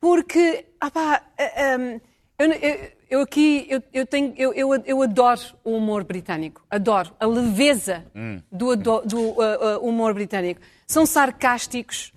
Porque, 0.00 0.66
ah 0.80 0.90
pá, 0.90 1.20
ah, 1.36 1.74
ahm, 1.74 1.98
eu, 2.38 2.52
eu- 2.52 2.97
eu 3.08 3.20
aqui, 3.20 3.66
eu, 3.70 3.82
eu, 3.92 4.06
tenho, 4.06 4.34
eu, 4.36 4.52
eu, 4.54 4.82
eu 4.84 5.02
adoro 5.02 5.40
o 5.64 5.72
humor 5.72 6.04
britânico. 6.04 6.62
Adoro 6.70 7.10
a 7.18 7.26
leveza 7.26 8.04
do, 8.52 8.70
ado- 8.72 9.02
do, 9.04 9.40
ah, 9.42 9.58
ah, 9.60 9.78
humor 9.80 10.12
britânico. 10.14 10.60
São 10.86 11.06
sarcásticos, 11.06 12.12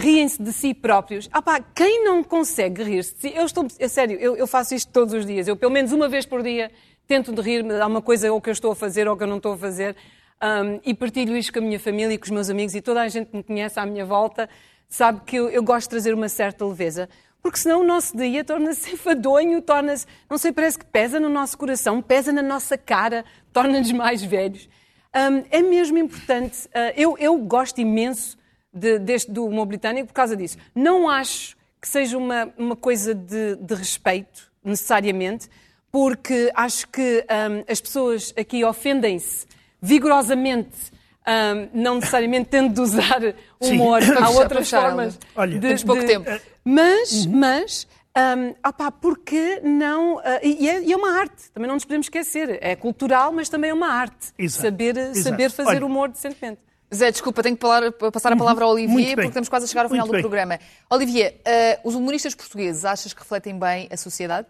riem-se 0.00 0.42
de 0.42 0.52
si 0.52 0.74
próprios. 0.74 1.28
Ah 1.32 1.40
pá, 1.42 1.60
quem 1.60 2.04
não 2.04 2.22
consegue 2.22 2.82
rir-se 2.82 3.14
de 3.14 3.20
si? 3.20 3.32
Eu 3.34 3.44
estou, 3.44 3.66
a 3.80 3.88
sério, 3.88 4.18
eu, 4.18 4.36
eu 4.36 4.46
faço 4.46 4.74
isto 4.74 4.90
todos 4.92 5.12
os 5.14 5.24
dias. 5.26 5.48
Eu, 5.48 5.56
pelo 5.56 5.72
menos 5.72 5.92
uma 5.92 6.08
vez 6.08 6.26
por 6.26 6.42
dia, 6.42 6.70
tento 7.06 7.32
de 7.32 7.40
rir-me 7.40 7.70
de 7.70 7.80
alguma 7.80 8.02
coisa 8.02 8.32
ou 8.32 8.40
que 8.40 8.48
eu 8.48 8.52
estou 8.52 8.72
a 8.72 8.76
fazer 8.76 9.08
ou 9.08 9.16
que 9.16 9.22
eu 9.22 9.26
não 9.28 9.36
estou 9.36 9.52
a 9.54 9.58
fazer. 9.58 9.96
Um, 10.42 10.80
e 10.84 10.92
partilho 10.92 11.34
isto 11.36 11.52
com 11.52 11.60
a 11.60 11.62
minha 11.62 11.80
família 11.80 12.12
e 12.14 12.18
com 12.18 12.24
os 12.24 12.30
meus 12.30 12.50
amigos 12.50 12.74
e 12.74 12.82
toda 12.82 13.00
a 13.00 13.08
gente 13.08 13.30
que 13.30 13.36
me 13.36 13.42
conhece 13.42 13.80
à 13.80 13.86
minha 13.86 14.04
volta 14.04 14.48
sabe 14.88 15.22
que 15.24 15.36
eu, 15.36 15.48
eu 15.48 15.62
gosto 15.62 15.84
de 15.86 15.90
trazer 15.90 16.12
uma 16.14 16.28
certa 16.28 16.64
leveza. 16.64 17.08
Porque 17.46 17.60
senão 17.60 17.82
o 17.82 17.84
nosso 17.84 18.16
dia 18.16 18.42
torna-se 18.42 18.90
enfadonho, 18.94 19.62
torna-se, 19.62 20.04
não 20.28 20.36
sei, 20.36 20.50
parece 20.50 20.76
que 20.80 20.84
pesa 20.84 21.20
no 21.20 21.28
nosso 21.28 21.56
coração, 21.56 22.02
pesa 22.02 22.32
na 22.32 22.42
nossa 22.42 22.76
cara, 22.76 23.24
torna-nos 23.52 23.92
mais 23.92 24.20
velhos. 24.20 24.68
Um, 25.14 25.44
é 25.48 25.62
mesmo 25.62 25.96
importante, 25.96 26.66
uh, 26.66 26.92
eu, 26.96 27.16
eu 27.18 27.38
gosto 27.38 27.80
imenso 27.80 28.36
de- 28.74 28.98
deste, 28.98 29.30
do 29.30 29.46
humor 29.46 29.64
britânico 29.66 30.08
por 30.08 30.12
causa 30.12 30.36
disso. 30.36 30.58
Não 30.74 31.08
acho 31.08 31.56
que 31.80 31.88
seja 31.88 32.18
uma, 32.18 32.52
uma 32.58 32.74
coisa 32.74 33.14
de, 33.14 33.54
de 33.54 33.74
respeito, 33.76 34.50
necessariamente, 34.64 35.48
porque 35.92 36.50
acho 36.52 36.88
que 36.88 37.24
hum, 37.30 37.62
as 37.68 37.80
pessoas 37.80 38.34
aqui 38.36 38.64
ofendem-se 38.64 39.46
vigorosamente, 39.80 40.90
hum, 41.28 41.68
não 41.74 41.94
necessariamente 41.96 42.48
tendo 42.50 42.72
de 42.74 42.80
usar 42.80 43.20
humor. 43.60 44.02
Sim. 44.02 44.12
Há 44.18 44.30
outras 44.30 44.70
formas 44.70 45.18
Olha, 45.34 45.54
de, 45.54 45.60
temos 45.60 45.84
pouco 45.84 46.00
de- 46.02 46.06
tempo. 46.08 46.30
Mas, 46.64 47.26
mas, 47.26 47.86
hum, 48.16 48.54
opá, 48.66 48.90
porque 48.90 49.60
não... 49.62 50.18
ah, 50.20 50.40
e, 50.42 50.68
é, 50.68 50.82
e 50.82 50.92
é 50.92 50.96
uma 50.96 51.18
arte, 51.18 51.50
também 51.52 51.68
não 51.68 51.74
nos 51.74 51.84
podemos 51.84 52.06
esquecer. 52.06 52.58
É 52.60 52.74
cultural, 52.76 53.32
mas 53.32 53.48
também 53.48 53.70
é 53.70 53.74
uma 53.74 53.88
arte. 53.88 54.32
Exato. 54.38 54.62
Saber, 54.64 54.96
Exato. 54.96 55.22
saber 55.22 55.50
fazer 55.50 55.76
Olha, 55.76 55.86
humor 55.86 56.08
decentemente. 56.08 56.60
Zé, 56.94 57.10
desculpa, 57.10 57.42
tenho 57.42 57.56
que 57.56 57.60
falar- 57.62 57.90
passar 58.12 58.32
a 58.32 58.36
palavra 58.36 58.64
ao 58.64 58.70
Olivier, 58.70 59.14
porque 59.16 59.26
estamos 59.28 59.48
quase 59.48 59.64
a 59.64 59.68
chegar 59.68 59.82
ao 59.84 59.88
final 59.88 60.06
Muito 60.06 60.12
do 60.12 60.28
bem. 60.30 60.46
programa. 60.46 60.60
Olivier, 60.88 61.40
eh, 61.44 61.80
os 61.82 61.96
humoristas 61.96 62.32
portugueses 62.32 62.84
achas 62.84 63.12
que 63.12 63.20
refletem 63.20 63.58
bem 63.58 63.88
a 63.90 63.96
sociedade 63.96 64.46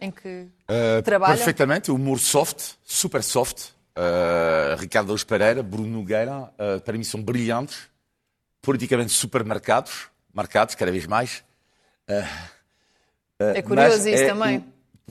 em 0.00 0.10
que 0.10 0.48
Uh, 0.68 1.00
trabalham? 1.04 1.36
Perfeitamente, 1.36 1.90
humor 1.92 2.18
soft, 2.18 2.72
super 2.84 3.22
soft. 3.22 3.68
Uh, 3.96 4.76
Ricardo 4.78 5.10
Alves 5.10 5.24
Pereira, 5.24 5.62
Bruno 5.62 5.88
Nogueira, 5.88 6.52
uh, 6.58 6.80
para 6.84 6.98
mim 6.98 7.04
são 7.04 7.22
brilhantes, 7.22 7.88
politicamente 8.60 9.12
super 9.12 9.42
marcados, 9.42 10.08
marcados 10.34 10.74
cada 10.74 10.92
vez 10.92 11.06
mais. 11.06 11.42
É 13.38 13.62
curioso 13.62 14.08
isso 14.08 14.22
é 14.22 14.28
também. 14.28 14.64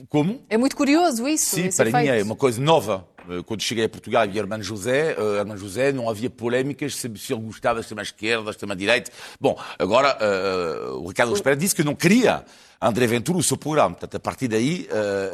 Como? 0.08 0.42
É 0.50 0.58
muito 0.58 0.76
curioso 0.76 1.26
isso. 1.26 1.56
Sim, 1.56 1.70
para 1.74 1.86
mim 1.86 2.06
é 2.08 2.10
efeito. 2.12 2.26
uma 2.26 2.36
coisa 2.36 2.60
nova. 2.60 3.08
Uh, 3.26 3.42
Quando 3.42 3.62
cheguei 3.62 3.86
a 3.86 3.88
Portugal 3.88 4.22
havia 4.24 4.40
Hermano 4.42 4.62
José, 4.62 5.16
uh, 5.18 5.36
Hermano 5.36 5.58
José 5.58 5.90
não 5.90 6.08
havia 6.10 6.28
polémicas 6.28 6.94
se, 6.96 7.10
se 7.16 7.32
ele 7.32 7.40
gostava 7.42 7.76
da 7.76 7.80
extrema-esquerda, 7.80 8.44
da 8.44 8.50
extrema-direita. 8.50 9.10
Bom, 9.40 9.58
agora 9.78 10.16
uh, 10.20 11.02
o 11.02 11.08
Ricardo 11.08 11.30
Alves 11.30 11.40
Pereira 11.42 11.58
disse 11.58 11.74
que 11.74 11.82
não 11.82 11.94
queria 11.94 12.44
André 12.80 13.06
Ventura 13.06 13.38
o 13.38 13.42
seu 13.42 13.56
programa. 13.56 13.94
Portanto, 13.94 14.14
a 14.16 14.20
partir 14.20 14.48
daí, 14.48 14.86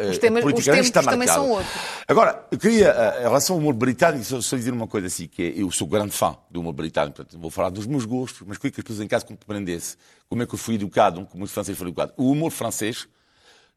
uh, 0.06 0.10
Os 0.10 0.18
temas- 0.18 0.42
politicamente 0.42 0.82
os 0.82 0.86
está 0.86 1.00
tempos 1.00 1.12
também 1.12 1.26
marcado. 1.26 1.44
são 1.44 1.50
outros. 1.56 1.74
Agora, 2.06 2.46
eu 2.52 2.56
queria, 2.58 2.92
uh, 2.94 3.18
em 3.18 3.22
relação 3.24 3.56
ao 3.56 3.60
humor 3.60 3.74
britânico, 3.74 4.24
só, 4.24 4.40
só 4.40 4.56
dizer 4.56 4.72
uma 4.72 4.86
coisa 4.86 5.08
assim, 5.08 5.26
que 5.26 5.42
é, 5.42 5.60
eu 5.60 5.70
sou 5.72 5.88
grande 5.88 6.12
fã 6.12 6.36
do 6.48 6.60
humor 6.60 6.72
britânico, 6.72 7.16
portanto, 7.16 7.36
vou 7.38 7.50
falar 7.50 7.70
dos 7.70 7.84
meus 7.84 8.04
gostos, 8.04 8.46
mas 8.46 8.58
queria 8.58 8.70
que 8.70 8.80
as 8.80 8.84
pessoas 8.84 9.04
em 9.04 9.08
casa 9.08 9.24
compreendessem 9.26 9.98
como 10.28 10.40
é 10.40 10.46
que 10.46 10.54
eu 10.54 10.58
fui 10.58 10.76
educado, 10.76 11.26
como 11.26 11.42
os 11.42 11.50
franceses 11.50 11.76
foram 11.76 11.88
educados. 11.90 12.14
O 12.16 12.30
humor 12.30 12.52
francês, 12.52 13.08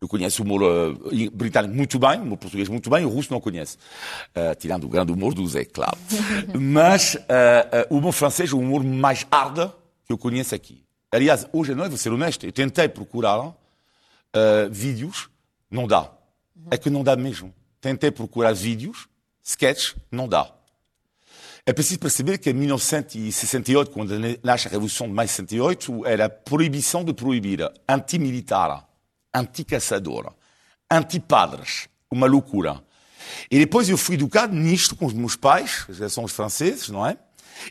eu 0.01 0.07
conheço 0.07 0.41
o 0.41 0.45
humor 0.45 0.61
uh, 0.61 1.31
britânico 1.31 1.73
muito 1.73 1.97
bem, 1.97 2.19
o 2.19 2.23
humor 2.23 2.37
português 2.37 2.67
muito 2.67 2.89
bem, 2.89 3.05
o 3.05 3.09
russo 3.09 3.31
não 3.31 3.39
conheço. 3.39 3.77
Uh, 4.35 4.55
tirando 4.55 4.83
o 4.83 4.89
grande 4.89 5.11
humor 5.11 5.33
do 5.33 5.47
Zé, 5.47 5.65
claro. 5.65 5.97
Mas 6.53 7.15
uh, 7.15 7.19
o 7.89 7.97
humor 7.97 8.11
francês 8.11 8.51
é 8.51 8.55
o 8.55 8.59
humor 8.59 8.83
mais 8.83 9.25
arda 9.31 9.73
que 10.05 10.13
eu 10.13 10.17
conheço 10.17 10.53
aqui. 10.53 10.83
Aliás, 11.11 11.47
hoje 11.53 11.71
à 11.71 11.75
noite, 11.75 11.89
vou 11.89 11.97
ser 11.97 12.11
honesto, 12.11 12.45
eu 12.45 12.51
tentei 12.51 12.89
procurar 12.89 13.55
vídeos, 14.69 15.29
não 15.71 15.87
dá. 15.87 16.11
É 16.69 16.77
que 16.77 16.89
não 16.89 17.05
dá 17.05 17.15
mesmo. 17.15 17.53
Tentei 17.79 18.11
procurar 18.11 18.53
vídeos, 18.53 19.07
sketches, 19.41 19.95
não 20.11 20.27
dá. 20.27 20.51
É 21.65 21.73
preciso 21.73 21.99
perceber 21.99 22.37
que 22.37 22.49
em 22.49 22.53
1968, 22.53 23.89
quando 23.91 24.13
nasce 24.43 24.67
a 24.67 24.71
Revolução 24.71 25.07
de 25.07 25.13
Maio 25.13 25.27
de 25.27 25.33
68, 25.33 26.05
era 26.05 26.25
a 26.25 26.29
proibição 26.29 27.03
de 27.03 27.13
proibir 27.13 27.59
anti-militar, 27.87 28.85
anti-caçador, 29.35 30.33
anti-padres, 30.89 31.89
uma 32.09 32.27
loucura. 32.27 32.81
E 33.49 33.59
depois 33.59 33.89
eu 33.89 33.97
fui 33.97 34.15
educado 34.15 34.55
nisto 34.55 34.95
com 34.95 35.05
os 35.05 35.13
meus 35.13 35.35
pais, 35.35 35.85
já 35.89 36.07
são 36.09 36.23
os 36.23 36.31
franceses, 36.31 36.89
não 36.89 37.05
é? 37.05 37.17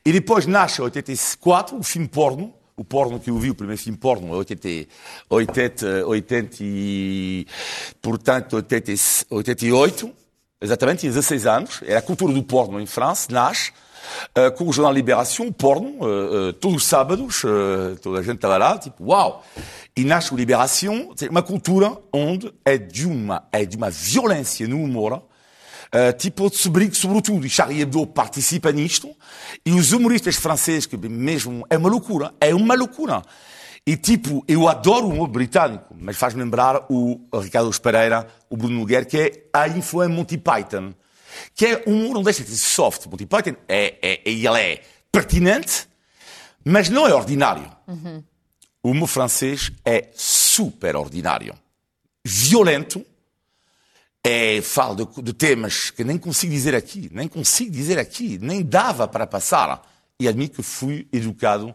E 0.04 0.12
depois 0.12 0.46
nasce 0.46 0.80
em 0.80 0.84
84 0.84 1.76
o 1.76 1.82
filme 1.82 2.08
porno, 2.08 2.54
o 2.76 2.84
porno 2.84 3.20
que 3.20 3.30
eu 3.30 3.38
vi, 3.38 3.50
o 3.50 3.54
primeiro 3.54 3.80
filme 3.80 3.98
porno, 3.98 4.30
80, 4.32 4.88
80, 5.30 6.06
80 6.06 6.56
e, 6.60 7.46
portanto, 8.02 8.56
80, 8.56 8.92
88, 9.30 10.23
exatamente, 10.64 11.00
tinha 11.00 11.12
16 11.12 11.46
anos, 11.46 11.80
era 11.84 11.98
a 11.98 12.02
cultura 12.02 12.32
do 12.32 12.42
porno 12.42 12.80
em 12.80 12.86
França, 12.86 13.28
nasce, 13.30 13.70
uh, 14.36 14.50
com 14.56 14.68
o 14.68 14.72
jornal 14.72 14.92
Libération, 14.92 15.52
porno, 15.52 15.88
uh, 16.00 16.48
uh, 16.48 16.52
todos 16.54 16.78
os 16.78 16.84
sábados, 16.84 17.42
toda 18.02 18.20
a 18.20 18.22
gente 18.22 18.36
estava 18.36 18.56
lá, 18.56 18.78
tipo, 18.78 19.04
uau! 19.04 19.44
E 19.96 20.04
nasce 20.04 20.32
o 20.32 20.36
Libération, 20.36 21.14
uma 21.30 21.42
cultura 21.42 21.96
onde 22.12 22.52
é 22.64 22.76
de 22.76 23.06
uma, 23.06 23.44
é 23.52 23.64
de 23.64 23.76
uma 23.76 23.90
violência 23.90 24.66
no 24.66 24.82
humor, 24.82 25.22
Uh, 25.94 26.12
tipo 26.12 26.52
sobre, 26.52 26.92
sobretudo, 26.92 27.46
e 27.46 27.48
Charlie 27.48 27.82
Hebdo 27.82 28.04
participa 28.04 28.72
nisto, 28.72 29.14
e 29.64 29.70
os 29.70 29.92
humoristas 29.92 30.34
franceses, 30.34 30.86
que 30.86 30.96
mesmo 30.96 31.64
é 31.70 31.78
uma 31.78 31.88
loucura, 31.88 32.34
é 32.40 32.52
uma 32.52 32.74
loucura. 32.74 33.22
E 33.86 33.96
tipo, 33.96 34.42
eu 34.48 34.66
adoro 34.66 35.06
o 35.06 35.10
humor 35.10 35.28
britânico, 35.28 35.94
mas 35.98 36.16
faz-me 36.16 36.42
lembrar 36.42 36.86
o 36.88 37.20
Ricardo 37.38 37.70
Pereira, 37.80 38.26
o 38.48 38.56
Bruno 38.56 38.78
Nogueira, 38.78 39.04
que 39.04 39.18
é 39.18 39.48
a 39.52 39.68
influência 39.68 40.14
Monty 40.14 40.38
Python 40.38 40.94
que 41.54 41.66
é 41.66 41.84
um 41.86 42.04
humor, 42.04 42.14
não 42.14 42.22
deixa 42.22 42.42
de 42.42 42.50
ser 42.50 42.56
soft. 42.56 43.06
Monty 43.06 43.26
Python 43.26 43.56
é, 43.68 43.96
é, 44.02 44.20
ele 44.24 44.48
é 44.48 44.82
pertinente, 45.10 45.88
mas 46.64 46.88
não 46.88 47.06
é 47.06 47.14
ordinário. 47.14 47.70
Uhum. 47.86 48.22
O 48.82 48.90
humor 48.90 49.08
francês 49.08 49.72
é 49.84 50.08
super 50.14 50.96
ordinário. 50.96 51.54
Violento, 52.24 53.04
é, 54.22 54.60
fala 54.62 54.96
de, 54.96 55.22
de, 55.22 55.32
temas 55.32 55.90
que 55.90 56.04
nem 56.04 56.16
consigo 56.18 56.52
dizer 56.52 56.74
aqui, 56.74 57.10
nem 57.12 57.28
consigo 57.28 57.70
dizer 57.70 57.98
aqui, 57.98 58.38
nem 58.40 58.62
dava 58.62 59.06
para 59.06 59.26
passar. 59.26 59.82
E 60.18 60.28
admito 60.28 60.56
que 60.56 60.62
fui 60.62 61.08
educado 61.12 61.74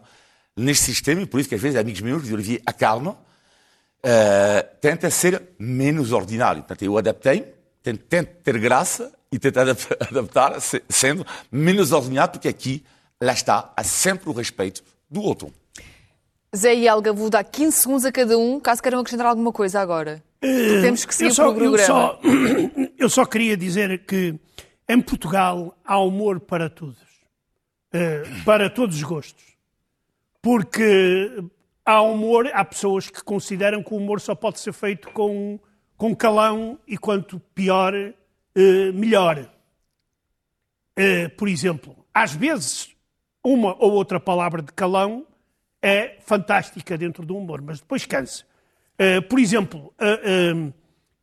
neste 0.60 0.84
sistema, 0.84 1.22
e 1.22 1.26
por 1.26 1.40
isso 1.40 1.48
que 1.48 1.54
às 1.54 1.60
vezes 1.60 1.78
amigos 1.78 2.00
meus 2.00 2.22
dizem, 2.22 2.34
Olivier, 2.34 2.62
acalma, 2.66 3.12
uh, 3.12 4.76
tenta 4.80 5.10
ser 5.10 5.42
menos 5.58 6.12
ordinário. 6.12 6.62
Portanto, 6.62 6.82
eu 6.82 6.96
adaptei, 6.96 7.54
tento, 7.82 8.04
tento 8.04 8.28
ter 8.42 8.58
graça 8.58 9.12
e 9.32 9.38
tentar 9.38 9.66
adaptar 10.00 10.56
sendo 10.88 11.26
menos 11.50 11.92
ordenado, 11.92 12.32
porque 12.32 12.48
aqui, 12.48 12.84
lá 13.20 13.32
está, 13.32 13.72
há 13.76 13.84
sempre 13.84 14.28
o 14.28 14.32
respeito 14.32 14.82
do 15.08 15.20
outro. 15.22 15.52
Zé 16.56 16.74
e 16.74 16.88
Helga, 16.88 17.12
vou 17.12 17.30
dar 17.30 17.44
15 17.44 17.76
segundos 17.76 18.04
a 18.04 18.10
cada 18.10 18.36
um, 18.36 18.58
caso 18.58 18.82
queiram 18.82 18.98
acrescentar 18.98 19.26
alguma 19.26 19.52
coisa 19.52 19.80
agora. 19.80 20.22
Uh, 20.42 20.80
Temos 20.82 21.04
que 21.04 21.14
seguir 21.14 21.32
só, 21.32 21.50
o 21.50 21.54
programa. 21.54 21.78
Eu 21.78 21.86
só, 21.86 22.20
eu 22.98 23.08
só, 23.08 23.24
queria 23.24 23.56
dizer 23.56 24.04
que 24.04 24.34
em 24.88 25.00
Portugal 25.00 25.76
há 25.84 25.98
humor 26.00 26.40
para 26.40 26.68
todos. 26.68 26.98
Uh, 27.94 28.44
para 28.44 28.68
todos 28.68 28.96
os 28.96 29.02
gostos. 29.02 29.49
Porque 30.42 31.42
há 31.84 32.00
humor, 32.02 32.50
há 32.52 32.64
pessoas 32.64 33.10
que 33.10 33.22
consideram 33.22 33.82
que 33.82 33.92
o 33.92 33.96
humor 33.96 34.20
só 34.20 34.34
pode 34.34 34.60
ser 34.60 34.72
feito 34.72 35.10
com, 35.10 35.58
com 35.96 36.14
calão 36.14 36.78
e 36.86 36.96
quanto 36.96 37.40
pior, 37.54 37.94
uh, 37.94 38.92
melhor. 38.94 39.50
Uh, 40.98 41.30
por 41.36 41.48
exemplo, 41.48 42.06
às 42.12 42.32
vezes, 42.32 42.94
uma 43.44 43.74
ou 43.82 43.92
outra 43.92 44.20
palavra 44.20 44.62
de 44.62 44.72
calão 44.72 45.26
é 45.82 46.18
fantástica 46.20 46.96
dentro 46.96 47.24
do 47.24 47.36
humor, 47.36 47.60
mas 47.60 47.80
depois 47.80 48.06
cansa. 48.06 48.44
Uh, 48.94 49.22
por 49.28 49.38
exemplo, 49.38 49.94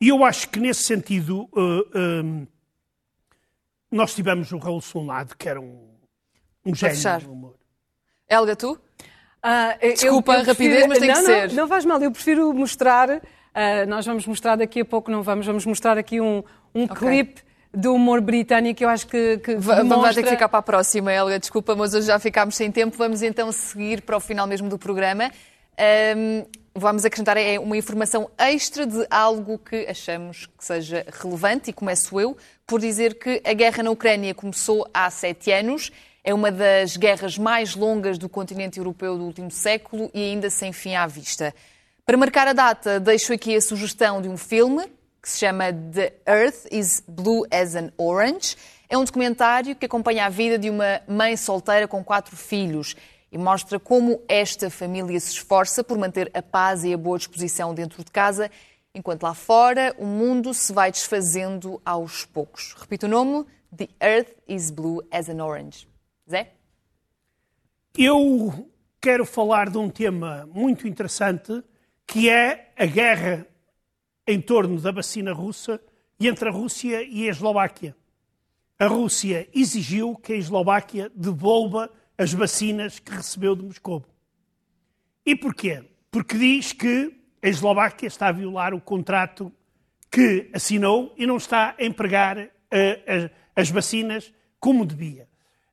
e 0.01 0.09
eu 0.09 0.25
acho 0.25 0.49
que 0.49 0.59
nesse 0.59 0.83
sentido 0.83 1.47
nós 3.91 4.15
tivemos 4.15 4.51
o 4.51 4.57
Raul 4.57 4.81
Solnado, 4.81 5.35
que 5.37 5.47
era 5.47 5.61
um, 5.61 5.95
um 6.65 6.73
gênio 6.73 7.19
do 7.21 7.31
humor. 7.31 7.55
Helga, 8.27 8.55
tu? 8.55 8.79
Uh, 9.47 9.93
Desculpa 9.93 10.33
eu, 10.33 10.35
eu 10.35 10.41
a 10.41 10.43
rapidez, 10.43 10.87
mas 10.87 10.99
tem 10.99 11.07
não, 11.07 11.15
que 11.15 11.21
não, 11.21 11.27
ser. 11.27 11.53
Não 11.53 11.67
faz 11.69 11.85
mal, 11.85 12.01
eu 12.01 12.11
prefiro 12.11 12.53
mostrar, 12.53 13.09
uh, 13.09 13.21
nós 13.87 14.05
vamos 14.05 14.27
mostrar 14.27 14.57
daqui 14.57 14.81
a 14.81 14.85
pouco, 14.85 15.09
não 15.09 15.23
vamos, 15.23 15.45
vamos 15.45 15.65
mostrar 15.65 15.97
aqui 15.97 16.19
um, 16.19 16.43
um 16.75 16.83
okay. 16.83 16.97
clipe 16.97 17.41
do 17.73 17.93
humor 17.93 18.19
britânico, 18.19 18.83
eu 18.83 18.89
acho 18.89 19.07
que, 19.07 19.37
que 19.37 19.55
demonstra... 19.55 19.97
Vai 20.01 20.13
ter 20.13 20.23
que 20.23 20.29
ficar 20.31 20.49
para 20.49 20.59
a 20.59 20.63
próxima, 20.63 21.13
Helga, 21.13 21.39
desculpa, 21.39 21.75
mas 21.75 21.93
hoje 21.93 22.07
já 22.07 22.19
ficámos 22.19 22.55
sem 22.55 22.71
tempo. 22.71 22.97
Vamos 22.97 23.21
então 23.21 23.49
seguir 23.51 24.01
para 24.01 24.17
o 24.17 24.19
final 24.19 24.47
mesmo 24.47 24.67
do 24.67 24.77
programa. 24.77 25.31
Um, 26.17 26.45
vamos 26.73 27.05
acrescentar 27.05 27.37
é 27.37 27.59
uma 27.59 27.77
informação 27.77 28.29
extra 28.37 28.85
de 28.85 29.05
algo 29.09 29.59
que 29.59 29.85
achamos 29.87 30.47
que 30.57 30.65
seja 30.65 31.05
relevante, 31.21 31.69
e 31.69 31.73
começo 31.73 32.19
eu 32.19 32.35
por 32.65 32.79
dizer 32.79 33.15
que 33.15 33.41
a 33.45 33.53
guerra 33.53 33.83
na 33.83 33.91
Ucrânia 33.91 34.33
começou 34.33 34.87
há 34.93 35.09
sete 35.09 35.51
anos. 35.51 35.91
É 36.27 36.33
uma 36.33 36.51
das 36.51 36.97
guerras 36.97 37.37
mais 37.37 37.73
longas 37.73 38.17
do 38.17 38.27
continente 38.27 38.79
europeu 38.79 39.17
do 39.17 39.23
último 39.23 39.49
século 39.49 40.11
e 40.13 40.21
ainda 40.21 40.49
sem 40.49 40.73
fim 40.73 40.93
à 40.93 41.07
vista. 41.07 41.55
Para 42.05 42.17
marcar 42.17 42.49
a 42.49 42.51
data, 42.51 42.99
deixo 42.99 43.31
aqui 43.31 43.55
a 43.55 43.61
sugestão 43.61 44.21
de 44.21 44.27
um 44.27 44.35
filme 44.35 44.91
que 45.21 45.29
se 45.29 45.39
chama 45.39 45.71
The 45.71 46.15
Earth 46.27 46.67
is 46.69 47.01
Blue 47.07 47.45
as 47.49 47.75
an 47.75 47.93
Orange. 47.97 48.57
É 48.89 48.97
um 48.97 49.05
documentário 49.05 49.73
que 49.73 49.85
acompanha 49.85 50.25
a 50.25 50.29
vida 50.29 50.59
de 50.59 50.69
uma 50.69 50.99
mãe 51.07 51.37
solteira 51.37 51.87
com 51.87 52.03
quatro 52.03 52.35
filhos 52.35 52.93
e 53.31 53.37
mostra 53.37 53.79
como 53.79 54.21
esta 54.27 54.69
família 54.69 55.17
se 55.21 55.31
esforça 55.31 55.81
por 55.81 55.97
manter 55.97 56.29
a 56.33 56.41
paz 56.41 56.83
e 56.83 56.93
a 56.93 56.97
boa 56.97 57.17
disposição 57.17 57.73
dentro 57.73 58.03
de 58.03 58.11
casa, 58.11 58.51
enquanto 58.93 59.23
lá 59.23 59.33
fora 59.33 59.95
o 59.97 60.05
mundo 60.05 60.53
se 60.53 60.73
vai 60.73 60.91
desfazendo 60.91 61.81
aos 61.85 62.25
poucos. 62.25 62.75
Repito 62.77 63.05
o 63.05 63.09
nome: 63.09 63.45
The 63.73 63.87
Earth 64.01 64.33
is 64.45 64.69
Blue 64.69 65.01
as 65.09 65.29
an 65.29 65.41
Orange. 65.41 65.87
Zé? 66.29 66.53
Eu 67.97 68.69
quero 68.99 69.25
falar 69.25 69.69
de 69.69 69.77
um 69.77 69.89
tema 69.89 70.47
muito 70.51 70.87
interessante 70.87 71.63
que 72.05 72.29
é 72.29 72.73
a 72.77 72.85
guerra 72.85 73.47
em 74.27 74.41
torno 74.41 74.79
da 74.79 74.91
vacina 74.91 75.33
russa 75.33 75.81
e 76.19 76.27
entre 76.27 76.49
a 76.49 76.51
Rússia 76.51 77.01
e 77.03 77.27
a 77.27 77.31
Eslováquia. 77.31 77.95
A 78.77 78.87
Rússia 78.87 79.47
exigiu 79.53 80.15
que 80.15 80.33
a 80.33 80.35
Eslováquia 80.35 81.11
devolva 81.15 81.89
as 82.17 82.33
vacinas 82.33 82.99
que 82.99 83.11
recebeu 83.11 83.55
de 83.55 83.63
Moscou. 83.63 84.05
E 85.25 85.35
porquê? 85.35 85.83
Porque 86.11 86.37
diz 86.37 86.73
que 86.73 87.15
a 87.41 87.47
Eslováquia 87.47 88.07
está 88.07 88.27
a 88.27 88.31
violar 88.31 88.73
o 88.73 88.81
contrato 88.81 89.51
que 90.11 90.49
assinou 90.53 91.13
e 91.17 91.25
não 91.25 91.37
está 91.37 91.75
a 91.77 91.83
empregar 91.83 92.37
uh, 92.37 92.49
as, 93.55 93.63
as, 93.67 93.69
vacinas 93.69 94.33
como 94.59 94.85
devia. 94.85 95.27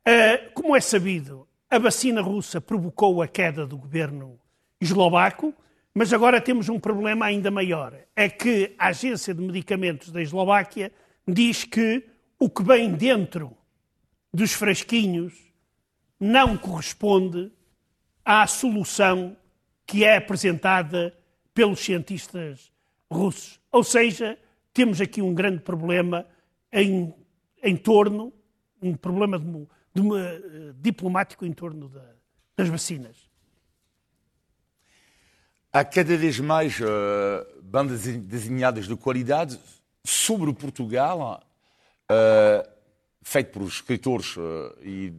Uh, 0.07 0.52
como 0.52 0.76
é 0.76 0.80
sabido, 0.80 1.48
a 1.70 1.78
vacina 1.78 2.20
russa 2.20 2.61
provocou 2.61 3.22
a 3.22 3.28
queda 3.28 3.66
do 3.66 3.76
governo 3.76 4.38
eslovaco 4.80 5.55
mas 5.94 6.12
agora 6.12 6.40
temos 6.40 6.68
um 6.68 6.80
problema 6.80 7.26
ainda 7.26 7.52
maior. 7.52 7.96
É 8.16 8.28
que 8.28 8.74
a 8.76 8.88
Agência 8.88 9.32
de 9.32 9.40
Medicamentos 9.40 10.11
da 10.11 10.20
Eslováquia 10.20 10.90
diz 11.26 11.62
que 11.62 12.05
o 12.36 12.50
que 12.50 12.64
vem 12.64 12.92
dentro 12.92 13.57
dos 14.32 14.52
frasquinhos 14.52 15.32
não 16.18 16.57
corresponde 16.57 17.52
à 18.24 18.44
solução 18.48 19.36
que 19.86 20.05
é 20.05 20.16
apresentada 20.16 21.16
pelos 21.55 21.78
cientistas 21.78 22.72
russos. 23.09 23.61
Ou 23.70 23.84
seja, 23.84 24.36
temos 24.72 25.00
aqui 25.00 25.22
um 25.22 25.32
grande 25.32 25.61
problema 25.61 26.26
em, 26.72 27.14
em 27.62 27.76
torno, 27.76 28.32
um 28.82 28.96
problema 28.96 29.38
de, 29.38 29.68
de, 29.95 30.03
de, 30.03 30.16
eh, 30.16 30.72
diplomático 30.76 31.47
em 31.47 31.53
torno 31.53 31.88
da, 31.88 32.05
das 32.57 32.68
vacinas. 32.68 33.16
Há 35.72 35.84
cada 35.84 36.16
vez 36.16 36.38
mais 36.38 36.78
uh, 36.78 36.84
bandas 37.62 38.03
desenhadas 38.03 38.86
de 38.86 38.95
qualidade 38.97 39.59
sobre 40.05 40.53
Portugal, 40.53 41.42
uh, 42.11 42.74
feito 43.24 43.51
por 43.51 43.66
escritores 43.66 44.36
uh, 44.36 44.40
e 44.82 45.12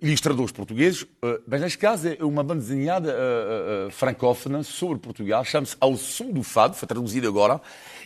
ilustradores 0.00 0.52
portugueses, 0.52 1.02
uh, 1.02 1.42
mas 1.48 1.60
neste 1.60 1.78
caso 1.78 2.06
é 2.06 2.22
uma 2.22 2.44
banda 2.44 2.60
desenhada 2.60 3.12
uh, 3.12 3.90
francófona 3.90 4.62
sobre 4.62 4.98
Portugal, 4.98 5.44
chama-se 5.44 5.74
Ao 5.80 5.96
Som 5.96 6.30
do 6.30 6.42
Fado, 6.42 6.76
foi 6.76 6.86
traduzido 6.86 7.26
agora, 7.26 7.60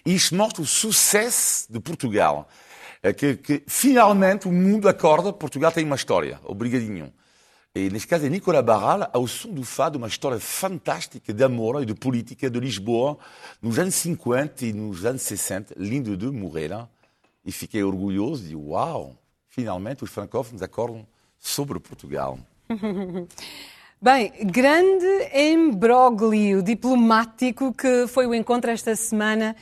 e 0.06 0.14
isto 0.14 0.34
mostra 0.34 0.62
o 0.62 0.66
sucesso 0.66 1.70
de 1.70 1.80
Portugal. 1.80 2.48
Que, 3.16 3.36
que, 3.36 3.62
finalmente 3.66 4.46
o 4.46 4.53
mundo 4.53 4.88
acorda, 4.88 5.32
Portugal 5.32 5.72
tem 5.72 5.84
uma 5.84 5.96
história, 5.96 6.38
obrigadinho. 6.44 7.12
E 7.74 7.88
neste 7.88 8.09
caso 8.09 8.26
é 8.26 8.28
Nicolas 8.28 8.64
Barral, 8.64 9.09
ao 9.12 9.26
som 9.26 9.48
do 9.48 9.62
fado, 9.62 9.96
uma 9.96 10.09
história 10.09 10.40
fantástica 10.40 11.32
de 11.32 11.44
amor 11.44 11.80
e 11.82 11.86
de 11.86 11.94
política 11.94 12.51
de 12.51 12.59
Lisboa 12.59 13.16
nos 13.62 13.78
anos 13.78 13.94
50 13.94 14.66
e 14.66 14.72
nos 14.72 15.05
anos 15.05 15.22
60, 15.22 15.74
lindo 15.78 16.16
de 16.16 16.26
morrer. 16.26 16.72
E 17.44 17.53
fiquei 17.53 17.82
orgulhoso 17.82 18.42
de 18.42 18.57
uau, 18.57 19.16
finalmente 19.48 20.05
os 20.05 20.11
francófonos 20.11 20.62
acordam 20.62 21.07
sobre 21.38 21.78
Portugal. 21.78 22.38
Bem, 24.03 24.32
grande 24.46 25.07
embróglio 25.32 26.62
diplomático 26.62 27.72
que 27.72 28.07
foi 28.09 28.26
o 28.26 28.34
encontro 28.34 28.70
esta 28.70 28.96
semana 28.96 29.55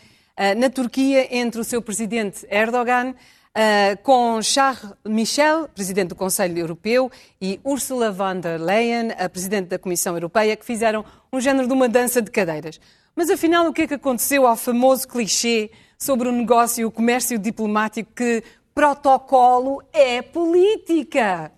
na 0.57 0.71
Turquia 0.71 1.29
entre 1.37 1.61
o 1.61 1.65
seu 1.65 1.83
presidente 1.83 2.47
Erdogan 2.51 3.15
uh, 3.59 4.03
com 4.03 4.41
Charles 4.43 4.93
Michel, 5.05 5.69
presidente 5.69 6.09
do 6.09 6.15
Conselho 6.15 6.57
Europeu, 6.59 7.11
e 7.41 7.61
Ursula 7.65 8.11
von 8.11 8.41
der 8.41 8.61
Leyen, 8.61 9.13
a 9.19 9.29
presidente 9.29 9.69
da 9.69 9.79
Comissão 9.79 10.15
Europeia, 10.15 10.57
que 10.57 10.65
fizeram 10.65 11.05
um 11.33 11.41
género 11.41 11.67
de 11.67 11.73
uma 11.73 11.89
dança 11.89 12.23
de 12.23 12.31
cadeiras. 12.31 12.81
Mas 13.15 13.31
afinal, 13.31 13.67
o 13.67 13.73
que 13.73 13.83
é 13.83 13.87
que 13.87 13.95
aconteceu 13.95 14.47
ao 14.47 14.57
famoso 14.57 15.09
clichê 15.09 15.71
sobre 15.99 16.29
o 16.29 16.33
negócio 16.33 16.83
e 16.83 16.85
o 16.85 16.91
comércio 16.91 17.39
diplomático 17.39 18.13
que 18.15 18.43
protocolo 18.75 19.83
é 19.93 20.23
política? 20.23 21.51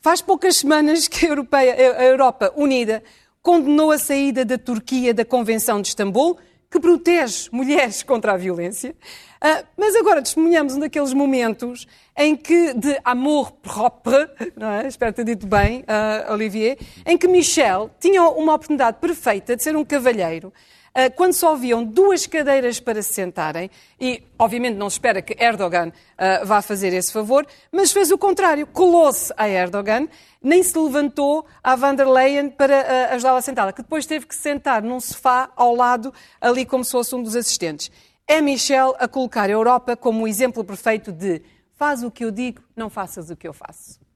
Faz 0.00 0.22
poucas 0.22 0.58
semanas 0.58 1.08
que 1.08 1.26
a, 1.26 1.28
Europeia, 1.30 1.74
a 1.98 2.04
Europa 2.04 2.52
Unida 2.56 3.02
condenou 3.42 3.90
a 3.90 3.98
saída 3.98 4.44
da 4.44 4.56
Turquia 4.56 5.12
da 5.12 5.24
Convenção 5.24 5.82
de 5.82 5.88
Istambul, 5.88 6.38
que 6.70 6.78
protege 6.78 7.48
mulheres 7.50 8.02
contra 8.04 8.32
a 8.32 8.36
violência. 8.36 8.94
Uh, 9.42 9.66
mas 9.76 9.96
agora 9.96 10.22
testemunhamos 10.22 10.74
um 10.74 10.80
daqueles 10.80 11.14
momentos 11.14 11.86
em 12.16 12.36
que, 12.36 12.74
de 12.74 13.00
amor 13.02 13.52
propre, 13.52 14.28
não 14.54 14.70
é? 14.70 14.86
espero 14.86 15.12
ter 15.12 15.24
dito 15.24 15.46
bem, 15.46 15.80
uh, 15.80 16.32
Olivier, 16.32 16.78
em 17.06 17.16
que 17.16 17.26
Michel 17.26 17.90
tinha 17.98 18.22
uma 18.22 18.54
oportunidade 18.54 18.98
perfeita 19.00 19.56
de 19.56 19.62
ser 19.62 19.74
um 19.74 19.84
cavalheiro, 19.84 20.52
ah, 20.52 20.79
quando 21.16 21.32
só 21.32 21.52
haviam 21.52 21.84
duas 21.84 22.26
cadeiras 22.26 22.80
para 22.80 23.02
se 23.02 23.14
sentarem, 23.14 23.70
e 24.00 24.22
obviamente 24.38 24.76
não 24.76 24.90
se 24.90 24.94
espera 24.94 25.22
que 25.22 25.36
Erdogan 25.42 25.88
uh, 25.88 26.46
vá 26.46 26.60
fazer 26.60 26.92
esse 26.92 27.12
favor, 27.12 27.46
mas 27.70 27.92
fez 27.92 28.10
o 28.10 28.18
contrário, 28.18 28.66
colou-se 28.66 29.32
a 29.36 29.48
Erdogan, 29.48 30.08
nem 30.42 30.62
se 30.62 30.76
levantou 30.76 31.46
à 31.62 31.76
van 31.76 31.94
der 31.94 32.08
Leyen 32.08 32.50
para 32.50 32.80
uh, 33.10 33.14
ajudá-la 33.14 33.38
a 33.38 33.42
sentá-la, 33.42 33.72
que 33.72 33.82
depois 33.82 34.06
teve 34.06 34.26
que 34.26 34.34
sentar 34.34 34.82
num 34.82 35.00
sofá 35.00 35.50
ao 35.54 35.74
lado, 35.74 36.12
ali 36.40 36.66
como 36.66 36.84
se 36.84 36.90
fosse 36.90 37.14
um 37.14 37.22
dos 37.22 37.36
assistentes. 37.36 37.90
É 38.26 38.40
Michel 38.40 38.94
a 38.98 39.06
colocar 39.06 39.48
a 39.48 39.52
Europa 39.52 39.96
como 39.96 40.24
o 40.24 40.28
exemplo 40.28 40.64
perfeito 40.64 41.12
de 41.12 41.42
faz 41.74 42.02
o 42.02 42.10
que 42.10 42.24
eu 42.24 42.30
digo, 42.30 42.62
não 42.76 42.90
faças 42.90 43.30
o 43.30 43.36
que 43.36 43.46
eu 43.46 43.52
faço. 43.52 44.09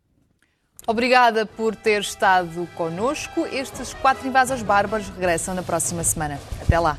Obrigada 0.87 1.47
por 1.47 1.75
ter 1.75 2.03
estado 2.03 2.69
connosco. 2.75 3.47
Estes 3.47 3.95
quatro 3.95 4.29
invasões 4.29 4.63
bárbaros 4.63 5.09
regressam 5.09 5.55
na 5.55 5.63
próxima 5.63 6.05
semana. 6.05 6.39
Até 6.61 6.79
lá. 6.79 6.99